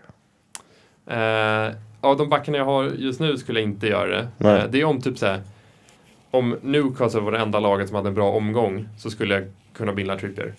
Av 2.01 2.17
de 2.17 2.29
backarna 2.29 2.57
jag 2.57 2.65
har 2.65 2.83
just 2.83 3.19
nu 3.19 3.37
skulle 3.37 3.59
jag 3.59 3.69
inte 3.69 3.87
göra 3.87 4.07
det. 4.07 4.27
Nej. 4.37 4.61
Eh, 4.61 4.69
det 4.69 4.81
är 4.81 4.85
om 4.85 5.01
typ 5.01 5.17
såhär, 5.17 5.41
om 6.31 6.57
Newcastle 6.61 7.21
var 7.21 7.31
det 7.31 7.37
enda 7.37 7.59
laget 7.59 7.87
som 7.87 7.95
hade 7.95 8.09
en 8.09 8.15
bra 8.15 8.31
omgång 8.31 8.89
så 8.97 9.09
skulle 9.09 9.33
jag 9.33 9.43
kunna 9.73 9.93
binda 9.93 10.17
Trippier. 10.17 10.53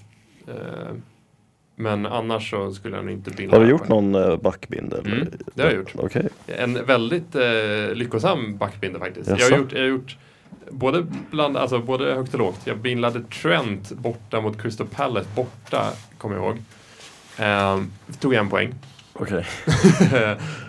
Eh, 0.47 0.95
men 1.77 2.07
annars 2.07 2.51
så 2.51 2.73
skulle 2.73 2.97
jag 2.97 3.05
nog 3.05 3.15
inte 3.15 3.31
binda. 3.31 3.57
Har 3.57 3.65
du 3.65 3.71
gjort 3.71 3.89
någon 3.89 4.15
eh, 4.15 4.37
backbindel? 4.37 5.07
Mm, 5.07 5.29
det 5.55 5.63
har 5.63 5.71
jag 5.71 5.79
gjort. 5.79 5.95
Okej. 5.99 6.29
En 6.47 6.85
väldigt 6.87 7.35
eh, 7.35 7.95
lyckosam 7.95 8.57
backbindel 8.57 9.01
faktiskt. 9.01 9.31
Jag 9.31 9.51
har, 9.51 9.59
gjort, 9.59 9.73
jag 9.73 9.81
har 9.81 9.89
gjort 9.89 10.17
både, 10.71 11.07
bland, 11.31 11.57
alltså, 11.57 11.79
både 11.79 12.15
högt 12.15 12.35
och 12.35 12.41
lågt. 12.41 12.61
Jag 12.65 12.79
bindlade 12.79 13.23
Trent 13.23 13.93
borta 13.93 14.41
mot 14.41 14.63
Crystal 14.63 14.87
Palace 14.87 15.29
borta, 15.37 15.93
kommer 16.19 16.37
jag 16.37 16.45
ihåg. 16.45 16.59
Eh, 17.39 17.83
tog 18.21 18.35
en 18.35 18.49
poäng. 18.49 18.75
Okej. 19.21 19.47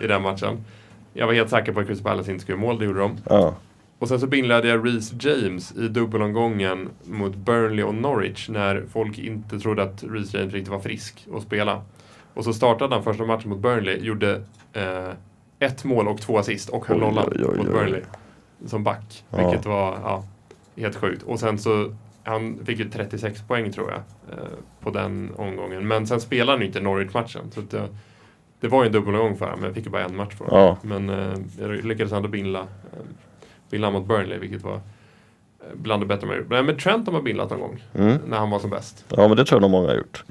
i 0.00 0.06
den 0.06 0.22
matchen. 0.22 0.64
Jag 1.12 1.26
var 1.26 1.34
helt 1.34 1.50
säker 1.50 1.72
på 1.72 1.80
att 1.80 1.86
Crystal 1.86 2.04
Palace 2.04 2.30
inte 2.32 2.42
skulle 2.42 2.58
göra 2.58 2.66
mål, 2.66 2.78
det 2.78 2.84
gjorde 2.84 3.00
de. 3.00 3.16
Ja. 3.28 3.54
Och 3.98 4.08
sen 4.08 4.20
så 4.20 4.26
binglade 4.26 4.68
jag 4.68 4.86
Reece 4.86 5.12
James 5.20 5.72
i 5.76 5.88
dubbelomgången 5.88 6.88
mot 7.04 7.34
Burnley 7.34 7.84
och 7.84 7.94
Norwich 7.94 8.48
när 8.48 8.84
folk 8.92 9.18
inte 9.18 9.58
trodde 9.58 9.82
att 9.82 10.04
Reece 10.04 10.34
James 10.34 10.52
riktigt 10.52 10.72
var 10.72 10.80
frisk 10.80 11.26
att 11.36 11.42
spela. 11.42 11.82
Och 12.34 12.44
så 12.44 12.52
startade 12.52 12.94
han 12.94 13.04
första 13.04 13.24
matchen 13.24 13.50
mot 13.50 13.58
Burnley, 13.58 13.98
gjorde 13.98 14.42
eh, 14.72 15.08
ett 15.58 15.84
mål 15.84 16.08
och 16.08 16.20
två 16.20 16.38
assist 16.38 16.68
och 16.68 16.86
höll 16.86 16.98
nollan 16.98 17.24
mot. 17.56 17.66
Burnley. 17.66 18.02
Som 18.66 18.84
back, 18.84 19.24
Ja. 19.30 19.36
vilket 19.36 19.66
var 19.66 19.98
ja, 20.02 20.24
helt 20.76 20.96
sjukt. 20.96 21.22
Och 21.22 21.40
sen 21.40 21.58
så, 21.58 21.96
han 22.24 22.58
fick 22.64 22.78
ju 22.78 22.90
36 22.90 23.42
poäng 23.42 23.72
tror 23.72 23.90
jag 23.90 23.98
eh, 24.38 24.44
på 24.80 24.90
den 24.90 25.30
omgången. 25.36 25.88
Men 25.88 26.06
sen 26.06 26.20
spelade 26.20 26.52
han 26.52 26.60
ju 26.60 26.66
inte 26.66 26.80
Norwich-matchen. 26.80 27.50
Så 27.50 27.60
att 27.60 27.74
det, 28.62 28.66
det 28.66 28.68
var 28.68 28.82
ju 28.82 28.86
en 28.86 28.92
dubbelomgång 28.92 29.36
för 29.36 29.44
honom, 29.44 29.60
men 29.60 29.66
jag 29.68 29.74
fick 29.74 29.84
ju 29.84 29.90
bara 29.90 30.04
en 30.04 30.16
match 30.16 30.34
för 30.34 30.44
honom. 30.44 30.60
Ja. 30.60 30.76
Men 30.82 31.10
eh, 31.10 31.34
jag 31.60 31.84
lyckades 31.84 32.12
ändå 32.12 32.28
bindla, 32.28 32.60
eh, 32.60 32.66
bindla 33.70 33.90
mot 33.90 34.06
Burnley, 34.06 34.38
vilket 34.38 34.62
var 34.62 34.74
eh, 34.74 34.80
bland 35.74 36.02
det 36.02 36.06
bättre 36.06 36.26
man 36.26 36.36
gjort. 36.36 36.48
Men 36.48 36.76
Trent 36.76 37.06
har 37.06 37.12
man 37.12 37.24
bindlat 37.24 37.50
någon 37.50 37.60
gång, 37.60 37.82
Mm. 37.94 38.18
när 38.26 38.38
han 38.38 38.50
var 38.50 38.58
som 38.58 38.70
bäst. 38.70 39.04
ja, 39.08 39.28
men 39.28 39.36
det 39.36 39.44
tror 39.44 39.56
jag 39.56 39.62
nog 39.62 39.70
många 39.70 39.88
har 39.88 39.96
gjort. 39.96 40.24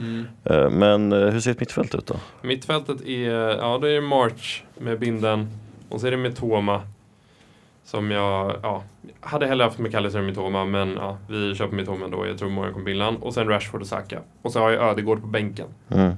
Eh, 0.44 0.70
men 0.70 1.12
hur 1.12 1.40
ser 1.40 1.52
ett 1.52 1.60
mittfält 1.60 1.96
ut 1.96 2.06
då? 2.06 2.16
Mittfältet 2.42 3.02
är, 3.02 3.30
ja 3.58 3.78
då 3.82 3.88
är 3.88 3.94
det 3.94 4.02
March 4.02 4.64
med 4.80 5.00
binden 5.00 5.48
och 5.90 6.02
så 6.02 6.08
är 6.08 6.12
det 6.12 6.18
Mitoma. 6.18 6.82
Som 7.84 8.12
jag, 8.12 8.56
ja, 8.64 8.84
hade 9.20 9.48
hellre 9.48 9.64
haft 9.64 9.80
McAllister 9.80 10.20
än 10.20 10.26
Mitoma 10.26 10.66
men 10.66 10.94
ja, 10.96 11.18
vi 11.30 11.56
köper 11.56 11.76
Mitoma 11.76 12.06
ändå. 12.06 12.28
Jag 12.28 12.38
tror 12.38 12.50
många 12.50 12.72
kommer 12.72 12.86
binda 12.86 13.06
han. 13.06 13.16
Och 13.18 13.34
sen 13.34 13.48
Rashford 13.48 13.82
och 13.82 13.88
Saka. 13.88 14.20
Och 14.42 14.52
så 14.52 14.60
har 14.60 14.70
jag 14.72 14.90
Ödegård 14.90 15.22
på 15.22 15.28
bänken. 15.28 15.68
Mm. 15.90 16.14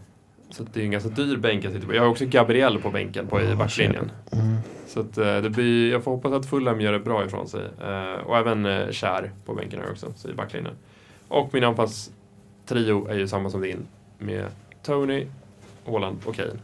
Så 0.54 0.64
det 0.74 0.80
är 0.80 0.84
en 0.84 0.92
ganska 0.92 1.10
dyr 1.10 1.38
bänk 1.38 1.66
jag 1.66 1.74
sitter 1.74 1.88
på. 1.88 1.94
Jag 1.94 2.02
har 2.02 2.10
också 2.10 2.26
Gabriel 2.26 2.80
på 2.80 2.90
bänken 2.90 3.28
på, 3.28 3.42
i 3.42 3.56
backlinjen. 3.56 4.12
Mm. 4.32 4.58
Så 4.88 5.00
att 5.00 5.18
eh, 5.18 5.38
det 5.38 5.50
blir, 5.50 5.92
jag 5.92 6.04
får 6.04 6.12
hoppas 6.12 6.34
att 6.34 6.46
Fulham 6.46 6.82
gör 6.82 6.92
det 6.92 7.00
bra 7.00 7.26
ifrån 7.26 7.48
sig. 7.48 7.62
Eh, 7.82 8.26
och 8.26 8.38
även 8.38 8.66
eh, 8.66 8.92
Kär 8.92 9.32
på 9.46 9.54
bänken 9.54 9.80
här 9.80 9.92
också, 9.92 10.14
så 10.16 10.30
i 10.30 10.34
backlinjen. 10.34 10.74
Och 11.28 11.54
min 11.54 11.64
anfallstrio 11.64 13.08
är 13.08 13.16
ju 13.16 13.28
samma 13.28 13.50
som 13.50 13.62
din. 13.62 13.88
Med 14.18 14.46
Tony, 14.84 15.28
Haaland 15.86 16.18
och 16.26 16.36
Kane. 16.36 16.60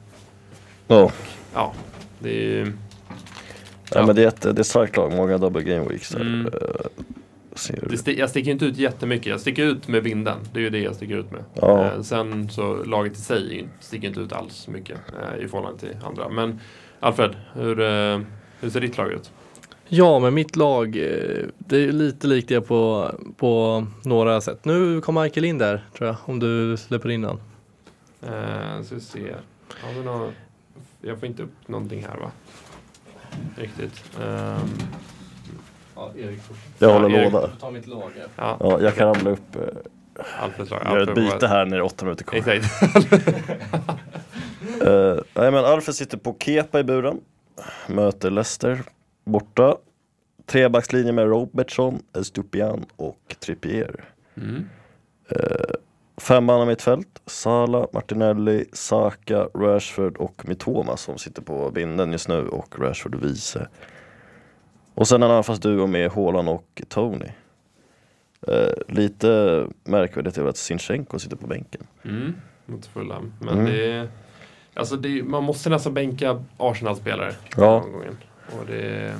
Ja. 0.87 1.11
Ja, 1.53 1.73
det 2.19 2.29
är 2.29 2.43
ju... 2.43 2.73
Ja. 3.91 4.05
men 4.05 4.15
det 4.15 4.23
är 4.23 4.27
ett, 4.27 4.41
det 4.41 4.49
är 4.49 4.59
ett 4.59 4.67
starkt 4.67 4.97
lag, 4.97 5.13
många 5.13 5.37
double 5.37 5.63
game 5.63 5.85
weeks. 5.89 6.15
Mm. 6.15 6.49
Sti- 7.53 8.19
jag 8.19 8.29
sticker 8.29 8.51
inte 8.51 8.65
ut 8.65 8.77
jättemycket. 8.77 9.25
Jag 9.27 9.39
sticker 9.41 9.63
ut 9.65 9.87
med 9.87 10.03
vinden. 10.03 10.37
Det 10.53 10.59
är 10.59 10.63
ju 10.63 10.69
det 10.69 10.79
jag 10.79 10.95
sticker 10.95 11.17
ut 11.17 11.31
med. 11.31 11.43
Ja. 11.53 11.85
Eh, 11.85 12.01
sen 12.01 12.49
så 12.49 12.83
laget 12.83 13.13
i 13.13 13.21
sig 13.21 13.67
sticker 13.79 14.07
inte 14.07 14.19
ut 14.19 14.33
alls 14.33 14.67
mycket 14.67 14.97
eh, 15.21 15.45
i 15.45 15.47
förhållande 15.47 15.79
till 15.79 15.95
andra. 16.03 16.29
Men 16.29 16.59
Alfred, 16.99 17.35
hur, 17.53 17.79
eh, 17.79 18.19
hur 18.59 18.69
ser 18.69 18.81
ditt 18.81 18.97
lag 18.97 19.11
ut? 19.11 19.31
Ja, 19.87 20.19
men 20.19 20.33
mitt 20.33 20.55
lag, 20.55 20.87
eh, 20.97 21.45
det 21.57 21.75
är 21.75 21.79
ju 21.79 21.91
lite 21.91 22.27
likt 22.27 22.49
det 22.49 22.61
på, 22.61 23.11
på 23.37 23.85
några 24.03 24.41
sätt. 24.41 24.65
Nu 24.65 25.01
kom 25.01 25.15
Michael 25.21 25.45
in 25.45 25.57
där, 25.57 25.85
tror 25.97 26.07
jag, 26.07 26.15
om 26.25 26.39
du 26.39 26.77
släpper 26.77 27.09
in 27.09 27.23
han. 27.23 27.39
Eh, 28.21 28.83
så 28.83 28.95
vi 28.95 29.01
se. 29.01 29.35
Har 29.81 29.93
vi 29.93 30.03
nå- 30.05 30.31
Jag 31.01 31.19
får 31.19 31.27
inte 31.27 31.43
upp 31.43 31.67
någonting 31.67 32.05
här 32.09 32.17
va? 32.17 32.31
Riktigt. 33.55 34.03
Ehm, 34.21 34.69
Ja, 35.99 36.11
Erik. 36.17 36.39
Jag 36.79 36.89
Ja, 36.89 36.93
håller 36.99 37.19
Erik. 37.19 37.33
låda. 37.33 37.49
Ta 37.59 37.71
mitt 37.71 37.87
lag. 37.87 38.11
ja, 38.35 38.57
Ja, 38.59 38.81
jag 38.81 38.95
kan 38.95 39.15
ramla 39.15 39.29
upp, 39.29 39.55
eh, 39.55 39.61
Alfreds 40.43 40.71
lag. 40.71 40.81
göra 40.85 41.03
ett 41.03 41.15
byte 41.15 41.47
här 41.47 41.65
när 41.65 41.71
det 41.71 41.81
är 41.81 41.85
åtta 41.85 42.05
minuter 42.05 42.23
kvar. 42.23 42.39
Exakt. 42.39 42.83
Uh, 44.87 45.21
nej 45.33 45.51
men 45.51 45.65
Alfred 45.65 45.95
sitter 45.95 46.17
på 46.17 46.35
Kepa 46.39 46.79
i 46.79 46.83
buren. 46.83 47.19
Möter 47.87 48.29
Leicester 48.31 48.81
borta. 49.25 49.75
Trebackslinje 50.45 51.11
med 51.11 51.27
Robertson, 51.27 51.99
Estupian 52.19 52.85
och 52.95 53.35
Trippier. 53.39 54.03
Mm. 54.37 54.65
Fem 56.21 56.45
man 56.45 56.67
mitt 56.67 56.81
fält. 56.81 57.21
Sala, 57.25 57.87
Martinelli, 57.93 58.65
Saka, 58.73 59.47
Rashford 59.55 60.17
och 60.17 60.41
Mitoma 60.47 60.97
som 60.97 61.17
sitter 61.17 61.41
på 61.41 61.71
binden 61.71 62.11
just 62.11 62.27
nu 62.27 62.47
och 62.47 62.79
Rashford 62.79 63.15
vice. 63.15 63.67
Och 64.99 65.07
sen 65.07 65.23
en 65.23 65.31
anfallsduo 65.31 65.87
med 65.87 66.11
Haaland 66.11 66.49
och 66.49 66.81
Tony. 66.89 67.25
Eh, 68.47 68.53
lite 68.87 69.65
märkvärdigt 69.83 70.37
är 70.37 70.41
väl 70.41 70.49
att 70.49 70.57
Sinchenko 70.57 71.19
sitter 71.19 71.35
på 71.35 71.47
bänken. 71.47 71.81
Mm. 72.05 72.33
Mot 72.65 72.85
Fulham. 72.85 73.33
Men 73.39 73.53
Mm. 73.53 73.65
det 73.65 73.91
är... 73.91 74.07
Alltså 74.73 74.95
det, 74.95 75.23
man 75.23 75.43
måste 75.43 75.69
nästan 75.69 75.93
bänka 75.93 76.43
Arsenal-spelare. 76.57 77.33
Ja. 77.57 77.79
gången. 77.79 78.17
Och 78.59 78.65
det... 78.67 79.13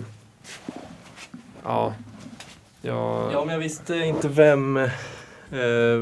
Ja. 1.63 1.93
Ja. 2.82 3.30
Ja, 3.32 3.45
men 3.45 3.53
jag 3.53 3.59
visste 3.59 3.95
inte 3.95 4.27
vem, 4.27 4.77
eh, 4.77 4.88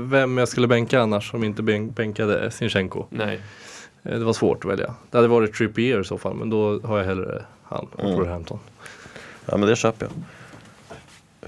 vem 0.10 0.38
jag 0.38 0.48
skulle 0.48 0.68
bänka 0.68 1.02
annars 1.02 1.34
om 1.34 1.44
inte 1.44 1.64
bänk, 1.64 1.96
bänkade 1.96 2.52
Sinchenko. 2.52 3.06
Nej. 3.10 3.40
Eh, 4.04 4.20
det 4.20 4.26
var 4.26 4.34
svårt 4.34 4.66
att 4.66 4.72
välja. 4.72 4.96
Det 5.12 5.18
hade 5.18 5.28
varit 5.28 5.54
Trippier 5.54 6.02
i 6.02 6.04
så 6.04 6.18
fall, 6.18 6.34
men 6.36 6.50
då 6.50 6.80
har 6.80 6.98
jag 6.98 7.06
hellre 7.06 7.46
han 7.64 7.88
och 7.94 8.00
Mm. 8.04 8.16
Wolverhampton. 8.16 8.60
Ja 9.52 9.58
men 9.58 9.70
det 9.70 9.76
köper 9.76 10.06
jag. 10.06 10.14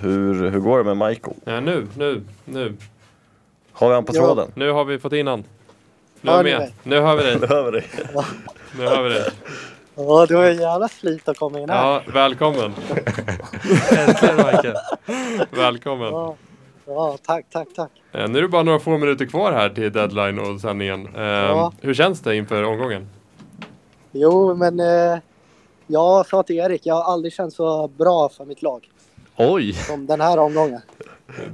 Hur, 0.02 0.50
hur 0.50 0.60
går 0.60 0.78
det 0.84 0.96
med 0.96 1.08
Michael? 1.10 1.36
Ja, 1.46 1.60
nu, 1.60 1.88
nu, 1.98 2.24
nu. 2.46 2.74
Har 3.72 3.88
vi 3.90 3.94
han 3.96 4.06
på 4.06 4.16
Ja. 4.16 4.26
tråden? 4.26 4.52
Nu 4.56 4.72
har 4.72 4.86
vi 4.86 5.00
fått 5.00 5.14
in 5.14 5.28
han. 5.28 5.44
Nu 6.22 6.32
är 6.32 6.36
Hör 6.36 6.44
ni 6.44 6.50
med. 6.52 6.60
mig? 6.60 6.74
Nu 6.84 7.00
hör 7.00 7.16
vi 7.16 7.24
dig. 7.24 7.38
Behöver 7.40 7.72
det. 7.72 7.84
Nu 8.78 8.84
hör 8.84 9.04
vi 9.04 9.10
dig. 9.10 9.24
Ja, 9.96 10.26
det 10.26 10.36
var 10.36 10.46
ju 10.46 10.54
jävla 10.54 10.88
slit 10.88 11.30
att 11.30 11.38
komma 11.38 11.60
in 11.60 11.70
här. 11.70 11.86
Ja, 11.86 12.02
välkommen. 12.14 12.74
Äntligen 13.98 14.36
Michael! 14.36 14.76
Välkommen. 15.52 16.08
Ja, 16.14 16.36
ja 16.86 17.18
tack, 17.26 17.46
tack, 17.52 17.68
tack. 17.76 17.90
Eh, 18.12 18.28
Nu 18.28 18.38
är 18.38 18.42
det 18.42 18.48
bara 18.48 18.64
några 18.64 18.80
få 18.80 18.98
minuter 18.98 19.26
kvar 19.26 19.52
här 19.52 19.70
till 19.70 19.92
deadline 19.92 20.40
och 20.40 20.62
sändningen. 20.62 21.16
Eh, 21.16 21.22
Ja. 21.24 21.74
Hur 21.82 21.94
känns 21.94 22.22
det 22.22 22.36
inför 22.36 22.64
omgången? 22.64 23.10
Jo, 24.12 24.56
men 24.56 24.80
eh, 24.80 25.20
jag 25.92 26.26
sa 26.28 26.44
till 26.44 26.56
Erik, 26.58 26.86
jag 26.86 26.96
har 26.96 27.14
aldrig 27.14 27.34
känt 27.34 27.54
så 27.54 27.88
bra 27.88 28.30
för 28.30 28.46
mitt 28.46 28.62
lag 28.62 28.90
Oj! 29.38 29.74
som 29.74 30.06
den 30.06 30.22
här 30.22 30.38
omgången. 30.40 30.82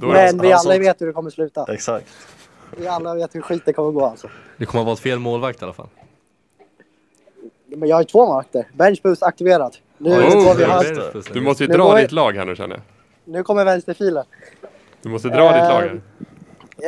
vi 0.00 0.16
han 0.18 0.40
alla 0.52 0.58
sålt- 0.58 0.80
vet 0.80 1.00
hur 1.00 1.06
det 1.06 1.12
kommer 1.12 1.30
sluta. 1.30 1.66
Exakt. 1.72 2.06
Vi 2.76 2.86
alla 2.88 3.14
vet 3.14 3.34
hur 3.34 3.40
skit 3.40 3.62
det 3.66 3.72
kommer 3.72 3.90
gå 3.92 4.04
alltså. 4.06 4.28
Det 4.56 4.66
kommer 4.66 4.82
att 4.82 4.86
vara 4.86 4.94
ett 4.94 5.00
fel 5.00 5.18
målvakt 5.18 5.60
i 5.62 5.64
alla 5.64 5.72
fall. 5.72 5.88
Men 7.66 7.88
jag 7.88 7.96
har 7.96 8.00
ju 8.02 8.06
två 8.06 8.26
målvakter. 8.26 8.68
Benchboost 8.74 9.22
aktiverad. 9.22 9.76
Nu, 9.98 10.10
Oh, 10.10 10.56
vi 10.56 10.64
det. 10.64 11.32
Du 11.32 11.40
måste 11.40 11.62
ju 11.64 11.68
Nu 11.68 11.74
dra 11.74 11.88
jag- 11.98 12.04
ditt 12.04 12.12
lag 12.12 12.32
här 12.32 12.44
nu 12.44 12.56
känner 12.56 12.76
jag. 12.76 12.82
nu 13.34 13.42
kommer 13.42 13.64
vänsterfilen. 13.64 14.24
Du 15.02 15.08
måste 15.08 15.28
dra 15.28 15.52
ditt 15.52 15.62
lag 15.72 15.80
här. 15.80 16.00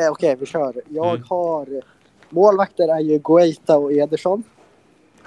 Eh, 0.07 0.11
Okej, 0.13 0.37
vi 0.41 0.47
kör. 0.47 0.75
Jag 0.89 1.09
Mm. 1.09 1.23
har... 1.29 1.67
Målvakter 2.31 2.89
är 2.97 3.01
ju 3.01 3.19
Guaita 3.19 3.79
och 3.79 3.93
Ederson. 3.93 4.43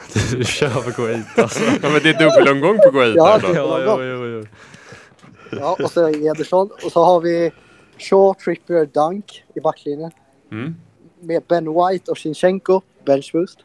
Du 0.37 0.43
kör 0.43 0.69
på 0.83 0.91
Kuwait 0.91 1.25
alltså. 1.39 1.63
Ja 1.63 1.89
men 1.89 1.99
det 2.03 2.09
är 2.09 2.19
dubbelomgång 2.19 2.77
på 2.77 2.91
Guaita 2.91 3.17
Ja, 3.17 3.35
ändå. 3.35 3.47
det- 3.77 3.83
Ja, 3.85 4.03
jo, 4.03 4.03
jo, 4.03 4.25
jo. 4.27 4.45
Ja, 5.59 5.77
och 5.83 5.91
så 5.91 6.05
är 6.07 6.27
Ederson. 6.31 6.69
Och 6.85 6.91
så 6.91 7.03
har 7.03 7.19
vi 7.21 7.51
Shaw, 7.97 8.33
Trippier, 8.45 8.85
Dunk 8.85 9.43
i 9.55 9.59
backlinjen. 9.59 10.11
Mm. 10.51 10.75
Med 11.19 11.43
Ben 11.47 11.65
White 11.73 12.11
och 12.11 12.17
Shinchenko, 12.17 12.81
benchboost. 13.05 13.59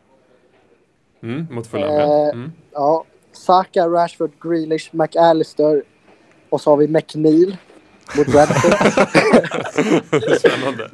Mm, 1.22 1.47
mot 1.51 1.66
Fulham 1.66 1.91
Eh, 1.91 1.97
ja. 2.01 2.30
Mm. 2.32 2.53
Ja, 2.72 3.05
Saka, 3.32 3.87
Rashford, 3.89 4.30
Grealish, 4.43 4.89
McAllister. 4.93 5.82
Och 6.51 6.61
så 6.61 6.70
har 6.70 6.76
vi 6.76 6.89
McNeil 6.89 7.57
mot 8.16 8.26
Brentford. 8.26 8.72
Spännande. 10.39 10.91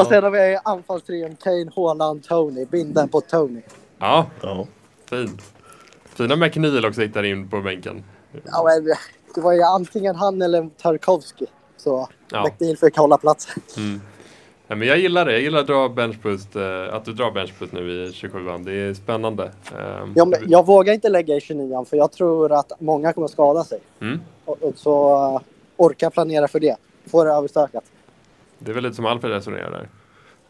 Och 0.00 0.06
sen 0.06 0.22
har 0.24 0.30
vi 0.30 0.58
anfallstrion 0.64 1.36
Kane, 1.36 1.70
Haaland, 1.76 2.24
Tony. 2.24 2.64
Binden 2.64 3.08
på 3.08 3.20
Tony. 3.20 3.60
Ja, 3.98 4.26
Ja. 4.42 4.66
fint. 5.10 5.42
Fina 6.04 6.36
McNeil 6.36 6.84
också 6.86 7.00
hittar 7.00 7.22
in 7.22 7.48
på 7.48 7.60
bänken. 7.60 8.04
Ja, 8.44 8.64
men 8.64 8.94
det 9.34 9.40
var 9.40 9.52
ju 9.52 9.62
antingen 9.62 10.16
han 10.16 10.42
eller 10.42 10.70
Tarkovsky. 10.82 11.46
Så 11.76 12.08
Ja. 12.30 12.44
McNeil 12.44 12.76
fick 12.76 12.96
hålla 12.96 13.18
platsen. 13.18 13.62
Mm. 13.76 14.00
Ja, 14.68 14.74
men 14.76 14.88
jag 14.88 14.98
gillar 14.98 15.24
det. 15.24 15.32
Jag 15.32 15.40
gillar 15.40 15.60
att, 15.60 15.66
dra 15.66 15.88
benchboost, 15.88 16.56
eh, 16.56 16.94
att 16.94 17.04
du 17.04 17.12
drar 17.12 17.30
benchboost 17.30 17.72
nu 17.72 17.90
i 17.92 18.10
27an. 18.10 18.64
Det 18.64 18.72
är 18.72 18.94
spännande. 18.94 19.44
Eh, 19.78 20.06
Ja, 20.14 20.24
men 20.24 20.40
jag 20.50 20.66
vågar 20.66 20.92
inte 20.94 21.08
lägga 21.08 21.36
i 21.36 21.40
29 21.40 21.84
för 21.84 21.96
jag 21.96 22.12
tror 22.12 22.52
att 22.52 22.72
många 22.80 23.12
kommer 23.12 23.28
skada 23.28 23.64
sig. 23.64 23.78
mm. 24.00 24.20
Och, 24.44 24.62
och 24.62 24.72
så 24.76 25.16
uh, 25.34 25.40
orka 25.76 26.10
planera 26.10 26.48
för 26.48 26.60
det. 26.60 26.76
Få 27.06 27.24
det 27.24 27.30
överstökat. 27.30 27.84
Det 28.58 28.70
är 28.70 28.74
väl 28.74 28.82
lite 28.82 28.96
som 28.96 29.06
Alfred 29.06 29.32
resonerar 29.32 29.70
där. 29.70 29.88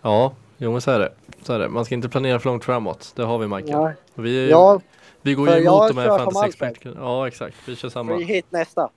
Ja, 0.03 0.33
jo 0.59 0.73
men 0.73 0.81
så 0.81 0.91
är 0.91 0.99
det. 0.99 1.13
Så 1.43 1.53
är 1.53 1.59
det. 1.59 1.69
Man 1.69 1.85
ska 1.85 1.95
inte 1.95 2.09
planera 2.09 2.39
för 2.39 2.49
långt 2.51 2.65
framåt. 2.65 3.13
Det 3.17 3.23
har 3.23 3.39
vi 3.39 3.47
Michael. 3.47 3.71
Ja, 3.71 3.93
Och 4.15 4.25
Vi, 4.25 4.51
ja 4.51 4.81
vi 5.23 5.35
går 5.35 5.49
ju 5.51 5.55
emot 5.65 5.89
de 5.89 5.99
här 5.99 6.07
kört 6.09 6.23
som 6.23 6.25
fantasy 6.33 6.47
Alfred. 6.47 6.71
experterna. 6.71 7.01
Ja 7.01 7.29
exakt, 7.29 7.57
vi 7.67 7.77
kör 7.77 7.89
samma. 7.89 8.17
free 8.17 8.25
hit 8.25 8.47
nästa. 8.51 8.89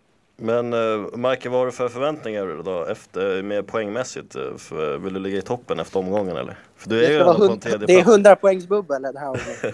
Men 0.42 0.74
uh, 0.74 1.08
Michael, 1.16 1.50
vad 1.50 1.60
har 1.60 1.66
du 1.66 1.72
för 1.72 1.90
förväntningar 1.90 2.62
då 2.66 2.86
efter, 2.86 3.42
med 3.44 3.68
poängmässigt? 3.68 4.36
eh, 4.36 4.42
För, 4.58 4.98
vill 4.98 5.14
du 5.14 5.20
ligga 5.20 5.38
i 5.38 5.42
toppen 5.42 5.80
efter 5.80 6.00
omgången 6.00 6.38
eller? 6.38 6.58
För 6.78 6.90
du 6.90 7.04
är 7.06 7.08
Det, 7.08 7.14
ju 7.14 7.20
ändå 7.20 7.48
på 7.48 7.54
en 7.54 7.60
tredje 7.60 7.88
det 7.88 7.94
är 7.94 7.98
plats. 7.98 8.10
100 8.10 8.36
poängs 8.36 8.68
bubbel 8.68 9.02
den 9.02 9.18
här. 9.18 9.40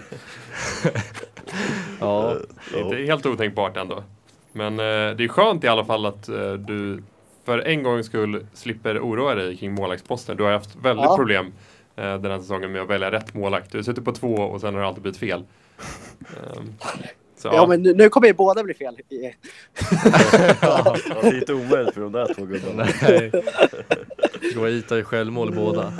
Ja, 2.00 2.34
Det 2.72 2.78
är 2.78 2.82
inte 2.84 2.96
helt 2.96 3.26
otänkbart 3.26 3.76
ändå. 3.76 4.02
Men 4.52 4.72
eh, 4.72 5.16
det 5.16 5.24
är 5.24 5.28
skönt 5.28 5.64
i 5.64 5.68
alla 5.68 5.84
fall 5.84 6.06
att 6.06 6.28
eh, 6.28 6.52
du 6.52 7.02
för 7.44 7.58
en 7.58 7.82
gångs 7.82 8.06
skull 8.06 8.46
slipper 8.54 8.98
oroa 8.98 9.34
dig 9.34 9.56
kring 9.56 9.72
målvaktsposten. 9.74 10.36
Du 10.36 10.42
har 10.44 10.50
haft 10.52 10.76
väldigt 10.76 11.04
Ja. 11.04 11.16
problem 11.16 11.52
eh, 11.96 12.18
den 12.18 12.30
här 12.30 12.38
säsongen 12.38 12.72
med 12.72 12.82
att 12.82 12.88
välja 12.90 13.10
rätt 13.10 13.34
målvakt. 13.34 13.72
Du 13.72 13.78
har 13.78 13.82
suttit 13.82 14.04
på 14.04 14.12
två 14.12 14.34
och 14.34 14.60
sen 14.60 14.74
har 14.74 14.80
det 14.80 14.86
alltid 14.88 15.02
blivit 15.02 15.18
fel. 15.20 15.44
Så, 17.38 17.48
Ja, 17.52 17.66
men 17.66 17.82
nu, 17.82 17.94
nu 17.94 18.08
kommer 18.08 18.26
ju 18.26 18.32
båda 18.34 18.62
bli 18.64 18.74
fel. 18.74 18.96
Ja, 20.60 20.96
det 21.22 21.28
är 21.28 21.38
inte 21.38 21.54
omöjligt 21.54 21.94
för 21.94 22.00
de 22.00 22.12
där 22.12 22.34
två 22.34 22.44
gubbarna. 22.44 22.86
nej. 23.02 23.30
Guaita 24.54 24.98
är 24.98 25.02
självmål 25.02 25.54
båda. 25.54 25.92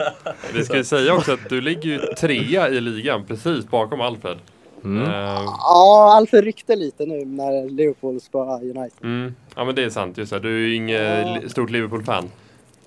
Vi 0.54 0.64
ska 0.64 0.76
ju 0.76 0.84
säga 0.84 1.14
också 1.14 1.32
att 1.32 1.48
du 1.48 1.60
ligger 1.60 1.90
ju 1.90 1.98
trea 1.98 2.68
i 2.68 2.80
ligan 2.80 3.24
precis 3.26 3.68
bakom 3.68 4.00
Alfred. 4.00 4.38
Mm. 4.84 5.02
Ehm, 5.02 5.10
Ja, 5.44 6.12
Alfred 6.16 6.44
ryckte 6.44 6.76
lite 6.76 7.06
nu 7.06 7.24
när 7.24 7.70
Liverpool 7.70 8.20
spöade 8.20 8.64
United. 8.64 9.02
mm, 9.02 9.34
ja 9.56 9.64
men 9.64 9.74
det 9.74 9.84
är 9.84 9.90
sant, 9.90 10.18
just 10.18 10.32
det. 10.32 10.38
Du 10.38 10.48
är 10.48 10.68
ju 10.68 10.74
inget 10.74 11.42
Ja. 11.42 11.48
stort 11.48 11.70
Liverpool-fan. 11.70 12.30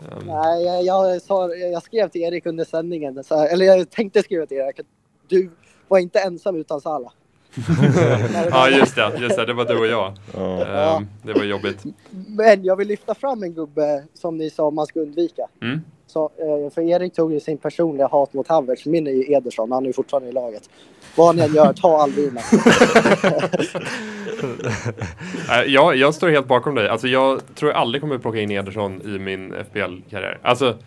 Ehm, 0.01 0.27
Nej, 0.27 0.65
jag, 0.65 0.83
jag, 0.83 1.21
sa, 1.21 1.55
jag 1.55 1.83
skrev 1.83 2.09
till 2.09 2.21
Erik 2.21 2.45
under 2.45 2.65
sändningen, 2.65 3.23
så 3.23 3.43
eller 3.43 3.65
jag 3.65 3.89
tänkte 3.89 4.23
skriva 4.23 4.45
till 4.45 4.57
Erik 4.57 4.79
att 4.79 4.85
du 5.27 5.49
var 5.87 5.99
inte 5.99 6.19
ensam 6.19 6.55
utan 6.55 6.81
Salah. 6.81 7.11
Ja 8.51 8.69
just 8.69 8.95
det, 8.95 9.17
just 9.19 9.35
det, 9.35 9.45
det 9.45 9.53
var 9.53 9.65
du 9.65 9.79
och 9.79 9.87
jag. 9.87 10.13
Ja. 10.33 10.65
Ehm, 10.65 11.07
det 11.23 11.33
var 11.33 11.43
jobbigt. 11.43 11.83
Men 12.27 12.63
jag 12.63 12.75
vill 12.75 12.87
lyfta 12.87 13.15
fram 13.15 13.43
en 13.43 13.53
gubbe 13.53 14.03
som 14.13 14.37
ni 14.37 14.49
sa 14.49 14.71
man 14.71 14.85
ska 14.85 14.99
undvika. 14.99 15.47
Mm. 15.61 15.81
Så, 16.07 16.23
eh, 16.37 16.73
för 16.73 16.81
Erik 16.81 17.13
tog 17.13 17.33
ju 17.33 17.39
sin 17.39 17.57
personliga 17.57 18.07
hat 18.07 18.33
mot 18.33 18.47
Havertz. 18.47 18.85
Min 18.85 19.07
är 19.07 19.11
ju 19.11 19.33
Ederson, 19.33 19.71
han 19.71 19.83
är 19.83 19.87
ju 19.87 19.93
fortfarande 19.93 20.29
i 20.29 20.31
laget. 20.31 20.69
Vad 21.19 21.35
ni 21.35 21.41
än 21.41 21.55
gör, 21.55 21.73
ta 21.73 21.97
Alvina. 21.97 22.41
Äh, 25.49 25.63
jag, 25.73 25.95
jag 25.95 26.13
står 26.13 26.29
helt 26.29 26.47
bakom 26.47 26.75
dig. 26.75 26.89
Alltså, 26.89 27.07
jag 27.07 27.55
tror 27.55 27.71
jag 27.71 27.81
aldrig 27.81 28.01
kommer 28.01 28.17
plocka 28.17 28.39
in 28.39 28.51
Ederson 28.51 29.01
i 29.01 29.19
min 29.19 29.53
FBL-karriär. 29.71 30.39
Alltså, 30.41 30.77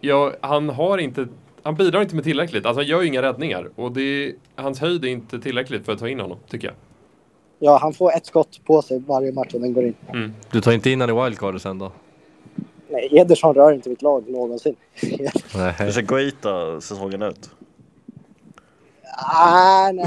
jag, 0.00 0.32
han 0.40 0.68
har 0.68 0.98
inte... 0.98 1.26
Han 1.62 1.74
bidrar 1.74 2.02
inte 2.02 2.14
med 2.14 2.24
tillräckligt. 2.24 2.66
Alltså, 2.66 2.80
han 2.80 2.86
gör 2.86 3.02
ju 3.02 3.08
inga 3.08 3.22
räddningar. 3.22 3.70
Och 3.74 3.92
det, 3.92 4.32
hans 4.56 4.80
höjd 4.80 5.04
är 5.04 5.08
inte 5.08 5.40
tillräckligt 5.40 5.84
för 5.84 5.92
att 5.92 5.98
ta 5.98 6.08
in 6.08 6.20
honom, 6.20 6.38
tycker 6.48 6.68
jag. 6.68 6.76
Ja, 7.58 7.78
han 7.82 7.92
får 7.92 8.12
ett 8.12 8.26
skott 8.26 8.60
på 8.64 8.82
sig 8.82 9.02
varje 9.06 9.32
match 9.32 9.54
och 9.54 9.60
den 9.60 9.72
går 9.72 9.84
in. 9.84 9.94
Mm. 10.08 10.32
Du 10.50 10.60
tar 10.60 10.72
inte 10.72 10.90
in 10.90 11.00
han 11.00 11.10
i 11.10 11.24
wildcard 11.24 11.60
sen 11.60 11.78
då? 11.78 11.92
Nej, 12.88 13.08
Ederson 13.12 13.54
rör 13.54 13.72
inte 13.72 13.88
mitt 13.88 14.02
lag 14.02 14.24
någonsin. 14.28 14.76
Nej. 15.54 15.74
Hur 15.78 15.90
ser 15.90 16.02
Guaita 16.02 16.80
säsongen 16.80 17.22
ut? 17.22 17.50
Ah, 19.16 19.92
nej, 19.92 20.06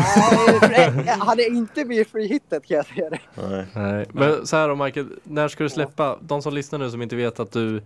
han 1.20 1.39
är 1.39 1.47
inte 1.47 1.86
med 1.86 1.97
i 1.97 2.06
free 2.06 2.28
hitet 2.28 2.66
kan 2.68 2.78
jag 2.78 2.86
säga 2.86 3.10
det. 3.10 3.20
Nej. 3.49 3.66
Nej. 3.76 4.06
Men 4.14 4.47
så 4.47 4.56
här 4.56 4.70
då 4.70 4.76
Michael, 4.76 5.08
när 5.24 5.47
ska 5.47 5.64
du 5.64 5.70
släppa, 5.70 6.18
de 6.22 6.41
som 6.41 6.53
lyssnar 6.53 6.80
nu 6.80 6.89
som 6.91 7.01
inte 7.01 7.16
vet 7.16 7.39
att 7.39 7.51
du, 7.51 7.82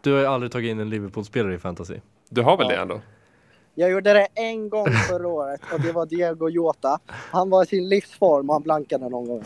du 0.00 0.12
har 0.12 0.20
ju 0.20 0.26
aldrig 0.26 0.52
tagit 0.52 0.70
in 0.70 0.80
en 0.80 0.90
Liverpool-spelare 0.90 1.54
i 1.54 1.58
fantasy. 1.58 1.96
Du 2.28 2.42
har 2.42 2.56
väl 2.56 2.66
Ja. 2.70 2.76
det 2.76 2.82
ändå? 2.82 3.00
Jag 3.76 3.90
gjorde 3.90 4.12
det 4.12 4.28
en 4.34 4.68
gång 4.68 4.86
förra 5.08 5.28
året 5.28 5.60
och 5.72 5.80
det 5.80 5.92
var 5.92 6.06
Diego 6.06 6.48
Jota. 6.48 6.98
Han 7.06 7.50
var 7.50 7.62
i 7.62 7.66
sin 7.66 7.88
livsform 7.88 8.48
och 8.50 8.54
han 8.54 8.62
blankade 8.62 9.08
någon 9.08 9.26
gång. 9.26 9.44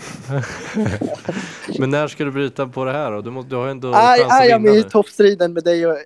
Men 1.79 1.91
när 1.91 2.09
ska 2.09 2.25
du 2.25 2.31
bryta 2.31 2.67
på 2.67 2.85
det 2.85 2.93
här 2.93 3.13
då? 3.13 3.21
Du, 3.21 3.31
måste, 3.31 3.51
du 3.51 3.57
har 3.57 3.65
ju 3.65 3.71
ändå 3.71 3.89
Är, 3.89 3.93
chans 4.19 4.33
att 4.33 4.41
är 4.41 4.49
jag 4.49 4.63
med 4.63 4.75
i 4.75 4.83
toppstriden 4.83 5.53
med 5.53 5.65
dig 5.65 5.87
och 5.87 5.93
eh, 5.93 5.99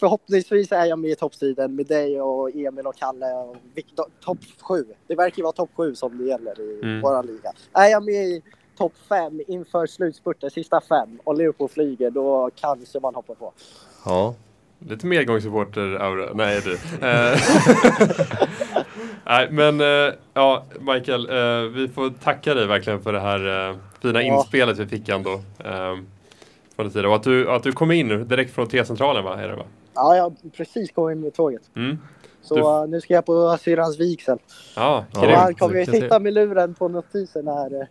förhoppningsvis 0.00 0.72
är 0.72 0.84
jag 0.86 0.98
med 0.98 1.10
i 1.10 1.14
toppstriden 1.14 1.76
med 1.76 1.86
dig 1.86 2.20
och 2.20 2.50
Emil 2.56 2.86
och 2.86 2.96
Kalle 2.96 3.26
och. 3.32 3.56
Topp 4.24 4.38
sju. 4.60 4.84
Det 5.06 5.14
verkar 5.14 5.36
ju 5.36 5.42
vara 5.42 5.52
topp 5.52 5.70
sju 5.76 5.94
som 5.94 6.18
det 6.18 6.24
gäller 6.24 6.60
i 6.60 6.80
Mm. 6.82 7.00
våran 7.00 7.26
liga. 7.26 7.52
Är 7.72 7.88
jag 7.88 8.04
med 8.04 8.14
i 8.14 8.42
topp 8.78 8.92
fem 9.08 9.40
inför 9.48 9.86
slutspurten, 9.86 10.50
sista 10.50 10.80
fem 10.80 11.18
och 11.24 11.36
Liverpool 11.38 11.68
flyger 11.68 12.10
då 12.10 12.50
kanske 12.54 13.00
man 13.00 13.14
hoppar 13.14 13.34
på. 13.34 13.52
Ja. 14.04 14.34
Lite 14.88 15.06
medgångssupporter-aura. 15.06 16.30
Nej, 16.34 16.60
du. 16.64 16.72
Eh, 17.06 17.38
Nej, 19.26 19.48
men 19.50 19.80
eh, 19.80 20.14
ja, 20.34 20.64
Michael, 20.80 21.30
eh, 21.30 21.68
vi 21.70 21.88
får 21.88 22.10
tacka 22.10 22.54
dig 22.54 22.66
verkligen 22.66 23.02
för 23.02 23.12
det 23.12 23.20
här 23.20 23.78
fina 24.02 24.22
Ja. 24.22 24.34
inspelet 24.38 24.78
vi 24.78 24.86
fick 24.86 25.08
ändå. 25.08 25.40
Från 26.80 26.86
din 26.86 26.92
sida. 26.92 27.08
Och 27.08 27.14
att 27.14 27.22
du, 27.22 27.50
att 27.50 27.62
du 27.62 27.72
kom 27.72 27.90
in 27.92 28.28
direkt 28.28 28.54
från 28.54 28.66
T-centralen, 28.68 29.24
va? 29.24 29.42
Är 29.42 29.48
det, 29.48 29.56
va? 29.56 29.62
Ja, 29.94 30.16
jag 30.16 30.22
har 30.22 30.32
precis 30.56 30.92
kommit 30.92 31.16
in 31.16 31.22
med 31.22 31.34
tåget. 31.34 31.62
Mm. 31.76 31.98
Så 32.42 32.54
Du- 32.54 32.60
eh, 32.60 32.86
nu 32.88 33.00
ska 33.00 33.14
jag 33.14 33.26
på 33.26 33.58
syrrans 33.60 33.98
vigsel. 34.00 34.38
Ja, 34.76 35.04
Ja. 35.12 35.20
Och 35.20 35.24
grymt. 35.26 35.38
han 35.38 35.54
kommer 35.54 35.78
ju 35.78 35.86
sitta 35.86 36.18
med 36.18 36.32
luren 36.34 36.74
på 36.74 36.88
notisen 36.88 37.48
här. 37.48 37.86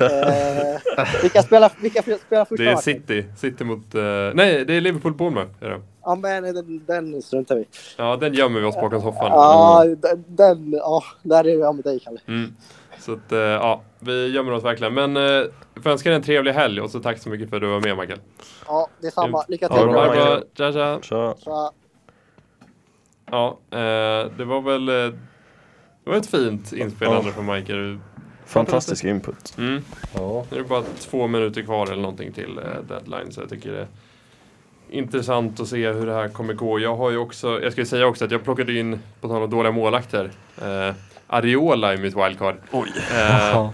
Eh, 0.00 0.80
vilka 1.22 1.42
spelar, 1.42 1.72
vilka 1.82 2.02
spelar 2.02 2.44
första 2.44 2.64
Det 2.64 2.70
är? 2.70 2.76
City. 2.76 3.24
City 3.36 3.64
mot... 3.64 3.94
eh, 3.94 4.00
nej, 4.34 4.64
det 4.64 4.74
är 4.74 4.80
Liverpool-Bournemouth. 4.80 5.48
är 5.60 5.68
det. 5.70 5.80
Ja, 6.02 6.14
men 6.14 6.42
den, 6.42 6.84
den 6.86 7.22
struntar 7.22 7.56
vi. 7.56 7.64
Ja, 7.98 8.16
den 8.16 8.34
gömmer 8.34 8.60
vi 8.60 8.66
oss 8.66 8.74
bakom 8.74 9.00
soffan. 9.02 9.30
Ja, 9.30 9.84
den, 9.98 10.24
den, 10.26 10.72
ja, 10.72 11.02
där 11.22 11.46
är 11.46 11.58
jag 11.60 11.74
med 11.74 11.84
dig 11.84 12.00
Kalle. 12.00 12.20
Mm. 12.28 12.52
Så 13.06 13.12
att, 13.12 13.32
eh, 13.32 13.38
ja, 13.38 13.82
vi 13.98 14.28
gömmer 14.28 14.52
oss 14.52 14.64
verkligen. 14.64 14.94
Men 14.94 15.16
eh, 15.16 15.44
får 15.82 15.90
önska 15.90 16.08
dig 16.08 16.16
en 16.16 16.22
trevlig 16.22 16.52
helg 16.52 16.80
och 16.80 16.90
så 16.90 17.00
tack 17.00 17.18
så 17.18 17.28
mycket 17.28 17.50
för 17.50 17.56
att 17.56 17.62
du 17.62 17.68
var 17.68 17.80
med, 17.80 17.96
Michael. 17.98 18.20
Ja, 18.66 18.88
detsamma. 19.00 19.44
Lycka 19.48 19.68
till. 19.68 19.76
Ja, 19.76 19.84
Ha 19.86 19.92
bra, 19.92 20.40
det 20.56 20.72
bra. 20.72 20.72
Tja, 20.72 21.00
tja. 21.02 21.34
Så, 21.38 21.72
Ja, 23.30 23.58
eh, 23.70 24.30
det 24.36 24.44
var 24.44 24.60
väl 24.60 24.88
eh, 24.88 25.18
det 26.04 26.10
var 26.10 26.16
ett 26.16 26.26
fint 26.26 26.72
inspelande 26.72 27.32
från 27.32 27.46
Michael. 27.46 27.98
fantastisk 28.46 29.04
input. 29.04 29.54
Mm. 29.58 29.82
Ja. 30.14 30.44
Nu 30.50 30.56
är 30.56 30.62
det 30.62 30.68
bara 30.68 30.82
två 30.98 31.26
minuter 31.26 31.62
kvar 31.62 31.86
eller 31.86 32.02
någonting 32.02 32.32
till 32.32 32.58
eh, 32.58 32.82
deadline 32.88 33.32
så 33.32 33.40
jag 33.40 33.48
tycker 33.48 33.72
det 33.72 33.80
är 33.80 33.86
intressant 34.90 35.60
att 35.60 35.68
se 35.68 35.92
hur 35.92 36.06
det 36.06 36.12
här 36.14 36.28
kommer 36.28 36.54
gå. 36.54 36.80
Jag 36.80 36.96
har 36.96 37.10
ju 37.10 37.16
också, 37.16 37.62
jag 37.62 37.72
ska 37.72 37.80
ju 37.80 37.86
säga 37.86 38.06
också 38.06 38.24
att 38.24 38.30
jag 38.30 38.44
plockade 38.44 38.72
in, 38.78 38.98
på 39.20 39.28
tal 39.28 39.42
om 39.42 39.50
dåliga 39.50 39.72
målakter, 39.72 40.30
eh, 40.62 40.94
Ariola 41.26 41.94
i 41.94 41.96
mitt 41.96 42.16
wildcard. 42.16 42.56
Oj. 42.70 42.88
Eh, 42.96 43.50
Ja. 43.52 43.72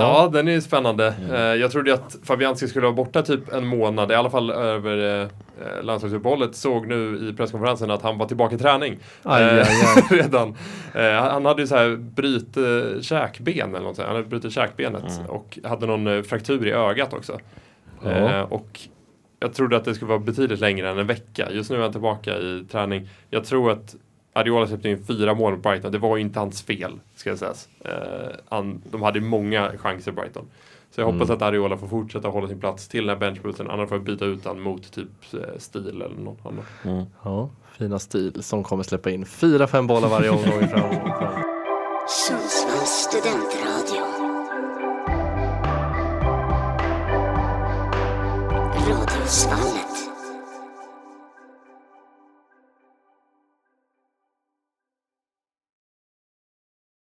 Ja. 0.00 0.30
Den 0.32 0.48
är 0.48 0.52
ju 0.52 0.60
spännande. 0.60 1.14
Eh, 1.32 1.38
jag 1.40 1.70
trodde 1.70 1.94
att 1.94 2.16
Fabianski 2.22 2.68
skulle 2.68 2.82
vara 2.86 2.92
borta 2.96 3.22
typ 3.22 3.52
en 3.52 3.66
månad, 3.66 4.12
i 4.12 4.14
alla 4.14 4.30
fall 4.30 4.50
över, 4.50 5.20
eh, 5.22 5.22
eh, 5.22 5.82
landslagsuppehållet 5.82 6.56
såg 6.56 6.86
nu 6.86 7.28
i 7.30 7.36
presskonferensen 7.36 7.90
att 7.90 8.02
han 8.02 8.18
var 8.18 8.26
tillbaka 8.26 8.54
i 8.54 8.58
träning. 8.58 8.98
Aj, 9.22 9.42
Eh, 9.44 9.58
aj, 9.58 9.66
aj. 9.96 10.02
redan. 10.18 10.54
Eh, 10.94 11.12
han 11.12 11.44
hade 11.44 11.62
ju 11.62 11.66
så 11.68 11.76
här 11.76 11.96
bryt 11.96 12.56
eh, 12.56 13.00
käkben 13.02 13.74
eller 13.74 13.84
något 13.86 13.96
sånt. 13.96 14.08
Han 14.08 14.16
hade 14.16 14.28
brutit 14.28 14.52
käkbenet 14.52 15.18
Mm. 15.18 15.30
och 15.30 15.58
hade 15.64 15.86
någon 15.86 16.06
eh, 16.06 16.22
fraktur 16.22 16.66
i 16.66 16.72
ögat 16.72 17.12
också. 17.12 17.38
Ja. 18.04 18.10
Eh, 18.10 18.40
och 18.40 18.80
jag 19.40 19.54
trodde 19.54 19.76
att 19.76 19.84
det 19.84 19.94
skulle 19.94 20.08
vara 20.08 20.18
betydligt 20.18 20.60
längre 20.60 20.90
än 20.90 20.98
en 20.98 21.06
vecka. 21.06 21.48
Just 21.50 21.70
nu 21.70 21.76
är 21.76 21.82
han 21.82 21.92
tillbaka 21.92 22.36
i 22.36 22.64
träning. 22.72 23.08
Jag 23.30 23.44
tror 23.44 23.70
att 23.72 23.94
Adiola 24.36 24.66
släppte 24.66 24.88
in 24.88 25.04
fyra 25.06 25.34
mål 25.34 25.52
mot 25.52 25.62
Brighton. 25.62 25.92
Det 25.92 25.98
var 25.98 26.18
inte 26.18 26.38
hans 26.38 26.62
fel, 26.62 27.00
ska 27.16 27.30
jag 27.30 27.38
säga. 27.38 27.52
Eh, 27.84 28.36
han, 28.48 28.82
de 28.90 29.02
hade 29.02 29.20
många 29.20 29.72
chanser 29.78 30.12
Brighton. 30.12 30.44
Så 30.90 31.00
jag 31.00 31.06
hoppas 31.06 31.28
Mm. 31.28 31.36
att 31.36 31.42
Ariola 31.42 31.76
får 31.76 31.86
fortsätta 31.86 32.28
hålla 32.28 32.48
sin 32.48 32.60
plats 32.60 32.88
till 32.88 33.06
den 33.06 33.08
här 33.08 33.16
benchboosten. 33.20 33.70
Annars 33.70 33.88
får 33.88 33.98
jag 33.98 34.04
byta 34.04 34.24
ut 34.24 34.44
han 34.44 34.60
mot 34.60 34.92
typ 34.92 35.08
eh, 35.34 35.40
stil 35.58 35.88
eller 35.88 36.08
någon 36.08 36.36
annan. 36.44 36.64
Mm. 36.84 37.04
Ja, 37.22 37.50
fina 37.78 37.98
stil 37.98 38.42
som 38.42 38.62
kommer 38.62 38.82
släppa 38.82 39.10
in 39.10 39.26
fyra, 39.26 39.66
fem 39.66 39.86
bollar 39.86 40.08
varje 40.08 40.30
omgång 40.30 40.68
fram. 40.68 40.90
fram. 40.90 41.42
Sundsvalls 42.08 42.90
studentradio. 43.10 44.04